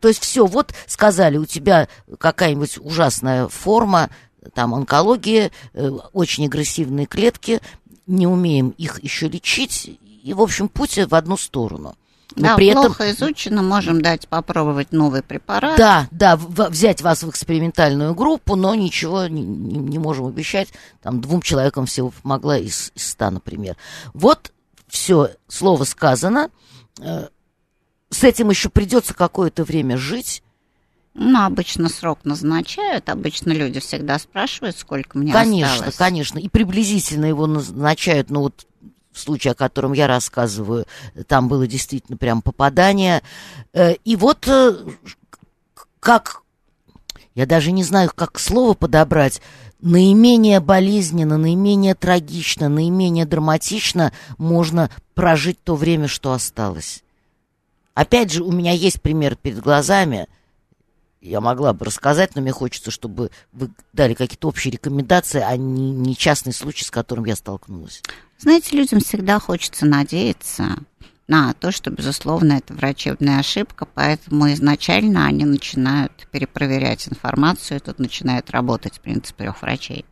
То 0.00 0.08
есть 0.08 0.22
все, 0.22 0.46
вот 0.46 0.72
сказали, 0.86 1.36
у 1.38 1.46
тебя 1.46 1.88
какая-нибудь 2.18 2.78
ужасная 2.78 3.48
форма, 3.48 4.10
там 4.54 4.74
онкология, 4.74 5.50
э, 5.74 5.90
очень 6.12 6.46
агрессивные 6.46 7.06
клетки, 7.06 7.60
не 8.06 8.26
умеем 8.26 8.70
их 8.70 9.02
еще 9.02 9.28
лечить, 9.28 9.98
и, 10.22 10.32
в 10.32 10.40
общем, 10.40 10.68
путь 10.68 10.98
в 10.98 11.14
одну 11.14 11.36
сторону– 11.36 11.96
но 12.36 12.42
да, 12.42 12.56
при 12.56 12.72
плохо 12.72 13.04
этом... 13.04 13.28
изучено, 13.28 13.62
можем 13.62 14.02
дать 14.02 14.28
попробовать 14.28 14.92
новый 14.92 15.22
препарат. 15.22 15.76
Да, 15.78 16.08
да, 16.10 16.36
взять 16.36 17.00
вас 17.00 17.22
в 17.22 17.30
экспериментальную 17.30 18.14
группу, 18.14 18.54
но 18.54 18.74
ничего 18.74 19.26
не, 19.26 19.42
не, 19.42 19.78
не 19.78 19.98
можем 19.98 20.26
обещать. 20.26 20.68
Там 21.02 21.20
двум 21.20 21.40
человекам 21.42 21.86
всего 21.86 22.10
помогла 22.10 22.58
из, 22.58 22.92
из 22.94 23.08
ста, 23.08 23.30
например. 23.30 23.76
Вот 24.12 24.52
все, 24.88 25.30
слово 25.48 25.84
сказано. 25.84 26.50
Э, 27.00 27.28
с 28.10 28.24
этим 28.24 28.50
еще 28.50 28.68
придется 28.68 29.14
какое-то 29.14 29.64
время 29.64 29.96
жить. 29.96 30.42
Ну, 31.14 31.44
обычно 31.44 31.88
срок 31.88 32.20
назначают, 32.22 33.08
обычно 33.08 33.50
люди 33.50 33.80
всегда 33.80 34.20
спрашивают, 34.20 34.76
сколько 34.76 35.18
мне 35.18 35.32
конечно, 35.32 35.74
осталось. 35.74 35.96
Конечно, 35.96 36.34
конечно, 36.34 36.38
и 36.38 36.48
приблизительно 36.48 37.24
его 37.24 37.48
назначают, 37.48 38.30
ну 38.30 38.42
вот 38.42 38.67
случай, 39.18 39.50
о 39.50 39.54
котором 39.54 39.92
я 39.92 40.06
рассказываю, 40.06 40.86
там 41.26 41.48
было 41.48 41.66
действительно 41.66 42.16
прям 42.16 42.42
попадание. 42.42 43.22
Э, 43.72 43.94
и 44.04 44.16
вот 44.16 44.46
э, 44.48 44.76
как, 46.00 46.42
я 47.34 47.46
даже 47.46 47.72
не 47.72 47.84
знаю, 47.84 48.10
как 48.14 48.38
слово 48.38 48.74
подобрать, 48.74 49.40
наименее 49.80 50.60
болезненно, 50.60 51.38
наименее 51.38 51.94
трагично, 51.94 52.68
наименее 52.68 53.26
драматично 53.26 54.12
можно 54.38 54.90
прожить 55.14 55.62
то 55.62 55.74
время, 55.74 56.08
что 56.08 56.32
осталось. 56.32 57.02
Опять 57.94 58.32
же, 58.32 58.44
у 58.44 58.52
меня 58.52 58.72
есть 58.72 59.02
пример 59.02 59.36
перед 59.36 59.60
глазами. 59.60 60.28
Я 61.20 61.40
могла 61.40 61.72
бы 61.72 61.84
рассказать, 61.84 62.36
но 62.36 62.42
мне 62.42 62.52
хочется, 62.52 62.92
чтобы 62.92 63.30
вы 63.52 63.70
дали 63.92 64.14
какие-то 64.14 64.48
общие 64.48 64.70
рекомендации, 64.70 65.40
а 65.40 65.56
не, 65.56 65.90
не 65.90 66.16
частный 66.16 66.52
случай, 66.52 66.84
с 66.84 66.92
которым 66.92 67.24
я 67.24 67.34
столкнулась. 67.34 68.02
Знаете, 68.38 68.76
людям 68.76 69.00
всегда 69.00 69.40
хочется 69.40 69.84
надеяться 69.84 70.78
на 71.26 71.52
то, 71.52 71.72
что, 71.72 71.90
безусловно, 71.90 72.54
это 72.54 72.72
врачебная 72.72 73.40
ошибка, 73.40 73.84
поэтому 73.84 74.50
изначально 74.52 75.26
они 75.26 75.44
начинают 75.44 76.26
перепроверять 76.30 77.08
информацию, 77.08 77.78
и 77.78 77.80
тут 77.80 77.98
начинает 77.98 78.50
работать 78.50 79.00
принцип 79.00 79.36
трех 79.36 79.60
врачей, 79.60 80.06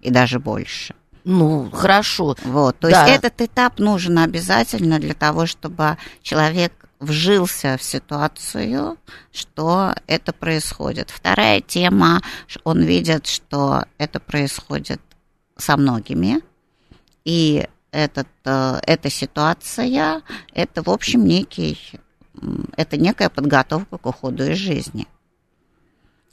и 0.00 0.10
даже 0.10 0.40
больше. 0.40 0.94
Ну, 1.24 1.70
хорошо. 1.70 2.36
Вот, 2.42 2.78
то 2.80 2.90
да. 2.90 3.06
есть 3.06 3.18
этот 3.18 3.40
этап 3.40 3.78
нужен 3.78 4.18
обязательно 4.18 4.98
для 4.98 5.14
того, 5.14 5.46
чтобы 5.46 5.96
человек 6.22 6.72
вжился 6.98 7.76
в 7.78 7.82
ситуацию, 7.82 8.96
что 9.32 9.94
это 10.06 10.32
происходит. 10.32 11.10
Вторая 11.10 11.60
тема, 11.60 12.22
он 12.64 12.82
видит, 12.82 13.26
что 13.26 13.84
это 13.98 14.18
происходит 14.20 15.00
со 15.56 15.76
многими, 15.76 16.40
и 17.24 17.66
этот, 17.92 18.28
э, 18.44 18.80
эта 18.86 19.10
ситуация, 19.10 20.22
это, 20.52 20.82
в 20.82 20.90
общем, 20.90 21.24
некий, 21.24 21.78
это 22.76 22.96
некая 22.96 23.28
подготовка 23.28 23.98
к 23.98 24.06
уходу 24.06 24.44
из 24.44 24.56
жизни. 24.56 25.06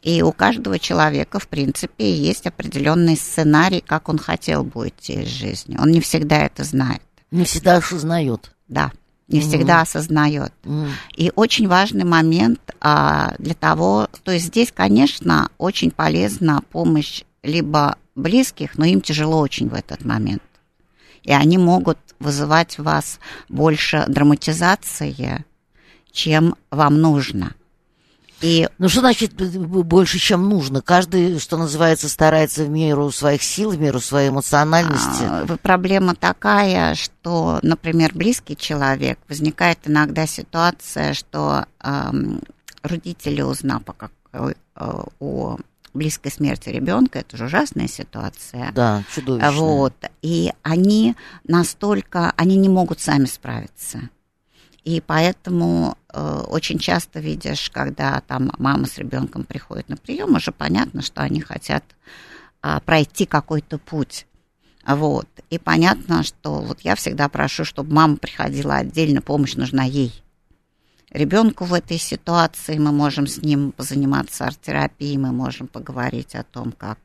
И 0.02 0.22
у 0.22 0.32
каждого 0.32 0.80
человека, 0.80 1.40
в 1.40 1.50
принципе, 1.50 2.14
есть 2.16 2.48
определенный 2.48 3.18
сценарий, 3.18 3.84
как 3.86 4.08
он 4.08 4.18
хотел 4.18 4.64
бы 4.64 4.82
уйти 4.82 5.22
из 5.24 5.28
жизни. 5.28 5.78
Он 5.78 5.92
не 5.92 6.00
всегда 6.00 6.38
это 6.38 6.64
знает. 6.64 7.02
Не 7.32 7.44
всегда 7.44 7.78
осознает. 7.78 8.52
Да, 8.70 8.94
не 9.28 9.40
mm 9.40 9.42
всегда 9.42 9.82
осознает. 9.82 10.54
mm 10.64 10.90
И 11.18 11.32
очень 11.36 11.68
важный 11.68 12.06
момент 12.06 12.62
а, 12.80 13.36
для 13.40 13.54
того, 13.54 14.08
то 14.24 14.32
есть 14.32 14.46
здесь, 14.46 14.72
конечно, 14.72 15.50
очень 15.58 15.92
полезна 15.92 16.62
помощь 16.72 17.24
либо 17.44 17.98
близких, 18.16 18.78
но 18.78 18.86
им 18.86 19.02
тяжело 19.02 19.40
очень 19.40 19.68
в 19.68 19.74
этот 19.74 20.06
момент 20.06 20.42
и 21.30 21.32
они 21.32 21.60
могут 21.60 22.00
вызывать 22.20 22.80
в 22.80 22.84
вас 22.84 23.20
больше 23.50 24.04
драматизации, 24.08 25.46
чем 26.12 26.56
вам 26.72 27.00
нужно. 27.00 27.54
И... 28.42 28.68
Ну 28.80 28.90
что 28.90 29.02
значит 29.02 29.34
больше, 29.34 30.18
чем 30.18 30.50
нужно? 30.50 30.82
Каждый, 30.82 31.38
что 31.38 31.58
называется, 31.58 32.10
старается 32.10 32.64
в 32.64 32.70
меру 32.70 33.12
своих 33.12 33.44
сил, 33.44 33.70
в 33.70 33.80
меру 33.80 34.00
своей 34.00 34.30
эмоциональности. 34.30 35.22
А, 35.22 35.46
проблема 35.62 36.16
такая, 36.16 36.96
что, 36.96 37.60
например, 37.62 38.10
близкий 38.16 38.58
человек, 38.58 39.20
возникает 39.30 39.78
иногда 39.86 40.26
ситуация, 40.26 41.14
что 41.14 41.66
э, 41.84 42.12
родители, 42.82 43.44
узнав 43.44 43.84
о, 44.32 44.52
о, 44.76 45.06
о 45.20 45.58
близкой 46.00 46.32
смерти 46.32 46.70
ребенка, 46.70 47.20
это 47.20 47.38
же 47.38 47.46
ужасная 47.46 47.88
ситуация. 47.88 48.72
Да, 48.72 49.04
чудовищная. 49.14 49.52
Вот. 49.52 49.94
И 50.24 50.52
они 50.64 51.16
настолько, 51.44 52.34
они 52.36 52.56
не 52.56 52.70
могут 52.70 53.00
сами 53.00 53.26
справиться. 53.26 54.10
И 54.84 55.02
поэтому 55.06 55.98
э, 56.12 56.44
очень 56.48 56.80
часто 56.80 57.20
видишь, 57.20 57.70
когда 57.70 58.22
там 58.22 58.52
мама 58.58 58.88
с 58.88 58.98
ребенком 58.98 59.44
приходит 59.44 59.90
на 59.90 59.98
прием, 59.98 60.36
уже 60.36 60.52
понятно, 60.52 61.04
что 61.04 61.22
они 61.22 61.42
хотят 61.42 61.84
э, 62.64 62.80
пройти 62.86 63.26
какой-то 63.26 63.78
путь. 63.78 64.26
Вот. 64.88 65.28
И 65.52 65.60
понятно, 65.60 66.24
что 66.24 66.62
вот 66.62 66.80
я 66.82 66.96
всегда 66.96 67.30
прошу, 67.30 67.66
чтобы 67.66 67.94
мама 67.94 68.16
приходила 68.16 68.76
отдельно, 68.76 69.22
помощь 69.22 69.56
нужна 69.56 69.84
ей 69.84 70.24
ребенку 71.12 71.66
в 71.66 71.74
этой 71.74 71.98
ситуации, 71.98 72.78
мы 72.78 72.92
можем 72.92 73.28
с 73.28 73.38
ним 73.42 73.72
позаниматься 73.72 74.46
арт-терапией, 74.46 75.18
мы 75.18 75.32
можем 75.32 75.68
поговорить 75.68 76.36
о 76.36 76.44
том, 76.44 76.72
как 76.72 76.98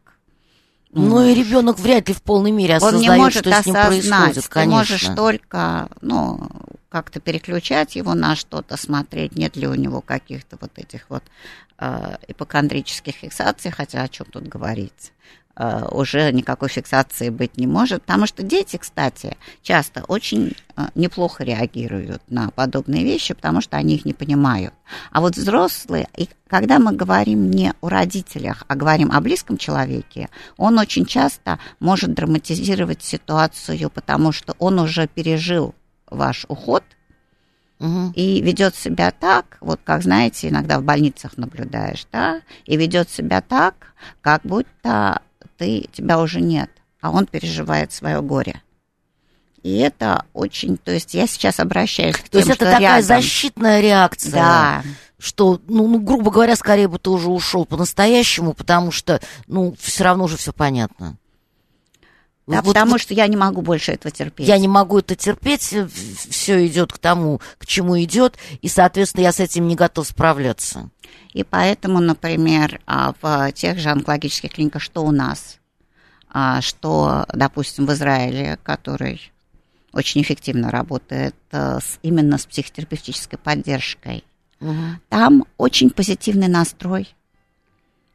ну, 0.94 1.09
ну 1.09 1.26
и 1.26 1.34
ребенок 1.34 1.78
вряд 1.80 2.09
ли 2.09 2.14
в 2.14 2.22
полной 2.22 2.52
мере 2.52 2.76
осознает, 2.76 3.09
он 3.09 3.16
не 3.16 3.18
может 3.18 3.46
что 3.46 3.62
с 3.62 3.66
ним 3.66 3.74
происходит. 3.74 4.48
Конечно. 4.48 4.48
Ты 4.48 4.68
можешь 4.68 5.16
только, 5.16 5.88
ну, 6.00 6.48
как-то 6.88 7.18
переключать 7.18 7.96
его 7.96 8.14
на 8.14 8.36
что-то, 8.36 8.76
смотреть, 8.76 9.34
нет 9.34 9.57
ли 9.57 9.66
у 9.66 9.74
него 9.74 10.00
каких-то 10.00 10.57
вот 10.61 10.70
этих 10.76 11.07
вот 11.09 11.24
э, 11.78 12.16
ипохондрических 12.28 13.16
фиксаций, 13.16 13.72
хотя 13.72 14.02
о 14.02 14.09
чем 14.09 14.26
тут 14.30 14.46
говорить. 14.46 15.12
Э, 15.57 15.86
уже 15.90 16.32
никакой 16.32 16.68
фиксации 16.68 17.30
быть 17.30 17.57
не 17.57 17.66
может, 17.66 18.02
потому 18.02 18.26
что 18.26 18.42
дети, 18.42 18.76
кстати, 18.76 19.36
часто 19.62 20.05
очень 20.09 20.55
э, 20.76 20.82
неплохо 20.94 21.44
реагируют 21.44 22.22
на 22.28 22.50
подобные 22.50 23.05
вещи, 23.05 23.34
потому 23.34 23.61
что 23.61 23.76
они 23.76 23.96
их 23.96 24.05
не 24.05 24.12
понимают. 24.12 24.74
А 25.11 25.20
вот 25.20 25.36
взрослые, 25.36 26.09
и 26.16 26.28
когда 26.48 26.78
мы 26.78 26.92
говорим 26.92 27.50
не 27.50 27.72
о 27.80 27.88
родителях, 27.88 28.64
а 28.68 28.74
говорим 28.74 29.11
о 29.12 29.20
близком 29.20 29.57
человеке, 29.57 30.28
он 30.57 30.78
очень 30.78 31.07
часто 31.07 31.59
может 31.80 32.14
драматизировать 32.14 33.02
ситуацию, 33.02 33.90
потому 33.90 34.32
что 34.32 34.55
он 34.59 34.78
уже 34.78 35.07
пережил 35.09 35.74
ваш 36.11 36.46
уход– 36.48 36.84
Угу. 37.80 38.12
И 38.14 38.40
ведет 38.40 38.74
себя 38.74 39.11
так, 39.11 39.59
вот 39.61 39.80
как 39.84 40.02
знаете, 40.02 40.48
иногда 40.48 40.78
в 40.78 40.84
больницах 40.84 41.36
наблюдаешь, 41.36 42.07
да, 42.12 42.40
и 42.64 42.76
ведет 42.76 43.11
себя 43.11 43.40
так, 43.40 43.94
как 44.20 44.42
будто 44.42 45.20
ты, 45.57 45.88
тебя 45.92 46.20
уже 46.20 46.40
нет, 46.40 46.70
а 47.00 47.11
он 47.11 47.26
переживает 47.26 47.92
свое 47.92 48.20
горе. 48.22 48.61
И 49.62 49.78
это 49.78 50.26
очень, 50.34 50.76
то 50.76 50.92
есть 50.92 51.14
я 51.14 51.26
сейчас 51.26 51.59
обращаюсь 51.59 52.16
к 52.16 52.28
То 52.28 52.38
тем, 52.38 52.38
есть 52.40 52.50
это 52.50 52.66
такая 52.66 52.80
рядом. 52.80 53.02
защитная 53.05 53.80
реакция. 53.80 54.32
Да. 54.32 54.82
Что, 55.18 55.59
ну, 55.68 55.88
ну, 55.88 56.00
грубо 56.00 56.30
говоря, 56.30 56.55
скорее 56.55 56.86
бы 56.86 56.98
ты 56.98 57.09
уже 57.09 57.30
ушел 57.30 57.64
по-настоящему, 57.64 58.52
потому 58.52 58.90
что, 58.90 59.20
ну, 59.46 59.74
все 59.80 60.05
равно 60.05 60.24
уже 60.24 60.36
все 60.36 60.52
понятно. 60.52 61.16
Да, 62.47 62.57
вот, 62.61 62.74
потому 62.74 62.92
вот, 62.92 63.01
что 63.01 63.14
я 63.14 63.26
не 63.26 63.36
могу 63.36 63.62
больше 63.62 63.92
этого 63.92 64.14
терпеть. 64.14 64.47
Я 64.47 64.59
не 64.59 64.68
могу 64.68 64.99
это 64.99 65.16
терпеть, 65.16 65.74
все 66.28 66.66
идет 66.66 66.92
к 66.92 66.99
тому, 66.99 67.40
к 67.59 67.66
чему 67.66 68.03
идет, 68.03 68.36
и, 68.61 68.68
соответственно, 68.68 69.22
я 69.22 69.32
с 69.32 69.40
этим 69.40 69.66
не 69.66 69.76
готов 69.76 70.07
справляться. 70.07 70.90
И 71.32 71.42
поэтому, 71.42 72.01
например, 72.01 72.80
а, 72.86 73.14
в 73.20 73.53
тех 73.53 73.78
же 73.78 73.90
онкологических 73.90 74.53
клиниках, 74.53 74.82
что 74.82 75.05
у 75.05 75.11
нас, 75.11 75.59
а, 76.28 76.61
что, 76.61 77.24
допустим, 77.32 77.86
в 77.86 77.92
Израиле, 77.92 78.59
который 78.62 79.32
очень 79.92 80.22
эффективно 80.22 80.70
работает 80.70 81.36
э, 81.53 81.78
именно 82.03 82.36
с 82.36 82.47
психотерапевтической 82.47 83.38
поддержкой, 83.38 84.24
угу. 84.61 84.74
там 85.09 85.45
очень 85.57 85.90
позитивный 85.90 86.49
настрой 86.49 87.14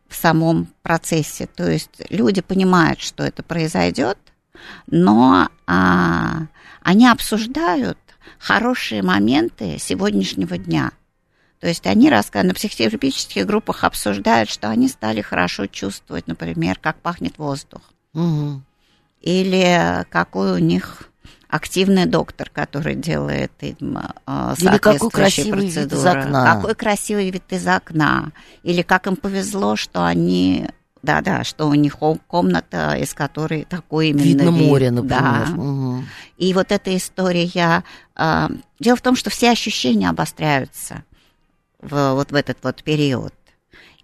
в 0.10 0.16
самом 0.16 0.68
процессе. 0.82 1.47
То 1.47 1.70
есть 1.70 2.01
люди 2.10 2.41
понимают, 2.41 2.99
что 2.99 3.24
это 3.24 3.43
произойдет, 3.43 4.18
но 4.88 5.49
а, 5.68 6.47
они 6.82 7.07
обсуждают 7.07 7.97
хорошие 8.39 9.03
моменты 9.03 9.78
сегодняшнего 9.80 10.57
дня. 10.57 10.91
То 11.60 11.68
есть 11.68 11.86
они 11.86 12.10
рассказывают, 12.10 12.53
на 12.53 12.55
психотерапевтических 12.55 13.45
группах 13.45 13.84
обсуждают, 13.84 14.49
что 14.49 14.70
они 14.70 14.88
стали 14.88 15.22
хорошо 15.22 15.68
чувствовать, 15.68 16.28
например, 16.28 16.80
как 16.82 17.01
пахнет 17.01 17.38
воздух. 17.38 17.82
Угу. 18.14 18.62
Или 19.22 20.05
какой 20.10 20.53
у 20.53 20.57
них 20.57 21.09
активный 21.50 22.06
доктор, 22.06 22.50
который 22.52 22.95
делает 22.95 23.52
им 23.62 23.97
э, 23.97 24.54
Или 24.60 24.78
какой 24.78 25.10
красивый 25.10 25.62
процедуры. 25.64 25.84
вид 25.84 25.93
из 25.93 26.06
окна. 26.06 26.56
Какой 26.56 26.76
красивый 26.76 27.30
вид 27.32 27.43
из 27.50 27.68
окна. 27.68 28.32
Или 28.64 28.84
как 28.84 29.08
им 29.08 29.16
повезло, 29.16 29.76
что 29.76 30.06
они... 30.06 30.70
Да-да, 31.02 31.45
что 31.45 31.68
у 31.68 31.74
них 31.74 31.97
комната, 32.28 32.93
из 32.95 33.14
которой 33.14 33.64
такой 33.64 34.10
именно 34.10 34.24
Видно 34.24 34.50
вид. 34.50 34.68
море, 34.68 34.91
например. 34.91 35.22
Да. 35.22 35.54
Угу. 35.56 36.04
И 36.38 36.54
вот 36.54 36.72
эта 36.72 36.95
история... 36.95 37.84
Э, 38.16 38.47
дело 38.80 38.95
в 38.95 39.02
том, 39.02 39.16
что 39.16 39.30
все 39.30 39.50
ощущения 39.50 40.10
обостряются 40.10 41.04
в, 41.82 42.14
вот 42.14 42.32
в 42.32 42.36
этот 42.36 42.58
вот 42.62 42.84
период. 42.84 43.34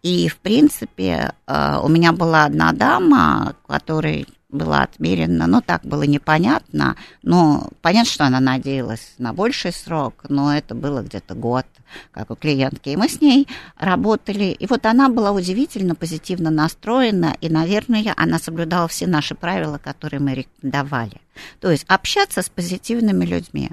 И, 0.02 0.30
в 0.30 0.38
принципе, 0.38 1.34
э, 1.46 1.80
у 1.84 1.90
меня 1.90 2.12
была 2.12 2.46
одна 2.46 2.72
дама, 2.74 3.56
которой 3.68 4.28
была 4.56 4.84
отмерена, 4.84 5.48
но 5.48 5.62
так 5.62 5.84
было 5.84 6.04
непонятно. 6.04 6.96
Но 7.22 7.70
понятно, 7.82 8.12
что 8.12 8.26
она 8.26 8.40
надеялась 8.40 9.14
на 9.18 9.34
больший 9.34 9.72
срок, 9.72 10.26
но 10.30 10.56
это 10.56 10.74
было 10.76 11.02
где-то 11.02 11.36
год, 11.36 11.66
как 12.12 12.32
у 12.32 12.36
клиентки. 12.36 12.90
И 12.90 12.96
мы 12.96 13.08
с 13.08 13.22
ней 13.22 13.48
работали, 13.78 14.46
и 14.46 14.68
вот 14.68 14.86
она 14.86 15.10
была 15.10 15.32
удивительно 15.32 15.96
позитивно 15.96 16.50
настроена, 16.50 17.36
и, 17.42 17.50
наверное, 17.50 18.14
она 18.18 18.40
соблюдала 18.40 18.88
все 18.88 19.08
наши 19.08 19.36
правила, 19.36 19.78
которые 19.78 20.20
мы 20.20 20.34
рекомендовали. 20.34 21.22
То 21.60 21.70
есть 21.70 21.86
общаться 21.88 22.42
с 22.42 22.50
позитивными 22.50 23.26
людьми 23.26 23.72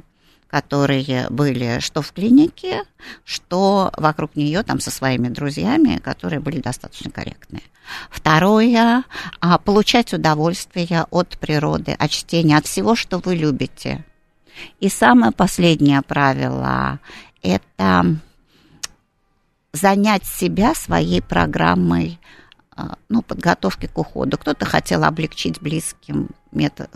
которые 0.53 1.29
были 1.31 1.81
что 1.81 2.03
в 2.03 2.13
клинике, 2.13 2.85
что 3.25 3.91
вокруг 3.97 4.37
нее 4.37 4.63
там 4.63 4.81
со 4.81 4.91
своими 4.91 5.29
друзьями, 5.29 5.97
которые 5.97 6.41
были 6.41 6.61
достаточно 6.61 7.11
корректные. 7.11 7.63
Второе, 8.11 9.05
а, 9.41 9.59
получать 9.59 10.13
удовольствие 10.13 11.07
от 11.11 11.39
природы, 11.39 11.93
от 11.93 12.11
чтения, 12.11 12.59
от 12.59 12.67
всего, 12.67 12.95
что 12.95 13.19
вы 13.19 13.35
любите. 13.35 14.05
И 14.79 14.91
самое 14.91 15.33
последнее 15.33 16.03
правило– 16.03 17.01
это 17.43 18.19
занять 19.73 20.27
себя 20.27 20.75
своей 20.75 21.23
программой 21.23 22.21
а, 22.77 22.97
ну, 23.09 23.23
подготовки 23.23 23.87
к 23.87 23.97
уходу. 23.97 24.37
Кто-то 24.37 24.67
хотел 24.67 25.05
облегчить 25.05 25.63
близким 25.63 26.29
метод, 26.51 26.91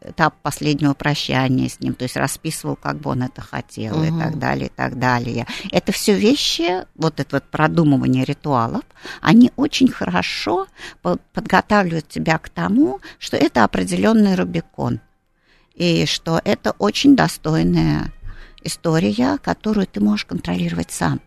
этап 0.00 0.34
последнего 0.42 0.94
прощания 0.94 1.68
с 1.68 1.80
ним, 1.80 1.94
то 1.94 2.04
есть 2.04 2.16
расписывал, 2.16 2.76
как 2.76 2.98
бы 2.98 3.10
он 3.10 3.22
это 3.22 3.40
хотел, 3.40 3.96
угу. 3.96 4.04
и 4.04 4.10
так 4.10 4.38
далее, 4.38 4.66
и 4.66 4.72
так 4.74 4.98
далее. 4.98 5.46
Это 5.72 5.92
все 5.92 6.14
вещи, 6.14 6.86
вот 6.94 7.20
это 7.20 7.36
вот 7.36 7.44
продумывание 7.44 8.24
ритуалов, 8.24 8.82
они 9.20 9.52
очень 9.56 9.88
хорошо 9.88 10.66
подготавливают 11.02 12.08
тебя 12.08 12.38
к 12.38 12.48
тому, 12.48 13.00
что 13.18 13.36
это 13.36 13.64
определенный 13.64 14.34
Рубикон, 14.34 15.00
и 15.74 16.06
что 16.06 16.40
это 16.44 16.72
очень 16.78 17.16
достойная 17.16 18.12
история, 18.62 19.38
которую 19.38 19.86
ты 19.86 20.00
можешь 20.00 20.24
контролировать 20.24 20.90
сам. 20.90 21.20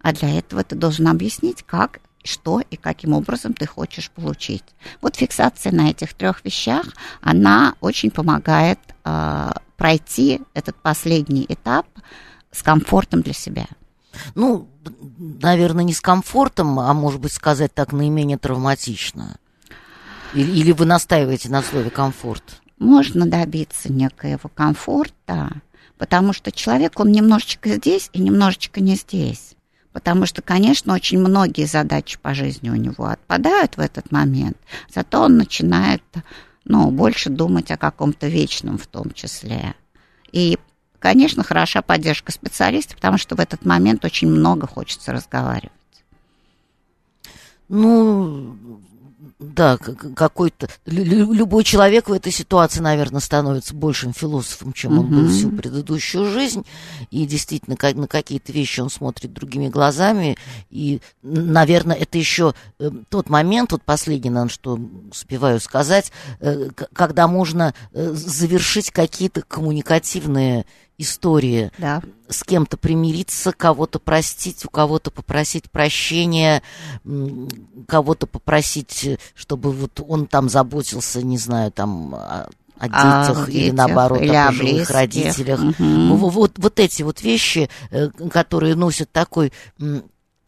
А 0.00 0.12
для 0.12 0.36
этого 0.38 0.64
ты 0.64 0.74
должен 0.74 1.08
объяснить, 1.08 1.62
как 1.62 2.00
что 2.24 2.60
и 2.60 2.76
каким 2.76 3.12
образом 3.12 3.52
ты 3.52 3.66
хочешь 3.66 4.10
получить. 4.10 4.64
Вот 5.00 5.16
фиксация 5.16 5.72
на 5.72 5.90
этих 5.90 6.14
трех 6.14 6.44
вещах, 6.44 6.86
она 7.20 7.74
очень 7.80 8.10
помогает 8.10 8.78
э, 9.04 9.50
пройти 9.76 10.40
этот 10.54 10.76
последний 10.76 11.46
этап 11.48 11.86
с 12.50 12.62
комфортом 12.62 13.22
для 13.22 13.32
себя. 13.32 13.66
Ну, 14.34 14.68
наверное, 15.18 15.84
не 15.84 15.94
с 15.94 16.00
комфортом, 16.00 16.78
а 16.78 16.92
может 16.92 17.20
быть 17.20 17.32
сказать 17.32 17.74
так 17.74 17.92
наименее 17.92 18.38
травматично. 18.38 19.36
Или, 20.34 20.50
или 20.50 20.72
вы 20.72 20.84
настаиваете 20.84 21.48
на 21.50 21.62
слове 21.62 21.90
комфорт? 21.90 22.62
Можно 22.78 23.26
добиться 23.26 23.92
некоего 23.92 24.48
комфорта, 24.48 25.62
потому 25.98 26.32
что 26.32 26.50
человек, 26.52 26.98
он 26.98 27.12
немножечко 27.12 27.70
здесь 27.70 28.10
и 28.12 28.20
немножечко 28.20 28.80
не 28.80 28.96
здесь. 28.96 29.54
Потому 29.92 30.26
что, 30.26 30.40
конечно, 30.40 30.94
очень 30.94 31.18
многие 31.18 31.66
задачи 31.66 32.18
по 32.20 32.34
жизни 32.34 32.70
у 32.70 32.74
него 32.74 33.06
отпадают 33.06 33.76
в 33.76 33.80
этот 33.80 34.10
момент, 34.10 34.56
зато 34.88 35.20
он 35.20 35.36
начинает 35.36 36.02
ну, 36.64 36.90
больше 36.90 37.28
думать 37.28 37.70
о 37.70 37.76
каком-то 37.76 38.28
вечном 38.28 38.78
в 38.78 38.86
том 38.86 39.12
числе. 39.12 39.74
И, 40.30 40.58
конечно, 40.98 41.42
хороша 41.42 41.82
поддержка 41.82 42.32
специалистов, 42.32 42.96
потому 42.96 43.18
что 43.18 43.36
в 43.36 43.40
этот 43.40 43.64
момент 43.64 44.04
очень 44.04 44.28
много 44.28 44.66
хочется 44.66 45.12
разговаривать. 45.12 45.72
Ну, 47.68 48.56
да, 49.38 49.76
какой-то 49.76 50.68
любой 50.86 51.64
человек 51.64 52.08
в 52.08 52.12
этой 52.12 52.32
ситуации, 52.32 52.80
наверное, 52.80 53.20
становится 53.20 53.74
большим 53.74 54.12
философом, 54.12 54.72
чем 54.72 54.98
он 54.98 55.06
был 55.06 55.28
всю 55.28 55.50
предыдущую 55.50 56.30
жизнь, 56.30 56.64
и 57.10 57.26
действительно 57.26 57.76
на 57.94 58.08
какие-то 58.08 58.52
вещи 58.52 58.80
он 58.80 58.90
смотрит 58.90 59.32
другими 59.32 59.68
глазами, 59.68 60.36
и, 60.70 61.00
наверное, 61.22 61.96
это 61.96 62.18
еще 62.18 62.54
э, 62.78 62.90
тот 63.08 63.28
момент, 63.28 63.72
вот 63.72 63.82
последний, 63.82 64.30
наверное, 64.30 64.52
что 64.52 64.78
успеваю 65.10 65.60
сказать, 65.60 66.10
э, 66.40 66.70
когда 66.92 67.28
можно 67.28 67.74
э, 67.92 68.12
завершить 68.12 68.90
какие-то 68.90 69.42
коммуникативные 69.42 70.64
истории. 71.02 71.70
Да. 71.78 72.02
С 72.28 72.44
кем-то 72.44 72.76
примириться, 72.76 73.52
кого-то 73.52 73.98
простить, 73.98 74.64
у 74.64 74.70
кого-то 74.70 75.10
попросить 75.10 75.70
прощения, 75.70 76.62
кого-то 77.86 78.26
попросить, 78.26 79.18
чтобы 79.34 79.72
вот 79.72 80.00
он 80.06 80.26
там 80.26 80.48
заботился, 80.48 81.22
не 81.22 81.36
знаю, 81.36 81.70
там 81.72 82.14
о, 82.14 82.48
о 82.78 82.88
детях, 82.88 83.46
а, 83.46 83.50
или 83.50 83.60
детях, 83.64 83.76
наоборот 83.76 84.22
или 84.22 84.34
о 84.34 84.46
пожилых 84.48 84.90
родителях. 84.90 85.60
Угу. 85.60 86.16
Вот, 86.16 86.32
вот, 86.32 86.52
вот 86.56 86.80
эти 86.80 87.02
вот 87.02 87.22
вещи, 87.22 87.68
э, 87.90 88.08
которые 88.30 88.74
носят 88.74 89.10
такой 89.12 89.52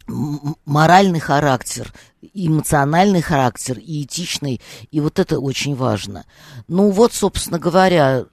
моральный 0.07 1.21
характер, 1.21 1.93
эмоциональный 2.35 3.23
характер 3.23 3.79
и 3.79 4.03
этичный, 4.03 4.61
и 4.91 5.01
вот 5.01 5.19
это 5.19 5.39
очень 5.39 5.75
важно. 5.75 6.25
Ну 6.69 6.91
вот, 6.91 7.13
собственно 7.13 7.59
говоря, 7.59 8.27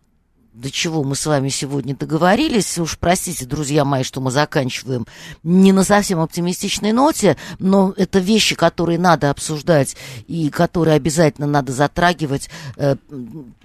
до 0.54 0.70
чего 0.70 1.04
мы 1.04 1.16
с 1.16 1.26
вами 1.26 1.50
сегодня 1.50 1.96
договорились. 1.96 2.78
Уж 2.78 2.98
простите, 2.98 3.46
друзья 3.46 3.86
мои, 3.86 4.04
что 4.04 4.20
мы 4.20 4.32
заканчиваем 4.32 5.08
не 5.44 5.72
на 5.72 5.84
совсем 5.84 6.20
оптимистичной 6.20 6.92
ноте, 6.92 7.38
но 7.60 7.94
это 7.96 8.20
вещи, 8.20 8.56
которые 8.56 9.00
надо 9.00 9.30
обсуждать 9.30 9.96
и 10.28 10.50
которые 10.50 10.96
обязательно 10.96 11.48
надо 11.48 11.72
затрагивать. 11.72 12.50
Э, 12.76 12.96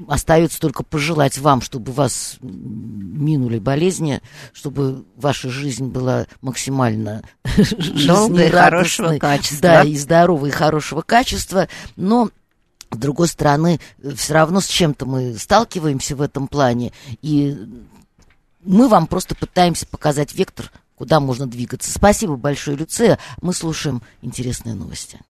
остается 0.07 0.61
только 0.61 0.85
пожелать 0.85 1.39
вам, 1.39 1.61
чтобы 1.61 1.93
вас 1.93 2.37
минули 2.41 3.59
болезни, 3.59 4.23
чтобы 4.53 5.05
ваша 5.17 5.51
жизнь 5.51 5.87
была 5.87 6.27
максимально 6.41 7.23
долгой, 8.07 8.51
хорошего 8.51 9.19
качества. 9.19 9.61
Да, 9.61 9.83
и 9.83 9.97
здоровой, 9.97 10.51
и 10.51 10.53
хорошего 10.53 11.03
качества. 11.03 11.69
Но 11.97 12.31
с 12.97 12.99
другой 12.99 13.29
стороны, 13.29 13.79
все 14.17 14.35
равно 14.35 14.61
с 14.61 14.67
чем-то 14.67 15.05
мы 15.05 15.35
сталкиваемся 15.35 16.17
в 16.17 16.23
этом 16.23 16.49
плане, 16.49 16.93
и 17.21 17.57
мы 18.65 18.89
вам 18.89 19.07
просто 19.07 19.35
пытаемся 19.35 19.87
показать 19.87 20.35
вектор, 20.35 20.73
куда 20.97 21.21
можно 21.21 21.47
двигаться. 21.47 21.93
Спасибо 21.93 22.37
большое, 22.37 22.77
Люция. 22.77 23.19
Мы 23.43 23.53
слушаем 23.53 24.03
интересные 24.23 24.75
новости. 24.75 25.21